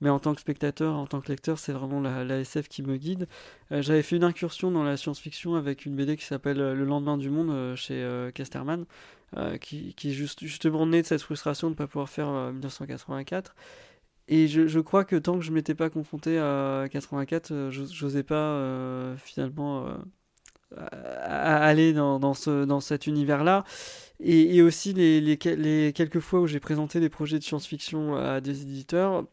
mais 0.00 0.10
en 0.10 0.18
tant 0.18 0.34
que 0.34 0.40
spectateur, 0.40 0.94
en 0.94 1.06
tant 1.06 1.20
que 1.20 1.28
lecteur, 1.28 1.58
c'est 1.58 1.72
vraiment 1.72 2.00
la, 2.00 2.38
SF 2.40 2.68
qui 2.68 2.82
me 2.82 2.96
guide. 2.96 3.26
Euh, 3.72 3.82
j'avais 3.82 4.02
fait 4.02 4.16
une 4.16 4.24
incursion 4.24 4.70
dans 4.70 4.84
la 4.84 4.96
science-fiction 4.96 5.56
avec 5.56 5.86
une 5.86 5.96
BD 5.96 6.16
qui 6.16 6.24
s'appelle 6.24 6.60
euh, 6.60 6.74
Le 6.74 6.84
lendemain 6.84 7.16
du 7.16 7.30
monde 7.30 7.50
euh, 7.50 7.76
chez 7.76 8.06
Casterman, 8.34 8.84
qui, 9.60 9.94
est 10.04 10.10
juste, 10.10 10.40
justement 10.40 10.86
née 10.86 11.02
de 11.02 11.06
cette 11.06 11.22
frustration 11.22 11.68
de 11.68 11.72
ne 11.72 11.76
pas 11.76 11.86
pouvoir 11.86 12.08
faire 12.08 12.28
1984. 12.52 13.54
Et 14.28 14.46
je, 14.46 14.80
crois 14.80 15.04
que 15.04 15.16
tant 15.16 15.38
que 15.38 15.44
je 15.44 15.52
m'étais 15.52 15.74
pas 15.74 15.90
confronté 15.90 16.38
à 16.38 16.86
84, 16.90 17.70
j'osais 17.70 18.22
pas 18.22 19.14
finalement 19.16 19.86
aller 20.74 21.92
dans, 21.92 22.18
dans, 22.18 22.34
ce, 22.34 22.64
dans 22.64 22.80
cet 22.80 23.06
univers-là. 23.06 23.64
Et, 24.20 24.62
aussi 24.62 24.92
les, 24.92 25.38
quelques 25.38 26.20
fois 26.20 26.40
où 26.40 26.46
j'ai 26.46 26.60
présenté 26.60 27.00
des 27.00 27.08
projets 27.08 27.38
de 27.38 27.44
science-fiction 27.44 28.16
à 28.16 28.40
des 28.40 28.62
éditeurs, 28.62 29.24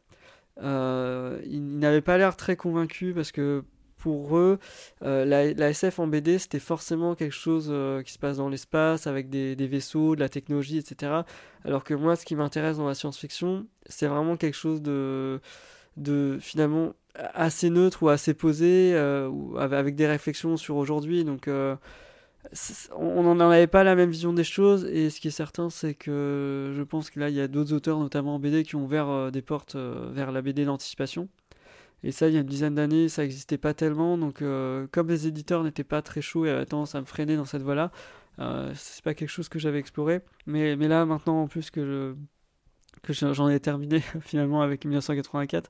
euh, 0.61 1.39
ils 1.45 1.79
n'avaient 1.79 2.01
pas 2.01 2.17
l'air 2.17 2.35
très 2.35 2.55
convaincus 2.55 3.13
parce 3.13 3.31
que 3.31 3.63
pour 3.97 4.37
eux, 4.37 4.59
euh, 5.03 5.25
la, 5.25 5.69
SF 5.69 5.99
en 5.99 6.07
BD, 6.07 6.37
c'était 6.37 6.59
forcément 6.59 7.15
quelque 7.15 7.33
chose 7.33 7.69
euh, 7.71 8.03
qui 8.03 8.13
se 8.13 8.19
passe 8.19 8.37
dans 8.37 8.49
l'espace, 8.49 9.07
avec 9.07 9.29
des, 9.29 9.55
vaisseaux, 9.55 10.15
de 10.15 10.19
la 10.19 10.29
technologie, 10.29 10.77
etc. 10.77 11.23
Alors 11.63 11.83
que 11.83 11.95
moi, 11.95 12.15
ce 12.15 12.23
qui 12.23 12.35
m'intéresse 12.35 12.77
dans 12.77 12.87
la 12.87 12.93
science-fiction, 12.93 13.65
c'est 13.87 14.05
vraiment 14.05 14.37
quelque 14.37 14.55
chose 14.55 14.83
de, 14.83 15.39
finalement 16.39 16.93
assez 17.15 17.71
neutre 17.71 18.03
ou 18.03 18.09
assez 18.09 18.35
posé, 18.35 18.95
avec 19.57 19.95
des 19.95 20.05
réflexions 20.05 20.55
sur 20.55 20.75
aujourd'hui. 20.75 21.25
On 22.95 23.23
n'en 23.23 23.49
avait 23.49 23.67
pas 23.67 23.83
la 23.83 23.95
même 23.95 24.09
vision 24.09 24.33
des 24.33 24.43
choses 24.43 24.85
et 24.85 25.09
ce 25.09 25.19
qui 25.19 25.27
est 25.27 25.31
certain 25.31 25.69
c'est 25.69 25.93
que 25.93 26.73
je 26.75 26.83
pense 26.83 27.09
que 27.09 27.19
là 27.19 27.29
il 27.29 27.35
y 27.35 27.41
a 27.41 27.47
d'autres 27.47 27.73
auteurs 27.73 27.99
notamment 27.99 28.35
en 28.35 28.39
BD 28.39 28.63
qui 28.63 28.75
ont 28.75 28.83
ouvert 28.83 29.09
euh, 29.09 29.31
des 29.31 29.41
portes 29.41 29.75
euh, 29.75 30.09
vers 30.13 30.31
la 30.31 30.41
BD 30.41 30.65
d'anticipation. 30.65 31.27
Et 32.03 32.11
ça 32.11 32.27
il 32.27 32.33
y 32.33 32.37
a 32.37 32.41
une 32.41 32.47
dizaine 32.47 32.75
d'années 32.75 33.09
ça 33.09 33.23
n'existait 33.23 33.57
pas 33.57 33.73
tellement 33.73 34.17
donc 34.17 34.41
euh, 34.41 34.87
comme 34.91 35.07
les 35.07 35.27
éditeurs 35.27 35.63
n'étaient 35.63 35.83
pas 35.83 36.01
très 36.01 36.21
chauds 36.21 36.45
et 36.45 36.49
avaient 36.49 36.65
tendance 36.65 36.95
à 36.95 37.01
me 37.01 37.05
freiner 37.05 37.35
dans 37.35 37.45
cette 37.45 37.63
voie 37.63 37.75
là 37.75 37.91
c'est 38.73 39.03
pas 39.03 39.13
quelque 39.13 39.29
chose 39.29 39.47
que 39.47 39.59
j'avais 39.59 39.79
exploré. 39.79 40.21
Mais, 40.45 40.75
mais 40.75 40.87
là 40.87 41.05
maintenant 41.05 41.43
en 41.43 41.47
plus 41.47 41.71
que 41.71 42.15
j'en 43.09 43.49
ai 43.49 43.59
terminé 43.59 44.01
finalement 44.21 44.61
avec 44.61 44.85
1984 44.85 45.69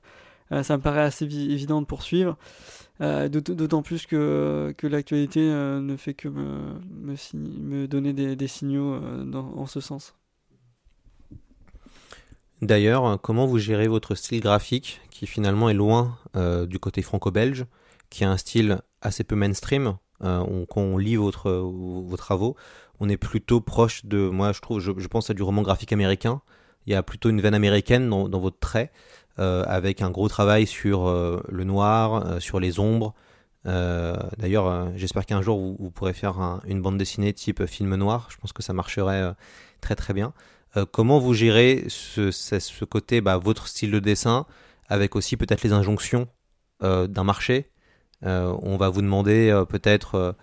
ça 0.50 0.76
me 0.76 0.82
paraît 0.82 1.02
assez 1.02 1.24
évident 1.24 1.80
de 1.80 1.86
poursuivre. 1.86 2.36
Euh, 3.02 3.28
d'autant 3.28 3.82
plus 3.82 4.06
que, 4.06 4.74
que 4.78 4.86
l'actualité 4.86 5.40
euh, 5.40 5.80
ne 5.80 5.96
fait 5.96 6.14
que 6.14 6.28
me, 6.28 6.78
me, 7.34 7.86
donner 7.86 8.14
des, 8.14 8.48
signaux 8.48 8.98
dans, 9.24 9.52
en 9.56 9.66
ce 9.66 9.80
sens. 9.80 10.14
D'ailleurs, 12.62 13.20
comment 13.20 13.44
vous 13.44 13.58
gérez 13.58 13.86
votre 13.86 14.14
style 14.14 14.40
graphique 14.40 15.02
qui 15.10 15.26
finalement 15.26 15.68
est 15.68 15.74
loin 15.74 16.18
du 16.68 16.78
côté 16.78 17.02
franco-belge, 17.02 17.66
qui 18.08 18.24
a 18.24 18.30
un 18.30 18.38
style 18.38 18.80
assez 19.02 19.24
peu 19.24 19.36
mainstream 19.36 19.96
Quand 20.20 20.76
on 20.76 20.96
lit 20.96 21.16
votre, 21.16 21.50
vos 21.50 22.16
travaux, 22.16 22.56
on 22.98 23.08
est 23.08 23.16
plutôt 23.16 23.60
proche 23.60 24.06
de, 24.06 24.28
moi 24.28 24.52
je 24.52 24.60
trouve, 24.60 24.80
je, 24.80 25.06
pense 25.08 25.28
à 25.30 25.34
du 25.34 25.42
roman 25.42 25.62
graphique 25.62 25.92
américain. 25.92 26.40
Il 26.86 26.92
y 26.92 26.94
a 26.96 27.02
plutôt 27.02 27.28
une 27.28 27.40
veine 27.40 27.54
américaine 27.54 28.08
dans, 28.08 28.28
dans 28.28 28.40
votre 28.40 28.58
trait. 28.58 28.92
Euh, 29.38 29.64
avec 29.66 30.00
un 30.00 30.10
gros 30.10 30.28
travail 30.30 30.66
sur 30.66 31.08
euh, 31.08 31.42
le 31.50 31.64
noir, 31.64 32.26
euh, 32.26 32.40
sur 32.40 32.58
les 32.58 32.80
ombres. 32.80 33.14
D'ailleurs, 33.64 34.92
j'espère 34.94 35.26
qu'un 35.26 35.42
jour 35.42 35.58
vous, 35.58 35.90
pourrez 35.90 36.12
faire 36.12 36.60
une 36.66 36.80
bande 36.80 36.98
dessinée 36.98 37.32
type 37.32 37.66
film 37.66 37.96
noir. 37.96 38.28
Je 38.30 38.36
pense 38.36 38.52
que 38.52 38.62
ça 38.62 38.72
marcherait 38.72 39.34
très 39.80 39.96
très 39.96 40.14
bien. 40.14 40.32
comment 40.92 41.18
vous 41.18 41.34
gérez 41.34 41.84
ce, 41.88 42.84
côté, 42.84 43.20
bah, 43.20 43.38
votre 43.38 43.66
style 43.66 43.90
de 43.90 43.98
dessin, 43.98 44.46
avec 44.88 45.16
aussi 45.16 45.36
peut-être 45.36 45.64
les 45.64 45.72
injonctions 45.72 46.28
d'un 46.80 47.24
marché? 47.24 47.72
On 48.22 48.76
va 48.76 48.88
vous 48.88 49.02
demander 49.02 49.64
peut-être 49.68 50.36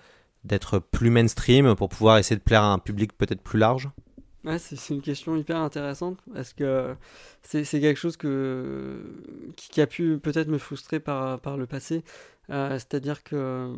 d'être 0.43 0.79
plus 0.79 1.09
mainstream 1.09 1.75
pour 1.75 1.87
pouvoir 1.87 2.17
essayer 2.17 2.35
de 2.35 2.43
plaire 2.43 2.63
à 2.63 2.73
un 2.73 2.79
public 2.79 3.17
peut-être 3.17 3.41
plus 3.41 3.57
large 3.57 3.89
Ouais, 4.45 4.59
c'est 4.59 4.93
une 4.93 5.01
question 5.01 5.37
hyper 5.37 5.57
intéressante 5.57 6.17
parce 6.33 6.51
que 6.51 6.95
c'est 7.43 7.63
quelque 7.63 7.97
chose 7.97 8.17
que, 8.17 9.01
qui, 9.55 9.79
a 9.79 9.87
pu 9.87 10.19
peut-être 10.19 10.49
me 10.49 10.57
frustrer 10.57 10.99
par, 10.99 11.39
par 11.39 11.55
le 11.55 11.65
passé. 11.65 12.03
Euh, 12.49 12.71
c'est-à-dire 12.71 13.23
que 13.23 13.73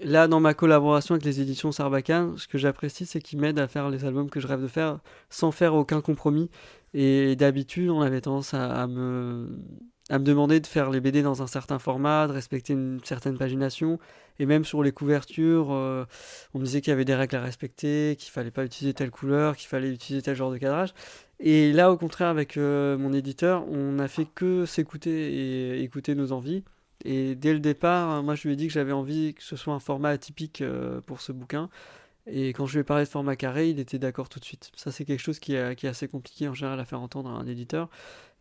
là, 0.00 0.26
dans 0.26 0.40
ma 0.40 0.52
collaboration 0.54 1.14
avec 1.14 1.24
les 1.24 1.40
éditions 1.40 1.70
Sarbacane, 1.70 2.36
ce 2.38 2.48
que 2.48 2.58
j'apprécie, 2.58 3.06
c'est 3.06 3.20
qu'ils 3.20 3.38
m'aident 3.40 3.60
à 3.60 3.68
faire 3.68 3.88
les 3.88 4.04
albums 4.04 4.30
que 4.30 4.40
je 4.40 4.48
rêve 4.48 4.62
de 4.62 4.68
faire 4.68 4.98
sans 5.30 5.52
faire 5.52 5.74
aucun 5.74 6.00
compromis. 6.00 6.50
Et 6.92 7.36
d'habitude, 7.36 7.90
on 7.90 8.00
avait 8.00 8.20
tendance 8.20 8.54
à, 8.54 8.86
me, 8.86 9.48
à 10.10 10.18
me 10.18 10.24
demander 10.24 10.60
de 10.60 10.66
faire 10.66 10.90
les 10.90 11.00
BD 11.00 11.22
dans 11.22 11.42
un 11.42 11.46
certain 11.46 11.78
format, 11.78 12.26
de 12.26 12.32
respecter 12.32 12.74
une 12.74 13.00
certaine 13.04 13.38
pagination. 13.38 13.98
Et 14.38 14.46
même 14.46 14.64
sur 14.64 14.82
les 14.82 14.92
couvertures, 14.92 15.68
euh, 15.70 16.04
on 16.52 16.58
me 16.58 16.64
disait 16.64 16.80
qu'il 16.80 16.90
y 16.90 16.92
avait 16.92 17.04
des 17.04 17.14
règles 17.14 17.36
à 17.36 17.42
respecter, 17.42 18.16
qu'il 18.18 18.30
fallait 18.30 18.50
pas 18.50 18.64
utiliser 18.64 18.92
telle 18.92 19.10
couleur, 19.10 19.56
qu'il 19.56 19.68
fallait 19.68 19.90
utiliser 19.90 20.22
tel 20.22 20.36
genre 20.36 20.50
de 20.50 20.58
cadrage. 20.58 20.92
Et 21.40 21.72
là, 21.72 21.90
au 21.90 21.96
contraire, 21.96 22.28
avec 22.28 22.56
euh, 22.56 22.98
mon 22.98 23.12
éditeur, 23.12 23.66
on 23.68 23.92
n'a 23.92 24.08
fait 24.08 24.26
que 24.26 24.66
s'écouter 24.66 25.32
et 25.32 25.82
écouter 25.82 26.14
nos 26.14 26.32
envies. 26.32 26.64
Et 27.04 27.34
dès 27.34 27.52
le 27.52 27.60
départ, 27.60 28.22
moi, 28.22 28.34
je 28.34 28.48
lui 28.48 28.54
ai 28.54 28.56
dit 28.56 28.66
que 28.66 28.72
j'avais 28.72 28.92
envie 28.92 29.34
que 29.34 29.42
ce 29.42 29.56
soit 29.56 29.74
un 29.74 29.80
format 29.80 30.10
atypique 30.10 30.60
euh, 30.60 31.00
pour 31.02 31.20
ce 31.20 31.32
bouquin. 31.32 31.70
Et 32.26 32.48
quand 32.50 32.66
je 32.66 32.74
lui 32.74 32.80
ai 32.80 32.84
parlé 32.84 33.04
de 33.04 33.08
format 33.08 33.36
carré, 33.36 33.68
il 33.68 33.78
était 33.78 33.98
d'accord 33.98 34.28
tout 34.28 34.40
de 34.40 34.44
suite. 34.44 34.70
Ça, 34.76 34.90
c'est 34.90 35.04
quelque 35.04 35.20
chose 35.20 35.38
qui 35.38 35.54
est, 35.54 35.76
qui 35.76 35.86
est, 35.86 35.90
assez 35.90 36.08
compliqué 36.08 36.48
en 36.48 36.54
général 36.54 36.80
à 36.80 36.84
faire 36.84 37.00
entendre 37.00 37.30
à 37.30 37.34
un 37.34 37.46
éditeur. 37.46 37.90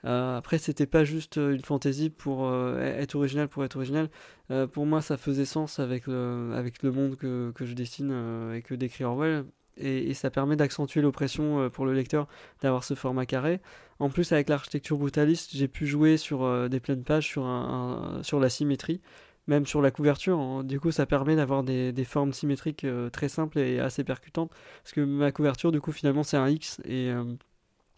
Euh, 0.05 0.37
après, 0.37 0.57
c'était 0.57 0.85
pas 0.85 1.03
juste 1.03 1.37
une 1.37 1.61
fantaisie 1.61 2.09
pour 2.09 2.45
euh, 2.45 2.77
être 2.79 3.15
original 3.15 3.47
pour 3.47 3.63
être 3.63 3.75
original. 3.77 4.09
Euh, 4.51 4.67
pour 4.67 4.85
moi, 4.85 5.01
ça 5.01 5.17
faisait 5.17 5.45
sens 5.45 5.79
avec 5.79 6.07
le, 6.07 6.51
avec 6.55 6.83
le 6.83 6.91
monde 6.91 7.15
que, 7.15 7.51
que 7.55 7.65
je 7.65 7.73
dessine 7.73 8.09
euh, 8.11 8.55
et 8.55 8.61
que 8.61 8.75
décrit 8.75 9.03
Orwell. 9.03 9.45
Et, 9.77 10.13
ça 10.13 10.29
permet 10.29 10.55
d'accentuer 10.55 11.01
l'oppression 11.01 11.61
euh, 11.61 11.69
pour 11.69 11.85
le 11.85 11.93
lecteur 11.93 12.27
d'avoir 12.61 12.83
ce 12.83 12.93
format 12.93 13.25
carré. 13.25 13.59
En 13.99 14.09
plus, 14.09 14.31
avec 14.31 14.49
l'architecture 14.49 14.97
brutaliste, 14.97 15.51
j'ai 15.55 15.67
pu 15.67 15.87
jouer 15.87 16.17
sur 16.17 16.43
euh, 16.43 16.67
des 16.67 16.79
pleines 16.79 17.03
pages, 17.03 17.27
sur, 17.27 17.45
un, 17.45 18.19
sur 18.23 18.39
la 18.39 18.49
symétrie 18.49 19.01
même 19.47 19.65
sur 19.65 19.81
la 19.81 19.91
couverture. 19.91 20.39
Hein. 20.39 20.63
Du 20.63 20.79
coup, 20.79 20.91
ça 20.91 21.05
permet 21.05 21.35
d'avoir 21.35 21.63
des, 21.63 21.91
des, 21.91 22.05
formes 22.05 22.33
symétriques 22.33 22.83
euh, 22.83 23.09
très 23.09 23.29
simples 23.29 23.59
et 23.59 23.79
assez 23.79 24.03
percutantes. 24.03 24.51
Parce 24.83 24.93
que 24.93 25.01
ma 25.01 25.31
couverture, 25.31 25.71
du 25.71 25.81
coup, 25.81 25.91
finalement, 25.91 26.23
c'est 26.23 26.37
un 26.37 26.47
X 26.49 26.79
et 26.85 27.09
euh, 27.09 27.23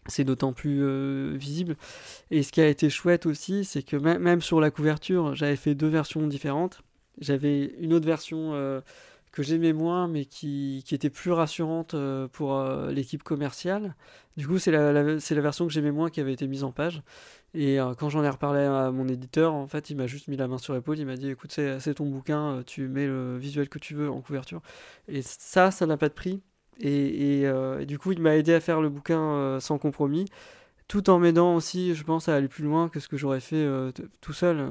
c'est 0.08 0.24
d'autant 0.24 0.52
plus 0.52 0.82
euh, 0.82 1.34
visible. 1.36 1.76
Et 2.30 2.42
ce 2.42 2.52
qui 2.52 2.60
a 2.60 2.68
été 2.68 2.90
chouette 2.90 3.26
aussi, 3.26 3.64
c'est 3.64 3.82
que 3.82 3.96
même 3.96 4.40
sur 4.40 4.60
la 4.60 4.70
couverture, 4.70 5.34
j'avais 5.34 5.56
fait 5.56 5.74
deux 5.74 5.88
versions 5.88 6.26
différentes. 6.26 6.82
J'avais 7.20 7.74
une 7.80 7.94
autre 7.94 8.06
version 8.06 8.52
que 9.32 9.42
j'aimais 9.42 9.72
moins, 9.72 10.06
mais 10.06 10.26
qui, 10.26 10.84
était 10.90 11.08
plus 11.08 11.32
rassurante 11.32 11.96
pour 12.32 12.62
l'équipe 12.90 13.22
commerciale. 13.22 13.94
Du 14.36 14.46
coup, 14.46 14.58
c'est 14.58 14.70
la, 14.70 14.92
version 15.40 15.66
que 15.66 15.72
j'aimais 15.72 15.92
moins 15.92 16.10
qui 16.10 16.20
avait 16.20 16.34
été 16.34 16.46
mise 16.46 16.62
en 16.62 16.72
page. 16.72 17.02
Et 17.54 17.80
euh, 17.80 17.94
quand 17.94 18.10
j'en 18.10 18.22
ai 18.22 18.28
reparlé 18.28 18.60
à 18.60 18.90
mon 18.90 19.08
éditeur, 19.08 19.54
en 19.54 19.66
fait, 19.66 19.88
il 19.88 19.96
m'a 19.96 20.06
juste 20.06 20.28
mis 20.28 20.36
la 20.36 20.46
main 20.46 20.58
sur 20.58 20.74
l'épaule. 20.74 20.98
Il 20.98 21.06
m'a 21.06 21.16
dit 21.16 21.30
écoute, 21.30 21.52
c'est 21.52 21.94
ton 21.94 22.04
bouquin, 22.06 22.62
tu 22.66 22.86
mets 22.88 23.06
le 23.06 23.38
visuel 23.38 23.68
que 23.70 23.78
tu 23.78 23.94
veux 23.94 24.10
en 24.10 24.20
couverture. 24.20 24.60
Et 25.08 25.22
ça, 25.22 25.70
ça 25.70 25.86
n'a 25.86 25.96
pas 25.96 26.08
de 26.08 26.14
prix. 26.14 26.42
Euh, 26.84 27.80
et, 27.80 27.86
du 27.86 27.98
coup, 27.98 28.12
il 28.12 28.20
m'a 28.20 28.36
aidé 28.36 28.54
à 28.54 28.60
faire 28.60 28.80
le 28.80 28.88
bouquin 28.88 29.20
euh, 29.20 29.60
sans 29.60 29.78
compromis, 29.78 30.26
tout 30.88 31.10
en 31.10 31.18
m'aidant 31.18 31.56
aussi, 31.56 31.94
je 31.94 32.04
pense, 32.04 32.28
à 32.28 32.34
aller 32.36 32.48
plus 32.48 32.64
loin 32.64 32.88
que 32.88 33.00
ce 33.00 33.08
que 33.08 33.16
j'aurais 33.16 33.40
fait 33.40 33.56
euh, 33.56 33.90
tout 34.20 34.32
seul, 34.32 34.68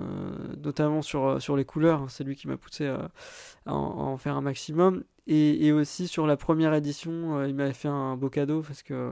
notamment 0.63 1.01
sur, 1.01 1.41
sur 1.41 1.57
les 1.57 1.65
couleurs. 1.65 2.05
C'est 2.09 2.23
lui 2.23 2.35
qui 2.35 2.47
m'a 2.47 2.57
poussé 2.57 2.87
à, 2.87 3.09
en, 3.73 4.17
faire 4.17 4.37
un 4.37 4.41
maximum. 4.41 5.03
Et, 5.27 5.71
aussi 5.71 6.07
sur 6.07 6.27
la 6.27 6.37
première 6.37 6.73
édition, 6.73 7.43
il 7.45 7.55
m'avait 7.55 7.73
fait 7.73 7.87
un 7.87 8.15
beau 8.15 8.29
cadeau 8.29 8.61
parce 8.61 8.83
que 8.83 9.11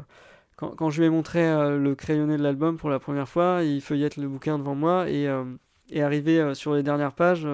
quand, 0.56 0.70
quand, 0.76 0.92
je 0.92 1.02
lui 1.02 1.08
ai 1.08 1.10
montré 1.10 1.42
le 1.42 1.96
crayonné 1.96 2.38
de 2.38 2.44
l'album 2.44 2.78
pour 2.78 2.90
la 2.90 3.00
première 3.00 3.28
fois, 3.28 3.64
il 3.64 3.82
feuillette 3.82 4.18
le 4.18 4.28
bouquin 4.28 4.60
devant 4.60 4.76
moi 4.76 5.10
et, 5.10 5.28
arrivé 6.00 6.54
sur 6.56 6.74
les 6.74 6.84
dernières 6.84 7.14
pages, 7.14 7.48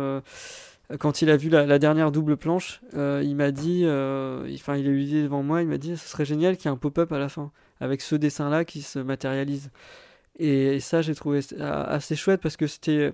quand 0.97 1.21
il 1.21 1.30
a 1.30 1.38
vu 1.38 1.49
la, 1.49 1.80
dernière 1.80 2.12
double 2.12 2.38
planche, 2.38 2.82
il 2.93 3.36
m'a 3.36 3.52
dit, 3.52 3.84
enfin 3.86 4.75
il 4.75 4.88
a 4.88 4.89
eu 4.89 4.97
l'idée 4.97 5.23
devant 5.23 5.43
moi, 5.43 5.62
il 5.62 5.67
m'a 5.67 5.78
dit 5.78 5.95
ce 5.97 6.08
serait 6.08 6.25
génial 6.25 6.58
qu'il 6.58 6.65
y 6.65 6.67
ait 6.69 6.73
un 6.73 6.78
pop-up 6.78 7.12
à 7.12 7.19
la 7.19 7.30
fin 7.30 7.52
avec 7.80 8.02
ce 8.02 8.15
dessin-là 8.15 8.65
qui 8.65 8.82
se 8.82 8.99
matérialise. 8.99 9.69
Et, 10.39 10.80
ça 10.80 11.02
j'ai 11.02 11.15
trouvé 11.15 11.41
assez 11.60 12.15
chouette 12.15 12.41
parce 12.41 12.58
que 12.58 12.65
c'était 12.67 13.13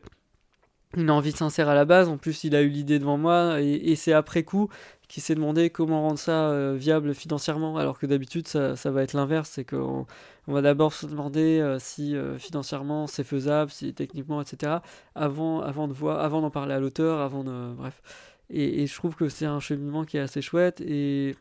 une 0.95 1.09
envie 1.09 1.31
sincère 1.31 1.69
à 1.69 1.75
la 1.75 1.85
base. 1.85 2.07
En 2.07 2.17
plus, 2.17 2.43
il 2.43 2.55
a 2.55 2.61
eu 2.61 2.69
l'idée 2.69 2.99
devant 2.99 3.17
moi 3.17 3.61
et, 3.61 3.73
et 3.73 3.95
c'est 3.95 4.13
après 4.13 4.43
coup 4.43 4.69
qu'il 5.07 5.21
s'est 5.23 5.35
demandé 5.35 5.69
comment 5.69 6.01
rendre 6.01 6.19
ça 6.19 6.49
euh, 6.49 6.75
viable 6.77 7.13
financièrement. 7.13 7.77
Alors 7.77 7.99
que 7.99 8.05
d'habitude, 8.05 8.47
ça, 8.47 8.75
ça, 8.75 8.91
va 8.91 9.03
être 9.03 9.13
l'inverse. 9.13 9.51
C'est 9.53 9.65
qu'on 9.65 10.05
on 10.47 10.53
va 10.53 10.61
d'abord 10.61 10.93
se 10.93 11.05
demander 11.05 11.59
euh, 11.59 11.79
si 11.79 12.15
euh, 12.15 12.37
financièrement 12.37 13.07
c'est 13.07 13.23
faisable, 13.23 13.71
si 13.71 13.93
techniquement, 13.93 14.41
etc. 14.41 14.77
Avant, 15.15 15.61
avant 15.61 15.87
de 15.87 15.93
voir, 15.93 16.19
avant 16.19 16.41
d'en 16.41 16.51
parler 16.51 16.73
à 16.73 16.79
l'auteur, 16.79 17.19
avant 17.19 17.43
de, 17.43 17.73
bref. 17.73 18.01
Et, 18.49 18.85
je 18.85 18.93
trouve 18.93 19.15
que 19.15 19.27
c'est 19.29 19.45
un 19.45 19.59
cheminement 19.59 20.05
qui 20.05 20.17
est 20.17 20.19
assez 20.21 20.41
chouette. 20.41 20.81
Et 20.81 21.35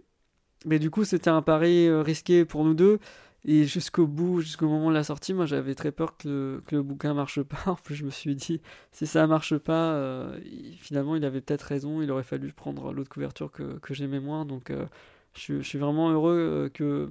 mais 0.66 0.78
du 0.78 0.90
coup, 0.90 1.04
c'était 1.04 1.28
un 1.30 1.42
pari 1.42 1.90
risqué 1.90 2.44
pour 2.46 2.64
nous 2.64 2.74
deux. 2.74 2.98
Et 3.46 3.64
jusqu'au 3.64 4.06
bout, 4.06 4.40
jusqu'au 4.40 4.68
moment 4.68 4.88
de 4.88 4.94
la 4.94 5.04
sortie, 5.04 5.34
moi 5.34 5.44
j'avais 5.44 5.74
très 5.74 5.92
peur 5.92 6.16
que 6.16 6.28
le, 6.28 6.62
que 6.66 6.76
le 6.76 6.82
bouquin 6.82 7.12
marche 7.12 7.42
pas. 7.42 7.58
En 7.66 7.74
plus, 7.74 7.94
je 7.94 8.04
me 8.04 8.10
suis 8.10 8.34
dit, 8.34 8.60
si 8.92 9.06
ça 9.06 9.26
marche 9.26 9.58
pas, 9.58 9.92
euh, 9.94 10.38
finalement 10.78 11.14
il 11.14 11.24
avait 11.26 11.42
peut-être 11.42 11.62
raison, 11.62 12.00
il 12.00 12.10
aurait 12.10 12.22
fallu 12.22 12.52
prendre 12.52 12.92
l'autre 12.92 13.10
couverture 13.10 13.52
que, 13.52 13.78
que 13.80 13.92
j'aimais 13.92 14.20
moins. 14.20 14.46
Donc 14.46 14.70
euh, 14.70 14.86
je, 15.34 15.60
suis 15.60 15.78
vraiment 15.78 16.10
heureux 16.10 16.38
euh, 16.38 16.68
que, 16.70 17.10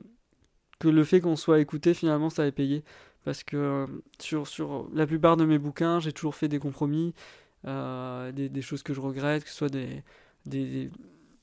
que 0.83 0.89
le 0.89 1.03
fait 1.03 1.21
qu'on 1.21 1.35
soit 1.35 1.59
écouté, 1.59 1.93
finalement, 1.93 2.29
ça 2.29 2.45
ait 2.45 2.51
payé. 2.51 2.83
Parce 3.25 3.43
que 3.43 3.87
sur, 4.19 4.47
sur 4.47 4.89
la 4.93 5.07
plupart 5.07 5.37
de 5.37 5.45
mes 5.45 5.57
bouquins, 5.57 5.99
j'ai 5.99 6.11
toujours 6.11 6.35
fait 6.35 6.49
des 6.49 6.59
compromis, 6.59 7.13
des, 7.65 8.49
des, 8.49 8.61
choses 8.61 8.83
que 8.83 8.93
je 8.93 8.99
regrette, 8.99 9.43
que 9.43 9.49
ce 9.49 9.55
soit 9.55 9.69
des, 9.69 10.03
des, 10.45 10.89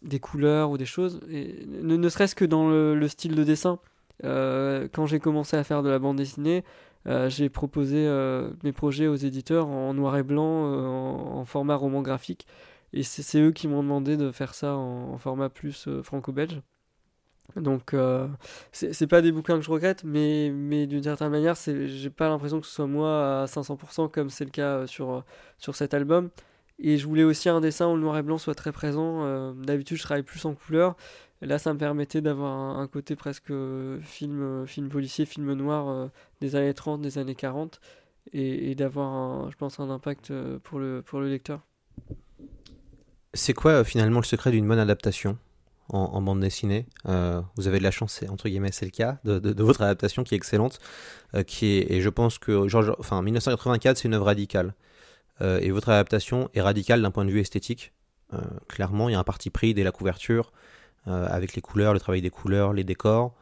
des 0.03 0.20
couleurs 0.20 0.70
ou 0.70 0.79
des 0.79 0.87
choses. 0.87 1.20
Et 1.31 1.66
ne, 1.66 1.96
ne 1.96 2.09
serait-ce 2.09 2.35
que 2.35 2.44
dans 2.44 2.68
le, 2.68 2.94
le 2.94 3.09
style 3.09 3.35
de 3.35 3.44
dessin. 3.44 3.79
Euh, 4.24 4.88
quand 4.92 5.07
j'ai 5.07 5.18
commencé 5.18 5.57
à 5.57 5.64
faire 5.64 5.83
de 5.83 5.88
la 5.88 5.98
bande 5.98 6.16
dessinée, 6.16 6.64
euh, 7.07 7.29
j'ai 7.31 7.48
proposé 7.48 8.07
euh, 8.07 8.50
mes 8.62 8.72
projets 8.72 9.07
aux 9.07 9.16
éditeurs 9.16 9.68
en 9.68 9.94
noir 9.94 10.16
et 10.16 10.22
blanc, 10.22 10.44
en, 10.44 11.38
en, 11.38 11.44
format 11.44 11.76
roman 11.76 12.03
graphique. 12.03 12.46
Et 12.92 13.03
c'est 13.03 13.40
eux 13.40 13.53
qui 13.53 13.68
m'ont 13.68 13.83
demandé 13.83 14.16
de 14.16 14.33
faire 14.33 14.55
ça 14.55 14.76
en, 14.76 15.12
en 15.12 15.18
format 15.18 15.48
plus 15.48 15.88
franco-belge. 16.03 16.61
Donc, 17.57 17.95
c'est 18.73 19.07
pas 19.07 19.23
des 19.23 19.33
bouquins 19.33 19.57
que 19.57 19.65
je 19.65 19.71
regrette, 19.71 20.05
mais, 20.05 20.51
mais 20.51 20.87
d'une 20.87 21.03
certaine 21.03 21.31
manière, 21.31 21.55
j'ai 21.67 22.11
pas 22.11 22.29
l'impression 22.29 22.61
que 22.61 22.67
ce 22.67 22.73
soit 22.73 22.87
moi 22.87 23.43
à 23.43 23.45
500% 23.47 24.11
comme 24.11 24.31
c'est 24.31 24.45
le 24.45 24.51
cas 24.51 24.87
sur, 24.87 25.25
sur 25.59 25.75
cet 25.75 25.95
album. 25.95 26.31
Et 26.79 26.97
je 26.97 27.07
voulais 27.07 27.25
aussi 27.25 27.49
un 27.49 27.61
dessin 27.61 27.89
où 27.89 27.95
le 27.95 28.01
noir 28.01 28.17
et 28.17 28.23
blanc 28.23 28.39
soit 28.39 28.55
très 28.55 28.73
présent. 28.73 29.53
D'habitude, 29.55 29.97
je 29.99 30.03
travaille 30.03 30.23
plus 30.23 30.45
en 30.47 30.55
couleur. 30.55 30.97
Là, 31.43 31.59
ça 31.59 31.73
me 31.73 31.79
permettait 31.79 32.21
d'avoir 32.21 32.79
un, 32.79 32.87
côté 32.87 33.17
presque 33.17 33.53
film, 34.03 34.67
film 34.67 34.89
policier, 34.91 35.25
film 35.25 35.53
noir 35.55 35.89
euh, 35.89 36.09
des 36.43 36.55
années 36.55 36.75
30, 36.75 37.01
des 37.01 37.17
années 37.17 37.35
40, 37.35 37.81
et, 38.33 38.71
et 38.71 38.75
d'avoir, 38.75 39.51
je 39.51 39.57
pense, 39.57 39.81
un 39.81 39.89
impact 39.89 40.33
pour 40.59 40.79
le, 40.79 41.03
pour 41.03 41.21
le 41.21 41.29
lecteur. 41.31 41.63
C'est 43.33 43.55
quoi 43.55 43.73
euh, 43.73 43.85
finalement 43.85 44.21
le 44.21 44.25
secret 44.25 44.51
d'une 44.51 44.69
bonne 44.69 44.79
adaptation? 44.79 45.39
En, 45.92 46.22
bande 46.22 46.40
dessinée 46.40 46.87
euh, 47.09 47.40
Vous 47.57 47.68
avez 47.68 47.79
de 47.79 47.85
la 47.85 47.90
chance, 47.90 48.22
entre 48.29 48.48
guillemets, 48.48 48.72
c'est 48.72 48.85
le 48.85 48.90
cas, 48.90 49.18
de, 49.24 49.62
votre 49.62 49.83
adaptation 49.83 50.24
qui 50.24 50.35
est 50.35 50.37
excellente, 50.37 50.79
euh, 51.35 51.42
et 51.62 52.00
je 52.00 52.09
pense 52.09 52.38
que 52.38 52.68
George, 52.68 52.92
enfin, 52.98 53.22
1984, 53.22 53.98
c'est 53.98 54.09
une 54.09 54.14
œuvre 54.14 54.26
radicale. 54.26 54.74
Euh, 55.40 55.59
et 55.61 55.70
votre 55.70 55.88
adaptation 55.88 56.50
est 56.55 56.61
radicale 56.61 57.03
d'un 57.03 57.11
point 57.11 57.24
de 57.24 57.31
vue 57.31 57.40
esthétique. 57.40 57.92
clairement, 58.68 59.09
il 59.09 59.12
y 59.12 59.14
a 59.14 59.18
un 59.18 59.24
parti 59.24 59.50
pris 59.50 59.74
dès 59.74 59.83
la 59.83 59.92
couverture 59.92 60.53
avec 61.07 61.55
les 61.55 61.62
couleurs, 61.62 61.94
le 61.94 61.98
travail 61.98 62.20
des 62.20 62.31
couleurs, 62.31 62.72
les 62.72 62.85
décors. 62.85 63.35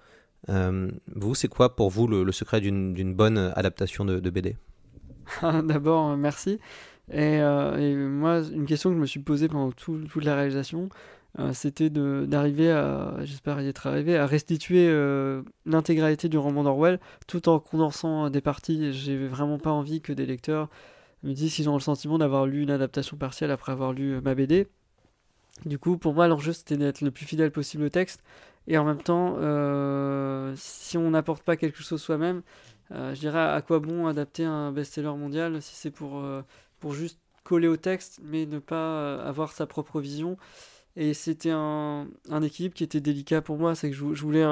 Vous, 0.47 1.35
c'est 1.35 1.49
quoi 1.49 1.77
pour 1.77 1.91
vous 1.91 2.07
le, 2.07 2.33
secret 2.33 2.61
d'une 2.61 3.15
bonne 3.15 3.53
adaptation 3.55 4.05
de, 4.05 4.31
BD 4.31 4.57
D'abord, 5.43 6.17
merci. 6.17 6.59
Et, 7.13 7.41
moi, 7.41 8.43
une 8.51 8.65
question 8.65 8.91
que 8.91 8.97
je 8.97 9.01
me 9.01 9.07
suis 9.07 9.21
posée 9.21 9.49
pendant 9.49 9.73
tout, 9.73 9.99
toute 10.11 10.25
la 10.25 10.37
réalisation, 10.37 10.89
c'était 11.53 11.91
d'arriver 11.91 12.71
à, 12.71 13.17
j'espère 13.23 13.61
y 13.61 13.69
être 13.69 13.87
arrivé, 13.87 14.17
à 14.17 14.27
restituer 14.27 14.89
euh, 14.89 15.43
l'intégralité 15.67 16.29
du 16.29 16.39
roman 16.39 16.65
d'Orwell 16.65 16.99
tout 17.27 17.49
en 17.49 17.61
condensant 17.61 18.29
des 18.31 18.41
parties. 18.41 18.93
J'ai 18.93 19.27
vraiment 19.27 19.59
pas 19.59 19.71
envie 19.71 20.01
que 20.01 20.13
des 20.13 20.27
lecteurs 20.27 20.69
me 21.23 21.33
disent 21.33 21.55
qu'ils 21.55 21.69
ont 21.69 21.75
le 21.75 21.81
sentiment 21.81 22.19
d'avoir 22.19 22.47
lu 22.47 22.63
une 22.63 22.71
adaptation 22.71 23.17
partielle 23.17 23.51
après 23.51 23.73
avoir 23.73 23.93
lu 23.93 24.21
ma 24.21 24.35
BD. 24.35 24.69
Du 25.67 25.79
coup, 25.79 25.99
pour 25.99 26.15
moi, 26.15 26.29
l'enjeu 26.29 26.53
c'était 26.53 26.77
d'être 26.77 27.01
le 27.01 27.11
plus 27.11 27.27
fidèle 27.27 27.51
possible 27.51 27.85
au 27.85 27.89
texte. 27.89 28.23
Et 28.69 28.77
en 28.77 28.85
même 28.85 29.03
temps, 29.03 29.37
euh, 29.39 30.53
si 30.57 30.99
on 30.99 31.11
n'apporte 31.11 31.43
pas 31.43 31.57
quelque 31.57 31.83
chose 31.83 32.01
soi-même, 32.01 32.43
euh, 32.93 33.15
je 33.15 33.21
dirais 33.21 33.41
à 33.41 33.63
quoi 33.63 33.81
bon 33.81 34.07
adapter 34.07 34.45
un 34.45 34.73
best-seller 34.73 35.15
mondial 35.17 35.63
si 35.63 35.75
c'est 35.75 35.91
pour, 35.91 36.19
euh, 36.19 36.43
pour 36.79 36.93
juste 36.93 37.19
coller 37.45 37.69
au 37.69 37.79
texte, 37.79 38.21
mais 38.23 38.45
ne 38.45 38.59
pas 38.59 39.23
avoir 39.23 39.53
sa 39.53 39.67
propre 39.67 40.01
vision? 40.01 40.37
Et 40.97 41.15
c'était 41.15 41.51
un, 41.53 42.09
un 42.29 42.43
équilibre 42.43 42.75
qui 42.75 42.85
était 42.85 43.01
délicat 43.01 43.41
pour 43.41 43.57
moi, 43.57 43.75
c'est 43.75 43.91
que 43.91 43.97
je, 43.97 44.15
je 44.15 44.23
voulais 44.23 44.45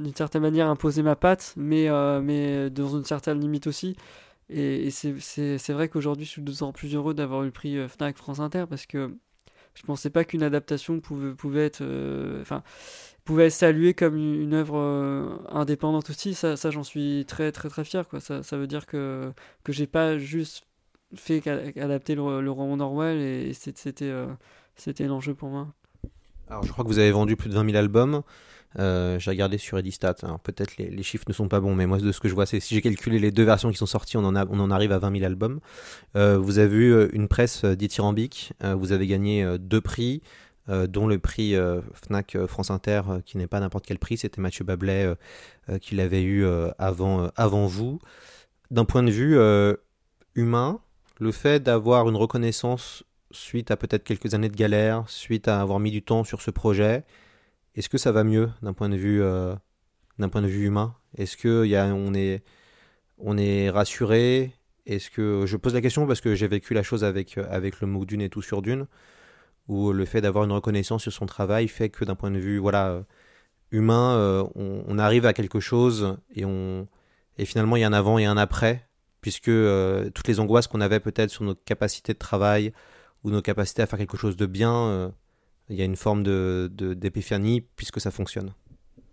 d'une 0.00 0.14
certaine 0.16 0.42
manière 0.42 0.68
imposer 0.68 1.02
ma 1.02 1.16
patte, 1.16 1.54
mais, 1.56 1.88
mais 2.20 2.70
dans 2.70 2.96
une 2.96 3.04
certaine 3.04 3.40
limite 3.40 3.66
aussi. 3.66 3.96
Et, 4.48 4.88
et 4.88 4.90
c'est 4.90 5.72
vrai 5.72 5.88
qu'aujourd'hui, 5.88 6.26
je 6.26 6.30
suis 6.30 6.42
d'autant 6.42 6.72
plus 6.72 6.94
heureux 6.94 7.14
d'avoir 7.14 7.42
eu 7.42 7.46
le 7.46 7.52
prix 7.52 7.88
FNAC 7.88 8.16
France 8.16 8.40
Inter 8.40 8.64
parce 8.68 8.86
que 8.86 9.14
je 9.74 9.82
pensais 9.84 10.10
pas 10.10 10.24
qu'une 10.24 10.42
adaptation 10.42 11.00
pouvait, 11.00 11.34
pouvait 11.34 11.66
être, 11.66 11.84
pouvait 13.24 13.46
être 13.46 13.52
saluée 13.52 13.94
comme 13.94 14.16
une 14.16 14.54
œuvre 14.54 14.76
indépendante 15.50 16.10
aussi. 16.10 16.34
Ça, 16.34 16.56
ça 16.56 16.70
j'en 16.70 16.82
suis 16.82 17.24
très 17.28 17.52
très 17.52 17.68
très 17.68 17.84
fier. 17.84 18.08
Quoi. 18.08 18.20
Ça, 18.20 18.42
ça 18.42 18.56
veut 18.56 18.66
dire 18.66 18.86
que 18.86 19.32
que 19.64 19.72
j'ai 19.72 19.86
pas 19.86 20.18
juste 20.18 20.66
fait 21.14 21.40
qu'adapter 21.40 22.14
le, 22.14 22.50
roman 22.50 22.76
d'Orwell 22.76 23.18
et, 23.18 23.52
c'était 23.54 24.12
c'était 24.80 25.06
l'enjeu 25.06 25.34
pour 25.34 25.48
moi. 25.48 25.68
Alors 26.48 26.64
je 26.64 26.72
crois 26.72 26.84
que 26.84 26.88
vous 26.88 26.98
avez 26.98 27.12
vendu 27.12 27.36
plus 27.36 27.48
de 27.48 27.54
20 27.54 27.66
000 27.66 27.76
albums. 27.76 28.22
Euh, 28.78 29.18
j'ai 29.18 29.30
regardé 29.30 29.58
sur 29.58 29.78
Edistat. 29.78 30.16
Alors 30.22 30.40
peut-être 30.40 30.76
les, 30.76 30.90
les, 30.90 31.02
chiffres 31.02 31.24
ne 31.28 31.32
sont 31.32 31.48
pas 31.48 31.60
bons, 31.60 31.74
mais 31.74 31.86
moi 31.86 31.98
de 31.98 32.12
ce 32.12 32.20
que 32.20 32.28
je 32.28 32.34
vois, 32.34 32.46
c'est 32.46 32.60
si 32.60 32.74
j'ai 32.74 32.82
calculé 32.82 33.18
les 33.18 33.30
deux 33.30 33.44
versions 33.44 33.70
qui 33.70 33.76
sont 33.76 33.86
sorties, 33.86 34.16
on 34.16 34.24
en, 34.24 34.70
arrive 34.70 34.92
à 34.92 34.98
20 34.98 35.12
000 35.12 35.24
albums. 35.24 35.60
Euh, 36.16 36.38
vous 36.38 36.58
avez 36.58 36.76
eu 36.76 36.92
euh, 36.92 37.08
une 37.12 37.28
presse 37.28 37.64
dithyrambique. 37.64 38.52
vous 38.62 38.92
avez 38.92 39.06
gagné 39.06 39.58
deux 39.58 39.80
prix, 39.80 40.22
dont 40.68 41.08
le 41.08 41.18
prix 41.18 41.56
Fnac 41.94 42.36
France 42.46 42.70
Inter, 42.70 43.02
qui 43.24 43.38
n'est 43.38 43.48
pas 43.48 43.58
n'importe 43.58 43.86
quel 43.86 43.98
prix. 43.98 44.18
C'était 44.18 44.40
Mathieu 44.40 44.64
Bablet 44.64 45.14
qui 45.80 45.96
l'avait 45.96 46.22
eu 46.22 46.46
avant, 46.78 47.30
avant 47.34 47.66
vous. 47.66 47.98
D'un 48.70 48.84
point 48.84 49.02
de 49.02 49.10
vue 49.10 49.36
humain, 50.36 50.80
le 51.18 51.32
fait 51.32 51.60
d'avoir 51.60 52.08
une 52.08 52.14
reconnaissance 52.16 53.02
suite 53.30 53.70
à 53.70 53.76
peut-être 53.76 54.04
quelques 54.04 54.34
années 54.34 54.48
de 54.48 54.56
galère, 54.56 55.08
suite 55.08 55.48
à 55.48 55.60
avoir 55.60 55.78
mis 55.80 55.90
du 55.90 56.02
temps 56.02 56.24
sur 56.24 56.42
ce 56.42 56.50
projet, 56.50 57.04
est-ce 57.74 57.88
que 57.88 57.98
ça 57.98 58.12
va 58.12 58.24
mieux 58.24 58.50
d'un 58.62 58.72
point 58.72 58.88
de 58.88 58.96
vue 58.96 59.22
euh, 59.22 59.54
point 60.30 60.42
de 60.42 60.48
vue 60.48 60.66
humain? 60.66 60.94
Est-ce 61.16 61.36
que 61.36 61.64
est 61.64 62.42
on 63.18 63.36
est 63.36 63.70
rassuré? 63.70 64.52
Est-ce 64.86 65.10
que 65.10 65.44
je 65.46 65.56
pose 65.56 65.74
la 65.74 65.80
question 65.80 66.06
parce 66.06 66.20
que 66.20 66.34
j'ai 66.34 66.48
vécu 66.48 66.74
la 66.74 66.82
chose 66.82 67.04
avec 67.04 67.38
avec 67.38 67.80
le 67.80 67.86
MOOC 67.86 68.06
Dune 68.06 68.22
et 68.22 68.28
tout 68.28 68.42
sur 68.42 68.62
Dune, 68.62 68.86
où 69.68 69.92
le 69.92 70.04
fait 70.04 70.20
d'avoir 70.20 70.44
une 70.44 70.52
reconnaissance 70.52 71.02
sur 71.02 71.12
son 71.12 71.26
travail 71.26 71.68
fait 71.68 71.90
que 71.90 72.04
d'un 72.04 72.14
point 72.14 72.30
de 72.30 72.38
vue 72.38 72.58
voilà 72.58 73.04
humain, 73.70 74.16
euh, 74.16 74.44
on, 74.56 74.98
arrive 74.98 75.26
à 75.26 75.32
quelque 75.32 75.60
chose 75.60 76.16
et 76.34 76.44
on 76.44 76.88
et 77.38 77.44
finalement 77.44 77.76
il 77.76 77.80
y 77.80 77.84
a 77.84 77.86
un 77.86 77.92
avant 77.92 78.18
et 78.18 78.24
un 78.26 78.36
après 78.36 78.86
puisque 79.20 79.48
euh, 79.48 80.10
toutes 80.10 80.28
les 80.28 80.40
angoisses 80.40 80.66
qu'on 80.66 80.80
avait 80.80 81.00
peut-être 81.00 81.30
sur 81.30 81.44
notre 81.44 81.62
capacité 81.64 82.12
de 82.12 82.18
travail 82.18 82.72
ou 83.24 83.30
nos 83.30 83.42
capacités 83.42 83.82
à 83.82 83.86
faire 83.86 83.98
quelque 83.98 84.16
chose 84.16 84.36
de 84.36 84.46
bien 84.46 85.12
il 85.70 85.76
y 85.76 85.82
a 85.82 85.84
une 85.84 85.96
forme 85.96 86.22
de, 86.22 86.70
d'épiphanie 86.94 87.62
puisque 87.76 88.00
ça 88.00 88.10
fonctionne. 88.10 88.52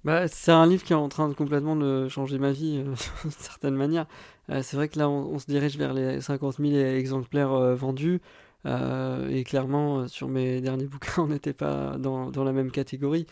Bah, 0.03 0.28
c'est 0.28 0.51
un 0.51 0.66
livre 0.66 0.84
qui 0.84 0.93
est 0.93 0.97
en 0.97 1.10
train 1.10 1.30
de 1.30 1.34
complètement 1.34 1.76
de 1.76 2.08
changer 2.08 2.39
ma 2.39 2.51
vie 2.51 2.78
euh, 2.78 2.93
d'une 3.24 3.32
certaine 3.32 3.76
manière. 3.76 4.05
Euh, 4.49 4.62
c'est 4.64 4.76
vrai 4.78 4.89
que 4.89 4.97
là, 4.97 5.10
on, 5.10 5.38
se 5.38 5.45
dirige 5.45 5.78
vers 5.78 5.93
les 5.93 6.22
50 6.22 6.58
000 6.58 6.76
exemplaires 6.76 7.51
euh, 7.51 7.76
vendus. 7.76 8.22
et 8.66 9.43
clairement, 9.43 10.08
sur 10.08 10.28
mes 10.28 10.62
derniers 10.62 10.86
bouquins, 10.88 11.24
on 11.24 11.28
n'était 11.28 11.53
pas 11.53 11.97
dans, 11.97 12.32
dans, 12.32 12.43
la 12.43 12.53
même 12.53 12.72
catégorie. 12.72 13.28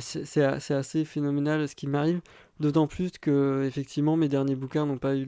C'est 0.00 0.42
assez 0.42 1.04
phénoménal 1.04 1.68
ce 1.68 1.74
qui 1.74 1.86
m'arrive, 1.86 2.20
d'autant 2.60 2.86
plus 2.86 3.10
que 3.18 3.64
effectivement 3.66 4.16
mes 4.16 4.28
derniers 4.28 4.54
bouquins 4.54 4.86
n'ont 4.86 4.98
pas 4.98 5.16
eu 5.16 5.26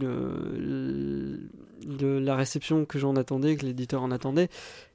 la 1.87 2.37
réception 2.37 2.85
que 2.85 2.99
j'en 2.99 3.17
attendais, 3.17 3.57
que 3.57 3.67
l'éditeur 3.67 4.03
en 4.03 4.11
attendait. 4.11 4.49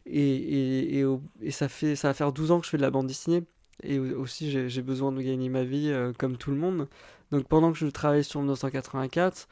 Et, 0.06 1.04
ça, 1.50 1.68
fait, 1.70 1.96
ça 1.96 2.10
va 2.10 2.14
faire 2.14 2.32
12 2.32 2.52
ans 2.52 2.60
que 2.60 2.66
je 2.66 2.72
fais 2.72 2.78
de 2.78 2.82
la 2.82 2.92
bande 2.92 3.08
dessinée. 3.08 3.44
Et 3.82 4.00
aussi, 4.00 4.70
j'ai 4.70 4.82
besoin 4.82 5.12
de 5.12 5.22
gagner 5.22 5.50
ma 5.50 5.64
vie 5.64 5.90
euh, 5.92 6.14
comme 6.18 6.38
tout 6.38 6.52
le 6.52 6.58
monde. 6.58 6.88
Donc 7.32 7.48
pendant 7.48 7.72
que 7.72 7.78
je 7.78 7.88
travaillais 7.88 8.24
sur 8.24 8.40
1984, 8.40 9.48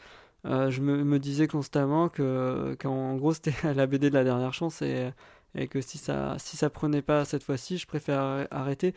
euh, 0.46 0.70
je 0.70 0.82
me, 0.82 1.04
me, 1.04 1.20
disais 1.20 1.48
constamment 1.48 2.08
que, 2.08 2.76
qu'en 2.80 3.16
gros, 3.16 3.34
c'était 3.34 3.54
la 3.74 3.88
BD 3.88 4.10
de 4.10 4.16
la 4.16 4.24
dernière 4.24 4.54
chance 4.54 4.82
et, 4.82 5.10
et 5.56 5.68
que 5.68 5.82
si 5.82 5.98
ça, 5.98 6.36
si 6.40 6.58
ça 6.58 6.70
prenait 6.70 7.02
pas 7.02 7.26
cette 7.26 7.44
fois-ci, 7.44 7.78
je 7.78 7.88
préfère 7.88 8.48
arrêter. 8.52 8.94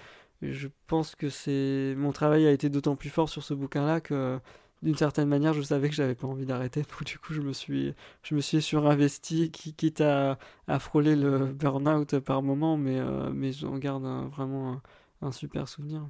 Je 0.53 0.69
pense 0.87 1.15
que 1.15 1.29
c'est 1.29 1.95
mon 1.97 2.13
travail 2.13 2.47
a 2.47 2.53
été 2.53 2.69
d'autant 2.69 2.97
plus 2.97 3.11
fort 3.11 3.29
sur 3.29 3.43
ce 3.43 3.55
bouquin-là 3.55 4.01
que 4.01 4.39
d'une 4.85 4.97
certaine 4.97 5.29
manière, 5.29 5.55
je 5.55 5.63
savais 5.63 5.89
que 5.89 5.95
j'avais 5.95 6.15
pas 6.15 6.27
envie 6.27 6.45
d'arrêter. 6.45 6.83
Du 7.07 7.19
coup, 7.19 7.33
je 7.33 7.41
me 7.41 7.53
suis, 7.53 7.95
je 8.23 8.35
me 8.35 8.41
suis 8.41 8.61
surinvesti, 8.61 9.51
quitte 9.51 10.01
à, 10.01 10.39
à 10.69 10.79
frôler 10.79 11.17
le 11.17 11.47
burn-out 11.47 12.19
par 12.21 12.43
moment, 12.43 12.77
mais, 12.77 12.99
euh, 12.99 13.31
mais 13.33 13.53
j'en 13.53 13.79
garde 13.79 14.05
vraiment 14.31 14.81
un, 15.23 15.33
super 15.33 15.69
souvenir. 15.69 16.07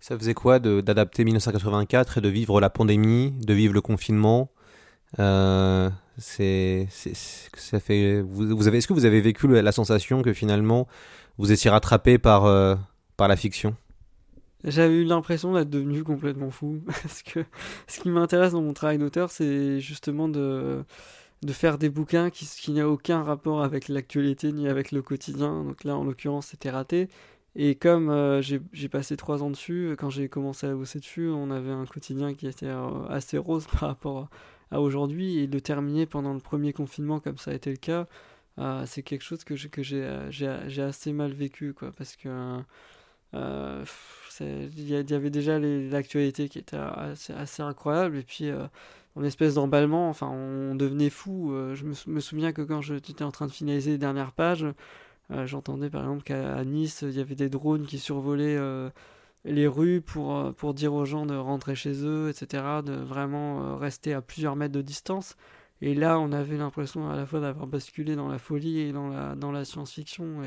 Ça 0.00 0.18
faisait 0.18 0.34
quoi 0.34 0.58
d'adapter 0.58 1.24
1984 1.24 2.18
et 2.18 2.20
de 2.20 2.28
vivre 2.28 2.60
la 2.60 2.70
pandémie, 2.70 3.30
de 3.30 3.54
vivre 3.54 3.72
le 3.72 3.80
confinement? 3.80 4.50
Euh, 5.20 5.88
c'est, 6.18 6.88
ça 6.90 7.78
fait. 7.78 8.20
Vous, 8.20 8.66
avez, 8.66 8.78
est-ce 8.78 8.88
que 8.88 8.92
vous 8.92 9.04
avez 9.04 9.20
vécu 9.20 9.46
la 9.48 9.72
sensation 9.72 10.22
que 10.22 10.32
finalement 10.32 10.88
vous 11.38 11.52
étiez 11.52 11.70
rattrapé 11.70 12.18
par, 12.18 12.46
euh, 12.46 12.74
par 13.16 13.28
la 13.28 13.36
fiction 13.36 13.76
j'avais 14.64 14.96
eu 14.96 15.04
l'impression 15.04 15.54
d'être 15.54 15.70
devenu 15.70 16.02
complètement 16.02 16.50
fou. 16.50 16.80
Parce 16.86 17.22
que 17.22 17.44
ce 17.86 18.00
qui 18.00 18.10
m'intéresse 18.10 18.52
dans 18.52 18.62
mon 18.62 18.72
travail 18.72 18.98
d'auteur, 18.98 19.30
c'est 19.30 19.80
justement 19.80 20.28
de, 20.28 20.84
de 21.42 21.52
faire 21.52 21.78
des 21.78 21.88
bouquins 21.88 22.30
qui, 22.30 22.72
n'ont 22.72 22.86
aucun 22.86 23.22
rapport 23.22 23.62
avec 23.62 23.88
l'actualité 23.88 24.52
ni 24.52 24.68
avec 24.68 24.92
le 24.92 25.02
quotidien. 25.02 25.64
Donc 25.64 25.84
là, 25.84 25.96
en 25.96 26.04
l'occurrence, 26.04 26.48
c'était 26.48 26.70
raté. 26.70 27.08
Et 27.54 27.74
comme 27.74 28.10
euh, 28.10 28.42
j'ai 28.42 28.88
passé 28.88 29.16
trois 29.16 29.42
ans 29.42 29.50
dessus, 29.50 29.94
quand 29.98 30.10
j'ai 30.10 30.28
commencé 30.28 30.66
à 30.66 30.74
bosser 30.74 30.98
dessus, 30.98 31.28
on 31.28 31.50
avait 31.50 31.70
un 31.70 31.86
quotidien 31.86 32.34
qui 32.34 32.46
était 32.46 32.66
euh, 32.66 33.06
assez 33.08 33.38
rose 33.38 33.66
par 33.72 33.88
rapport 33.88 34.28
à 34.70 34.80
aujourd'hui. 34.80 35.38
Et 35.38 35.46
de 35.46 35.58
terminer 35.58 36.06
pendant 36.06 36.34
le 36.34 36.40
premier 36.40 36.72
confinement, 36.72 37.20
comme 37.20 37.38
ça 37.38 37.52
a 37.52 37.54
été 37.54 37.70
le 37.70 37.76
cas, 37.76 38.06
euh, 38.58 38.84
c'est 38.86 39.02
quelque 39.02 39.22
chose 39.22 39.44
que 39.44 39.54
j'ai 39.54 40.80
assez 40.82 41.12
mal 41.12 41.32
vécu. 41.32 41.72
Quoi, 41.72 41.92
parce 41.92 42.16
que 42.16 42.58
il 44.40 44.88
y, 44.88 45.14
avait 45.14 45.30
déjà 45.30 45.58
l'actualité 45.58 46.48
qui 46.48 46.58
était 46.58 46.76
assez, 46.76 47.62
incroyable. 47.62 48.18
Et 48.18 48.22
puis 48.22 48.48
euh, 48.50 48.66
en 49.14 49.24
espèce 49.24 49.54
d'emballement 49.54 50.08
enfin 50.08 50.28
on 50.28 50.74
devenait 50.74 51.10
fou. 51.10 51.52
Euh, 51.52 51.74
je 51.74 51.84
me, 51.84 52.20
souviens 52.20 52.52
que 52.52 52.62
quand 52.62 52.82
j'étais 52.82 53.24
en 53.24 53.30
train 53.30 53.46
de 53.46 53.52
finaliser 53.52 53.92
les 53.92 53.98
dernières 53.98 54.32
pages 54.32 54.66
euh, 55.32 55.46
j'entendais 55.46 55.90
par 55.90 56.02
exemple 56.02 56.22
qu'à 56.22 56.64
Nice 56.64 57.02
il 57.02 57.16
y 57.16 57.20
avait 57.20 57.34
des 57.34 57.48
drones 57.48 57.86
qui 57.86 57.98
survolaient 57.98 58.58
les 59.44 59.66
rues 59.66 60.00
pour, 60.00 60.54
pour 60.54 60.74
dire 60.74 60.92
aux 60.94 61.04
gens 61.04 61.26
de 61.26 61.34
rentrer 61.36 61.74
chez 61.74 62.04
eux 62.04 62.28
etc 62.28 62.62
de 62.84 62.92
vraiment 62.92 63.76
rester 63.76 64.12
à 64.12 64.20
plusieurs 64.22 64.56
mètres 64.56 64.74
de 64.74 64.82
distance. 64.82 65.36
Et 65.82 65.94
là 65.94 66.18
on 66.18 66.32
avait 66.32 66.56
l'impression 66.56 67.08
à 67.08 67.16
la 67.16 67.26
fois 67.26 67.40
d'avoir 67.40 67.66
basculé 67.66 68.16
dans 68.16 68.28
la 68.28 68.38
folie 68.38 68.80
et 68.80 68.92
dans 68.92 69.08
la, 69.08 69.34
dans 69.34 69.52
la 69.52 69.64
science-fiction 69.64 70.42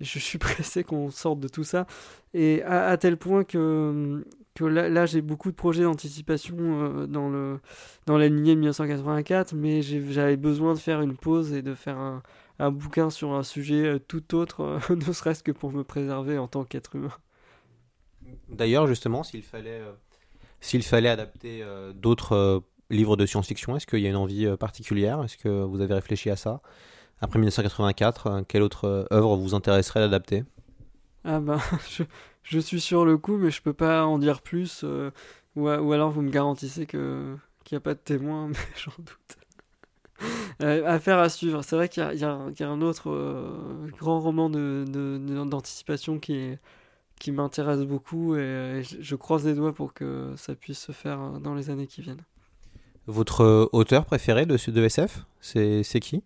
je 0.00 0.18
suis 0.18 0.38
pressé 0.38 0.84
qu'on 0.84 1.10
sorte 1.10 1.40
de 1.40 1.48
tout 1.48 1.64
ça. 1.64 1.86
Et 2.34 2.62
à, 2.62 2.96
tel 2.96 3.16
point 3.16 3.44
que, 3.44 4.24
que 4.54 4.64
là, 4.64 5.06
j'ai 5.06 5.20
beaucoup 5.20 5.50
de 5.50 5.56
projets 5.56 5.82
d'anticipation 5.82 6.56
euh, 6.58 7.06
dans, 7.06 7.28
le, 7.28 7.60
dans 8.06 8.18
la 8.18 8.28
lignée 8.28 8.54
de 8.54 8.60
1984, 8.60 9.54
mais 9.54 9.82
j'avais 9.82 10.36
besoin 10.36 10.74
de 10.74 10.78
faire 10.78 11.00
une 11.00 11.16
pause 11.16 11.52
et 11.52 11.62
de 11.62 11.74
faire 11.74 11.98
un, 11.98 12.22
un 12.58 12.70
bouquin 12.70 13.10
sur 13.10 13.32
un 13.32 13.42
sujet 13.42 13.84
euh, 13.86 13.98
tout 13.98 14.34
autre, 14.34 14.60
euh, 14.60 14.94
ne 14.94 15.12
serait-ce 15.12 15.42
que 15.42 15.52
pour 15.52 15.72
me 15.72 15.84
préserver 15.84 16.38
en 16.38 16.48
tant 16.48 16.64
qu'être 16.64 16.96
humain. 16.96 17.12
D'ailleurs, 18.48 18.86
justement, 18.86 19.24
s'il 19.24 19.42
fallait, 19.42 19.82
s'il 20.60 20.82
fallait 20.82 21.08
adapter 21.08 21.64
d'autres 21.94 22.62
livres 22.90 23.16
de 23.16 23.26
science-fiction, 23.26 23.76
est-ce 23.76 23.86
qu'il 23.86 24.00
y 24.00 24.06
a 24.06 24.10
une 24.10 24.16
envie 24.16 24.56
particulière? 24.56 25.22
Est-ce 25.24 25.36
que 25.36 25.48
vous 25.48 25.80
avez 25.80 25.94
réfléchi 25.94 26.30
à 26.30 26.36
ça? 26.36 26.60
Après 27.20 27.38
1984, 27.38 28.26
euh, 28.26 28.42
quelle 28.46 28.62
autre 28.62 28.86
euh, 28.86 29.04
œuvre 29.12 29.36
vous 29.36 29.54
intéresserait 29.54 30.00
d'adapter? 30.00 30.44
Ah 31.24 31.40
ben, 31.40 31.58
je, 31.90 32.02
je, 32.42 32.58
suis 32.58 32.80
sur 32.80 33.04
le 33.04 33.18
coup, 33.18 33.36
mais 33.36 33.50
je 33.50 33.62
peux 33.62 33.72
pas 33.72 34.04
en 34.04 34.18
dire 34.18 34.40
plus. 34.40 34.82
Euh, 34.84 35.10
ou, 35.56 35.68
ou, 35.68 35.92
alors 35.92 36.10
vous 36.10 36.22
me 36.22 36.30
garantissez 36.30 36.86
que 36.86 37.36
qu'il 37.64 37.76
n'y 37.76 37.78
a 37.78 37.82
pas 37.82 37.94
de 37.94 38.00
témoin, 38.00 38.48
mais 38.48 38.56
j'en 38.76 38.92
doute. 38.98 39.36
euh, 40.62 40.86
affaire 40.86 41.18
à 41.18 41.28
suivre. 41.28 41.62
C'est 41.62 41.76
vrai 41.76 41.88
qu'il 41.88 42.02
y, 42.02 42.16
y, 42.16 42.20
y, 42.20 42.24
a 42.64 42.68
un 42.68 42.80
autre 42.80 43.10
grand 43.98 44.20
roman 44.20 44.48
d'anticipation 44.48 46.14
de, 46.14 46.18
de, 46.18 46.20
qui, 46.20 46.34
est, 46.34 46.58
qui 47.18 47.32
m'intéresse 47.32 47.80
beaucoup 47.80 48.34
et, 48.36 48.82
je, 48.82 48.96
je, 49.00 49.16
croise 49.16 49.46
les 49.46 49.54
doigts 49.54 49.74
pour 49.74 49.92
que 49.94 50.32
ça 50.36 50.54
puisse 50.54 50.78
se 50.78 50.92
faire 50.92 51.40
dans 51.40 51.54
les 51.54 51.70
années 51.70 51.86
qui 51.86 52.00
viennent. 52.02 52.24
Votre 53.06 53.68
auteur 53.72 54.04
préféré 54.04 54.46
de, 54.46 54.56
de 54.70 54.82
SF, 54.84 55.24
c'est 55.40 56.00
qui? 56.00 56.22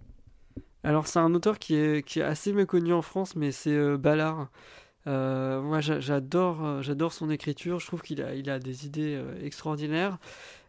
Alors 0.84 1.06
c'est 1.06 1.18
un 1.18 1.34
auteur 1.34 1.58
qui 1.58 1.74
est, 1.76 2.18
assez 2.18 2.52
méconnu 2.52 2.92
en 2.92 3.02
France, 3.02 3.36
mais 3.36 3.52
c'est 3.52 3.70
euh, 3.72 3.96
Ballard. 3.96 4.50
Euh, 5.06 5.60
moi 5.60 5.80
j'adore 5.80 6.64
euh, 6.64 6.80
j'adore 6.80 7.12
son 7.12 7.28
écriture, 7.28 7.78
je 7.78 7.86
trouve 7.86 8.00
qu'il 8.00 8.22
a, 8.22 8.34
il 8.34 8.48
a 8.48 8.58
des 8.58 8.86
idées 8.86 9.20
extraordinaires. 9.42 10.18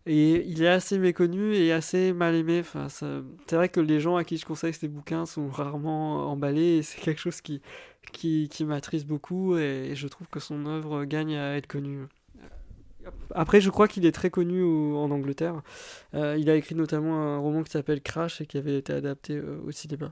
Et 0.07 0.45
il 0.47 0.61
est 0.63 0.67
assez 0.67 0.99
méconnu 0.99 1.55
et 1.55 1.71
assez 1.73 2.13
mal 2.13 2.35
aimé. 2.35 2.59
Enfin, 2.59 2.87
c'est 2.89 3.55
vrai 3.55 3.69
que 3.69 3.79
les 3.79 3.99
gens 3.99 4.17
à 4.17 4.23
qui 4.23 4.37
je 4.37 4.45
conseille 4.45 4.73
ces 4.73 4.87
bouquins 4.87 5.25
sont 5.25 5.49
rarement 5.49 6.31
emballés 6.31 6.77
et 6.77 6.83
c'est 6.83 7.01
quelque 7.01 7.19
chose 7.19 7.41
qui, 7.41 7.61
qui, 8.13 8.47
qui 8.49 8.65
m'attriste 8.65 9.07
beaucoup 9.07 9.57
et, 9.57 9.93
je 9.95 10.07
trouve 10.07 10.27
que 10.27 10.39
son 10.39 10.65
œuvre 10.67 11.05
gagne 11.05 11.35
à 11.35 11.57
être 11.57 11.67
connue. 11.67 12.05
Après, 13.33 13.61
je 13.61 13.69
crois 13.69 13.87
qu'il 13.87 14.05
est 14.05 14.11
très 14.11 14.29
connu 14.29 14.63
en 14.63 15.11
Angleterre. 15.11 15.61
Euh, 16.13 16.37
il 16.39 16.49
a 16.49 16.55
écrit 16.55 16.75
notamment 16.75 17.15
un 17.15 17.37
roman 17.37 17.63
qui 17.63 17.71
s'appelle 17.71 18.01
Crash 18.01 18.41
et 18.41 18.45
qui 18.45 18.57
avait 18.57 18.77
été 18.77 18.93
adapté 18.93 19.35
euh, 19.35 19.61
au 19.65 19.71
cinéma. 19.71 20.11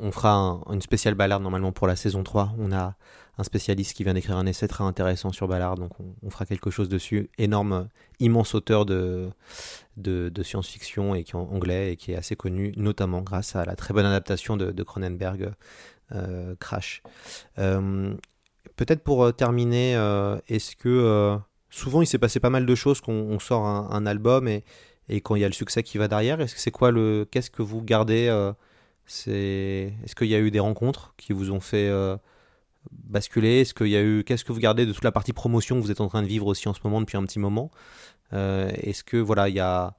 On, 0.00 0.10
fera 0.10 0.60
une 0.72 0.82
spéciale 0.82 1.14
Ballard 1.14 1.38
normalement 1.38 1.70
pour 1.70 1.86
la 1.86 1.94
saison 1.94 2.24
3. 2.24 2.54
On 2.58 2.72
a 2.72 2.96
un 3.38 3.44
spécialiste 3.44 3.96
qui 3.96 4.02
vient 4.02 4.14
d'écrire 4.14 4.36
un 4.36 4.46
essai 4.46 4.66
très 4.66 4.82
intéressant 4.82 5.30
sur 5.30 5.46
Ballard, 5.46 5.76
donc 5.76 5.92
on, 6.22 6.30
fera 6.30 6.44
quelque 6.44 6.70
chose 6.70 6.88
dessus. 6.88 7.30
Énorme, 7.38 7.88
immense 8.18 8.56
auteur 8.56 8.84
de, 8.84 9.30
de, 9.96 10.42
science-fiction 10.42 11.14
et 11.14 11.22
qui 11.22 11.32
est 11.32 11.34
anglais 11.36 11.92
et 11.92 11.96
qui 11.96 12.12
est 12.12 12.16
assez 12.16 12.34
connu, 12.34 12.72
notamment 12.76 13.22
grâce 13.22 13.54
à 13.54 13.64
la 13.64 13.76
très 13.76 13.94
bonne 13.94 14.06
adaptation 14.06 14.56
de, 14.56 14.82
Cronenberg, 14.82 15.52
euh, 16.12 16.56
Crash. 16.58 17.02
Peut-être 18.76 19.02
pour 19.02 19.24
euh, 19.24 19.32
terminer, 19.32 19.92
est-ce 20.48 20.76
que 20.76 21.38
souvent 21.70 22.02
il 22.02 22.06
s'est 22.06 22.18
passé 22.18 22.40
pas 22.40 22.50
mal 22.50 22.66
de 22.66 22.74
choses 22.74 23.00
qu'on 23.00 23.38
sort 23.38 23.64
un, 23.64 24.06
album 24.06 24.48
et, 24.48 24.64
quand 25.22 25.36
il 25.36 25.42
y 25.42 25.44
a 25.44 25.48
le 25.48 25.54
succès 25.54 25.82
qui 25.82 25.98
va 25.98 26.08
derrière, 26.08 26.40
est-ce 26.40 26.54
que 26.54 26.60
c'est 26.60 26.72
quoi 26.72 26.90
le, 26.90 27.26
qu'est-ce 27.30 27.50
que 27.50 27.62
vous 27.62 27.82
gardez 27.82 28.26
est-ce 29.06 30.14
qu'il 30.16 30.26
y 30.26 30.34
a 30.34 30.38
eu 30.40 30.50
des 30.50 30.58
rencontres 30.58 31.14
qui 31.16 31.32
vous 31.32 31.52
ont 31.52 31.60
fait 31.60 31.88
basculer? 32.92 33.60
Est-ce 33.60 33.74
qu'il 33.74 33.88
y 33.88 33.96
a 33.96 34.02
eu 34.02 34.24
Qu'est-ce 34.24 34.44
que 34.44 34.52
vous 34.52 34.60
gardez 34.60 34.86
de 34.86 34.92
toute 34.92 35.04
la 35.04 35.12
partie 35.12 35.32
promotion 35.32 35.76
que 35.76 35.84
vous 35.84 35.90
êtes 35.90 36.00
en 36.00 36.08
train 36.08 36.22
de 36.22 36.26
vivre 36.26 36.46
aussi 36.46 36.68
en 36.68 36.74
ce 36.74 36.80
moment 36.84 37.00
depuis 37.00 37.16
un 37.16 37.24
petit 37.24 37.38
moment? 37.38 37.70
Euh, 38.32 38.70
Est-ce 38.82 39.04
que 39.04 39.16
voilà, 39.16 39.48
il 39.48 39.54
y 39.54 39.60
a 39.60 39.94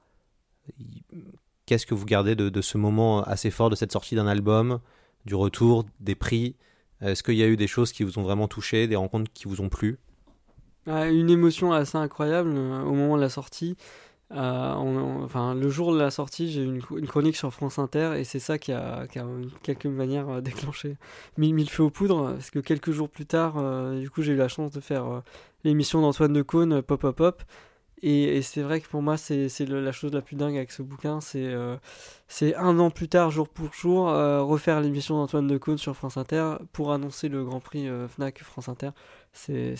Qu'est-ce 1.66 1.86
que 1.86 1.94
vous 1.94 2.06
gardez 2.06 2.34
de, 2.34 2.60
ce 2.62 2.78
moment 2.78 3.22
assez 3.22 3.50
fort 3.50 3.68
de 3.68 3.76
cette 3.76 3.92
sortie 3.92 4.14
d'un 4.14 4.26
album, 4.26 4.80
du 5.26 5.34
retour, 5.34 5.84
des 6.00 6.14
prix? 6.14 6.56
Est-ce 7.00 7.22
qu'il 7.22 7.34
y 7.34 7.42
a 7.42 7.46
eu 7.46 7.56
des 7.56 7.66
choses 7.66 7.92
qui 7.92 8.02
vous 8.02 8.18
ont 8.18 8.22
vraiment 8.22 8.48
touché, 8.48 8.86
des 8.86 8.96
rencontres 8.96 9.30
qui 9.32 9.46
vous 9.46 9.60
ont 9.60 9.68
plu? 9.68 9.98
Une 10.86 11.28
émotion 11.28 11.72
assez 11.72 11.98
incroyable 11.98 12.52
euh, 12.54 12.82
au 12.82 12.92
moment 12.92 13.16
de 13.16 13.20
la 13.20 13.28
sortie. 13.28 13.76
Euh, 14.34 14.74
enfin, 14.74 15.54
le 15.54 15.68
jour 15.70 15.94
de 15.94 15.98
la 15.98 16.10
sortie, 16.10 16.50
j'ai 16.50 16.62
eu 16.62 16.80
une, 16.90 17.06
chronique 17.06 17.36
sur 17.36 17.52
France 17.52 17.78
Inter 17.78 18.12
et 18.18 18.24
c'est 18.24 18.38
ça 18.38 18.58
qui 18.58 18.72
a, 18.72 19.06
qui 19.06 19.18
a, 19.18 19.26
quelque 19.62 19.88
manière 19.88 20.28
euh, 20.28 20.40
déclenché 20.42 20.96
mille, 21.38 21.54
mille 21.54 21.70
feux 21.70 21.84
aux 21.84 21.90
poudres. 21.90 22.32
Parce 22.32 22.50
que 22.50 22.58
quelques 22.58 22.90
jours 22.90 23.08
plus 23.08 23.26
tard, 23.26 23.54
euh, 23.58 23.98
du 23.98 24.10
coup, 24.10 24.22
j'ai 24.22 24.32
eu 24.32 24.36
la 24.36 24.48
chance 24.48 24.70
de 24.72 24.80
faire 24.80 25.22
l'émission 25.64 26.00
d'Antoine 26.02 26.32
de 26.32 26.42
Caunes, 26.42 26.82
Pop 26.82 27.00
Pop 27.00 27.16
Pop. 27.16 27.42
Et, 28.02 28.42
c'est 28.42 28.62
vrai 28.62 28.80
que 28.80 28.88
pour 28.88 29.02
moi, 29.02 29.16
c'est 29.16 29.48
la 29.68 29.92
chose 29.92 30.12
la 30.12 30.22
plus 30.22 30.36
dingue 30.36 30.56
avec 30.56 30.70
ce 30.72 30.82
bouquin. 30.82 31.20
C'est 31.20 31.54
c'est 32.28 32.54
un 32.54 32.78
an 32.78 32.90
plus 32.90 33.08
tard, 33.08 33.30
jour 33.30 33.48
pour 33.48 33.72
jour, 33.72 34.06
refaire 34.06 34.80
l'émission 34.80 35.16
d'Antoine 35.16 35.46
de 35.46 35.58
Caunes 35.58 35.78
sur 35.78 35.96
France 35.96 36.16
Inter 36.16 36.56
pour 36.72 36.92
annoncer 36.92 37.28
le 37.28 37.44
Grand 37.44 37.60
Prix 37.60 37.88
Fnac 38.08 38.42
France 38.42 38.68
Inter. 38.68 38.90
C'est, 39.32 39.74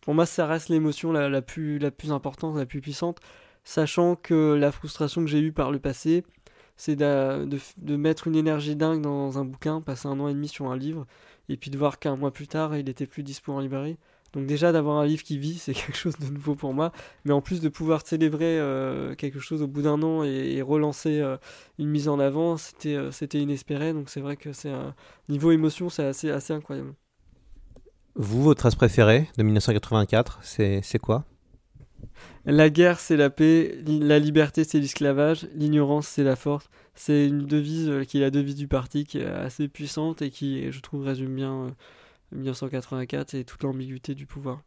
pour 0.00 0.14
moi, 0.14 0.26
ça 0.26 0.46
reste 0.46 0.68
l'émotion 0.68 1.12
la, 1.12 1.28
la, 1.28 1.42
plus, 1.42 1.78
la 1.78 1.90
plus 1.90 2.12
importante, 2.12 2.56
la 2.56 2.66
plus 2.66 2.80
puissante 2.80 3.20
sachant 3.64 4.16
que 4.16 4.54
la 4.54 4.72
frustration 4.72 5.22
que 5.22 5.30
j'ai 5.30 5.40
eue 5.40 5.52
par 5.52 5.70
le 5.70 5.78
passé, 5.78 6.24
c'est 6.76 6.96
de, 6.96 7.46
de, 7.78 7.96
mettre 7.96 8.26
une 8.26 8.36
énergie 8.36 8.76
dingue 8.76 9.02
dans 9.02 9.38
un 9.38 9.44
bouquin, 9.44 9.80
passer 9.80 10.08
un 10.08 10.18
an 10.20 10.28
et 10.28 10.34
demi 10.34 10.48
sur 10.48 10.70
un 10.70 10.76
livre, 10.76 11.06
et 11.48 11.56
puis 11.56 11.70
de 11.70 11.78
voir 11.78 11.98
qu'un 11.98 12.16
mois 12.16 12.32
plus 12.32 12.48
tard, 12.48 12.76
il 12.76 12.88
était 12.88 13.06
plus 13.06 13.22
dispo 13.22 13.52
en 13.52 13.60
librairie. 13.60 13.98
Donc 14.32 14.46
déjà 14.46 14.72
d'avoir 14.72 14.96
un 14.96 15.06
livre 15.06 15.22
qui 15.22 15.38
vit, 15.38 15.58
c'est 15.58 15.74
quelque 15.74 15.96
chose 15.96 16.16
de 16.18 16.26
nouveau 16.32 16.54
pour 16.54 16.74
moi, 16.74 16.92
mais 17.24 17.32
en 17.32 17.40
plus 17.40 17.60
de 17.60 17.68
pouvoir 17.68 18.06
célébrer 18.06 18.58
euh, 18.58 19.14
quelque 19.14 19.40
chose 19.40 19.62
au 19.62 19.66
bout 19.66 19.82
d'un 19.82 20.02
an 20.02 20.22
et, 20.24 20.62
relancer 20.62 21.20
euh, 21.20 21.36
une 21.78 21.88
mise 21.88 22.08
en 22.08 22.18
avant, 22.18 22.56
c'était 22.56 22.94
euh, 22.94 23.10
c'était 23.10 23.40
inespéré, 23.40 23.92
donc 23.92 24.08
c'est 24.08 24.20
vrai 24.20 24.36
que 24.36 24.52
c'est 24.52 24.70
un 24.70 24.94
niveau 25.28 25.50
émotion, 25.50 25.90
c'est 25.90 26.04
assez, 26.04 26.30
assez 26.30 26.52
incroyable. 26.52 26.94
Vous, 28.14 28.42
votre 28.42 28.60
trace 28.60 28.74
préférée 28.74 29.28
de 29.38 29.42
1984, 29.42 30.40
c'est 30.42 30.98
quoi? 31.00 31.24
La 32.44 32.68
guerre, 32.68 33.00
c'est 33.00 33.16
la 33.16 33.30
paix, 33.30 33.78
la 33.86 34.18
liberté, 34.18 34.64
c'est 34.64 34.78
l'esclavage, 34.78 35.46
l'ignorance, 35.54 36.08
c'est 36.08 36.24
la 36.24 36.36
force. 36.36 36.68
C'est 36.94 37.26
une 37.26 37.46
devise 37.46 37.90
qui 38.06 38.18
est 38.18 38.20
la 38.20 38.30
devise 38.30 38.56
du 38.56 38.68
parti, 38.68 39.04
qui 39.04 39.18
est 39.18 39.24
assez 39.24 39.66
puissante 39.68 40.20
et 40.20 40.30
qui, 40.30 40.70
je 40.70 40.80
trouve, 40.80 41.04
résume 41.04 41.34
bien 41.34 41.74
1984 42.32 43.34
euh, 43.34 43.38
et 43.38 43.44
toute 43.44 43.62
l'ambiguïté 43.62 44.14
du 44.14 44.26
pouvoir. 44.26 44.62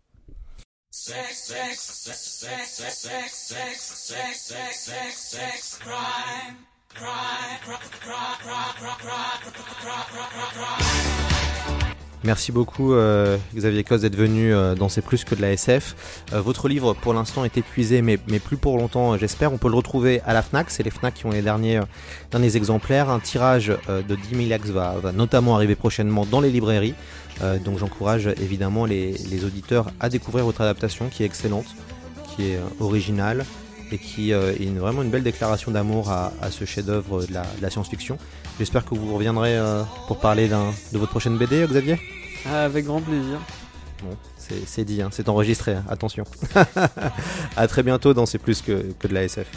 Merci 12.25 12.51
beaucoup 12.51 12.93
euh, 12.93 13.37
Xavier 13.53 13.83
Cos 13.83 13.97
d'être 13.97 14.15
venu 14.15 14.51
euh, 14.51 14.73
dans 14.73 14.89
C'est 14.89 15.03
plus 15.03 15.23
que 15.23 15.35
de 15.35 15.41
la 15.41 15.51
SF. 15.51 16.23
Euh, 16.33 16.41
votre 16.41 16.67
livre 16.67 16.95
pour 16.95 17.13
l'instant 17.13 17.45
est 17.45 17.55
épuisé 17.55 18.01
mais, 18.01 18.17
mais 18.27 18.39
plus 18.39 18.57
pour 18.57 18.79
longtemps 18.79 19.15
j'espère. 19.15 19.53
On 19.53 19.59
peut 19.59 19.69
le 19.69 19.75
retrouver 19.75 20.21
à 20.25 20.33
la 20.33 20.41
FNAC, 20.41 20.71
c'est 20.71 20.81
les 20.81 20.89
FNAC 20.89 21.13
qui 21.13 21.27
ont 21.27 21.31
les 21.31 21.43
derniers, 21.43 21.81
exemplaires. 22.33 23.11
Un 23.11 23.19
tirage 23.19 23.67
de 23.67 24.15
10 24.15 24.47
000 24.47 24.51
axes 24.53 24.69
va, 24.69 24.95
notamment 25.13 25.55
arriver 25.55 25.75
prochainement 25.75 26.25
dans 26.25 26.41
les 26.41 26.49
librairies. 26.49 26.95
Donc 27.63 27.77
j'encourage 27.77 28.27
évidemment 28.27 28.85
les, 28.85 29.11
les, 29.11 29.45
auditeurs 29.45 29.91
à 29.99 30.09
découvrir 30.09 30.45
votre 30.45 30.61
adaptation 30.61 31.09
qui 31.09 31.23
est 31.23 31.25
excellente, 31.25 31.67
qui 32.35 32.51
est 32.51 32.59
originale 32.79 33.45
et 33.91 33.97
qui 33.97 34.31
est 34.31 34.55
une, 34.59 34.79
vraiment 34.79 35.01
une 35.01 35.09
belle 35.09 35.23
déclaration 35.23 35.71
d'amour 35.71 36.09
à, 36.09 36.31
à, 36.41 36.49
ce 36.49 36.65
chef-d'œuvre 36.65 37.25
de 37.25 37.33
la, 37.33 37.69
science-fiction. 37.69 38.17
J'espère 38.57 38.85
que 38.85 38.95
vous 38.95 39.13
reviendrez 39.13 39.57
euh, 39.57 39.83
pour 40.07 40.19
parler 40.19 40.47
de 40.47 40.97
votre 40.97 41.11
prochaine 41.11 41.37
BD, 41.37 41.65
Xavier. 41.67 41.99
Ah, 42.45 42.63
avec 42.63 42.85
grand 42.85 43.01
plaisir. 43.01 43.39
Bon, 44.03 44.15
c'est 44.37 44.85
dit, 44.85 45.01
hein, 45.01 45.09
c'est 45.11 45.29
enregistré, 45.29 45.73
hein, 45.73 45.83
attention. 45.89 46.23
à 47.57 47.67
très 47.67 47.83
bientôt 47.83 48.13
dans 48.13 48.25
C'est 48.25 48.37
plus 48.37 48.61
que, 48.61 48.93
que 48.99 49.07
de 49.07 49.13
la 49.13 49.23
SF. 49.23 49.47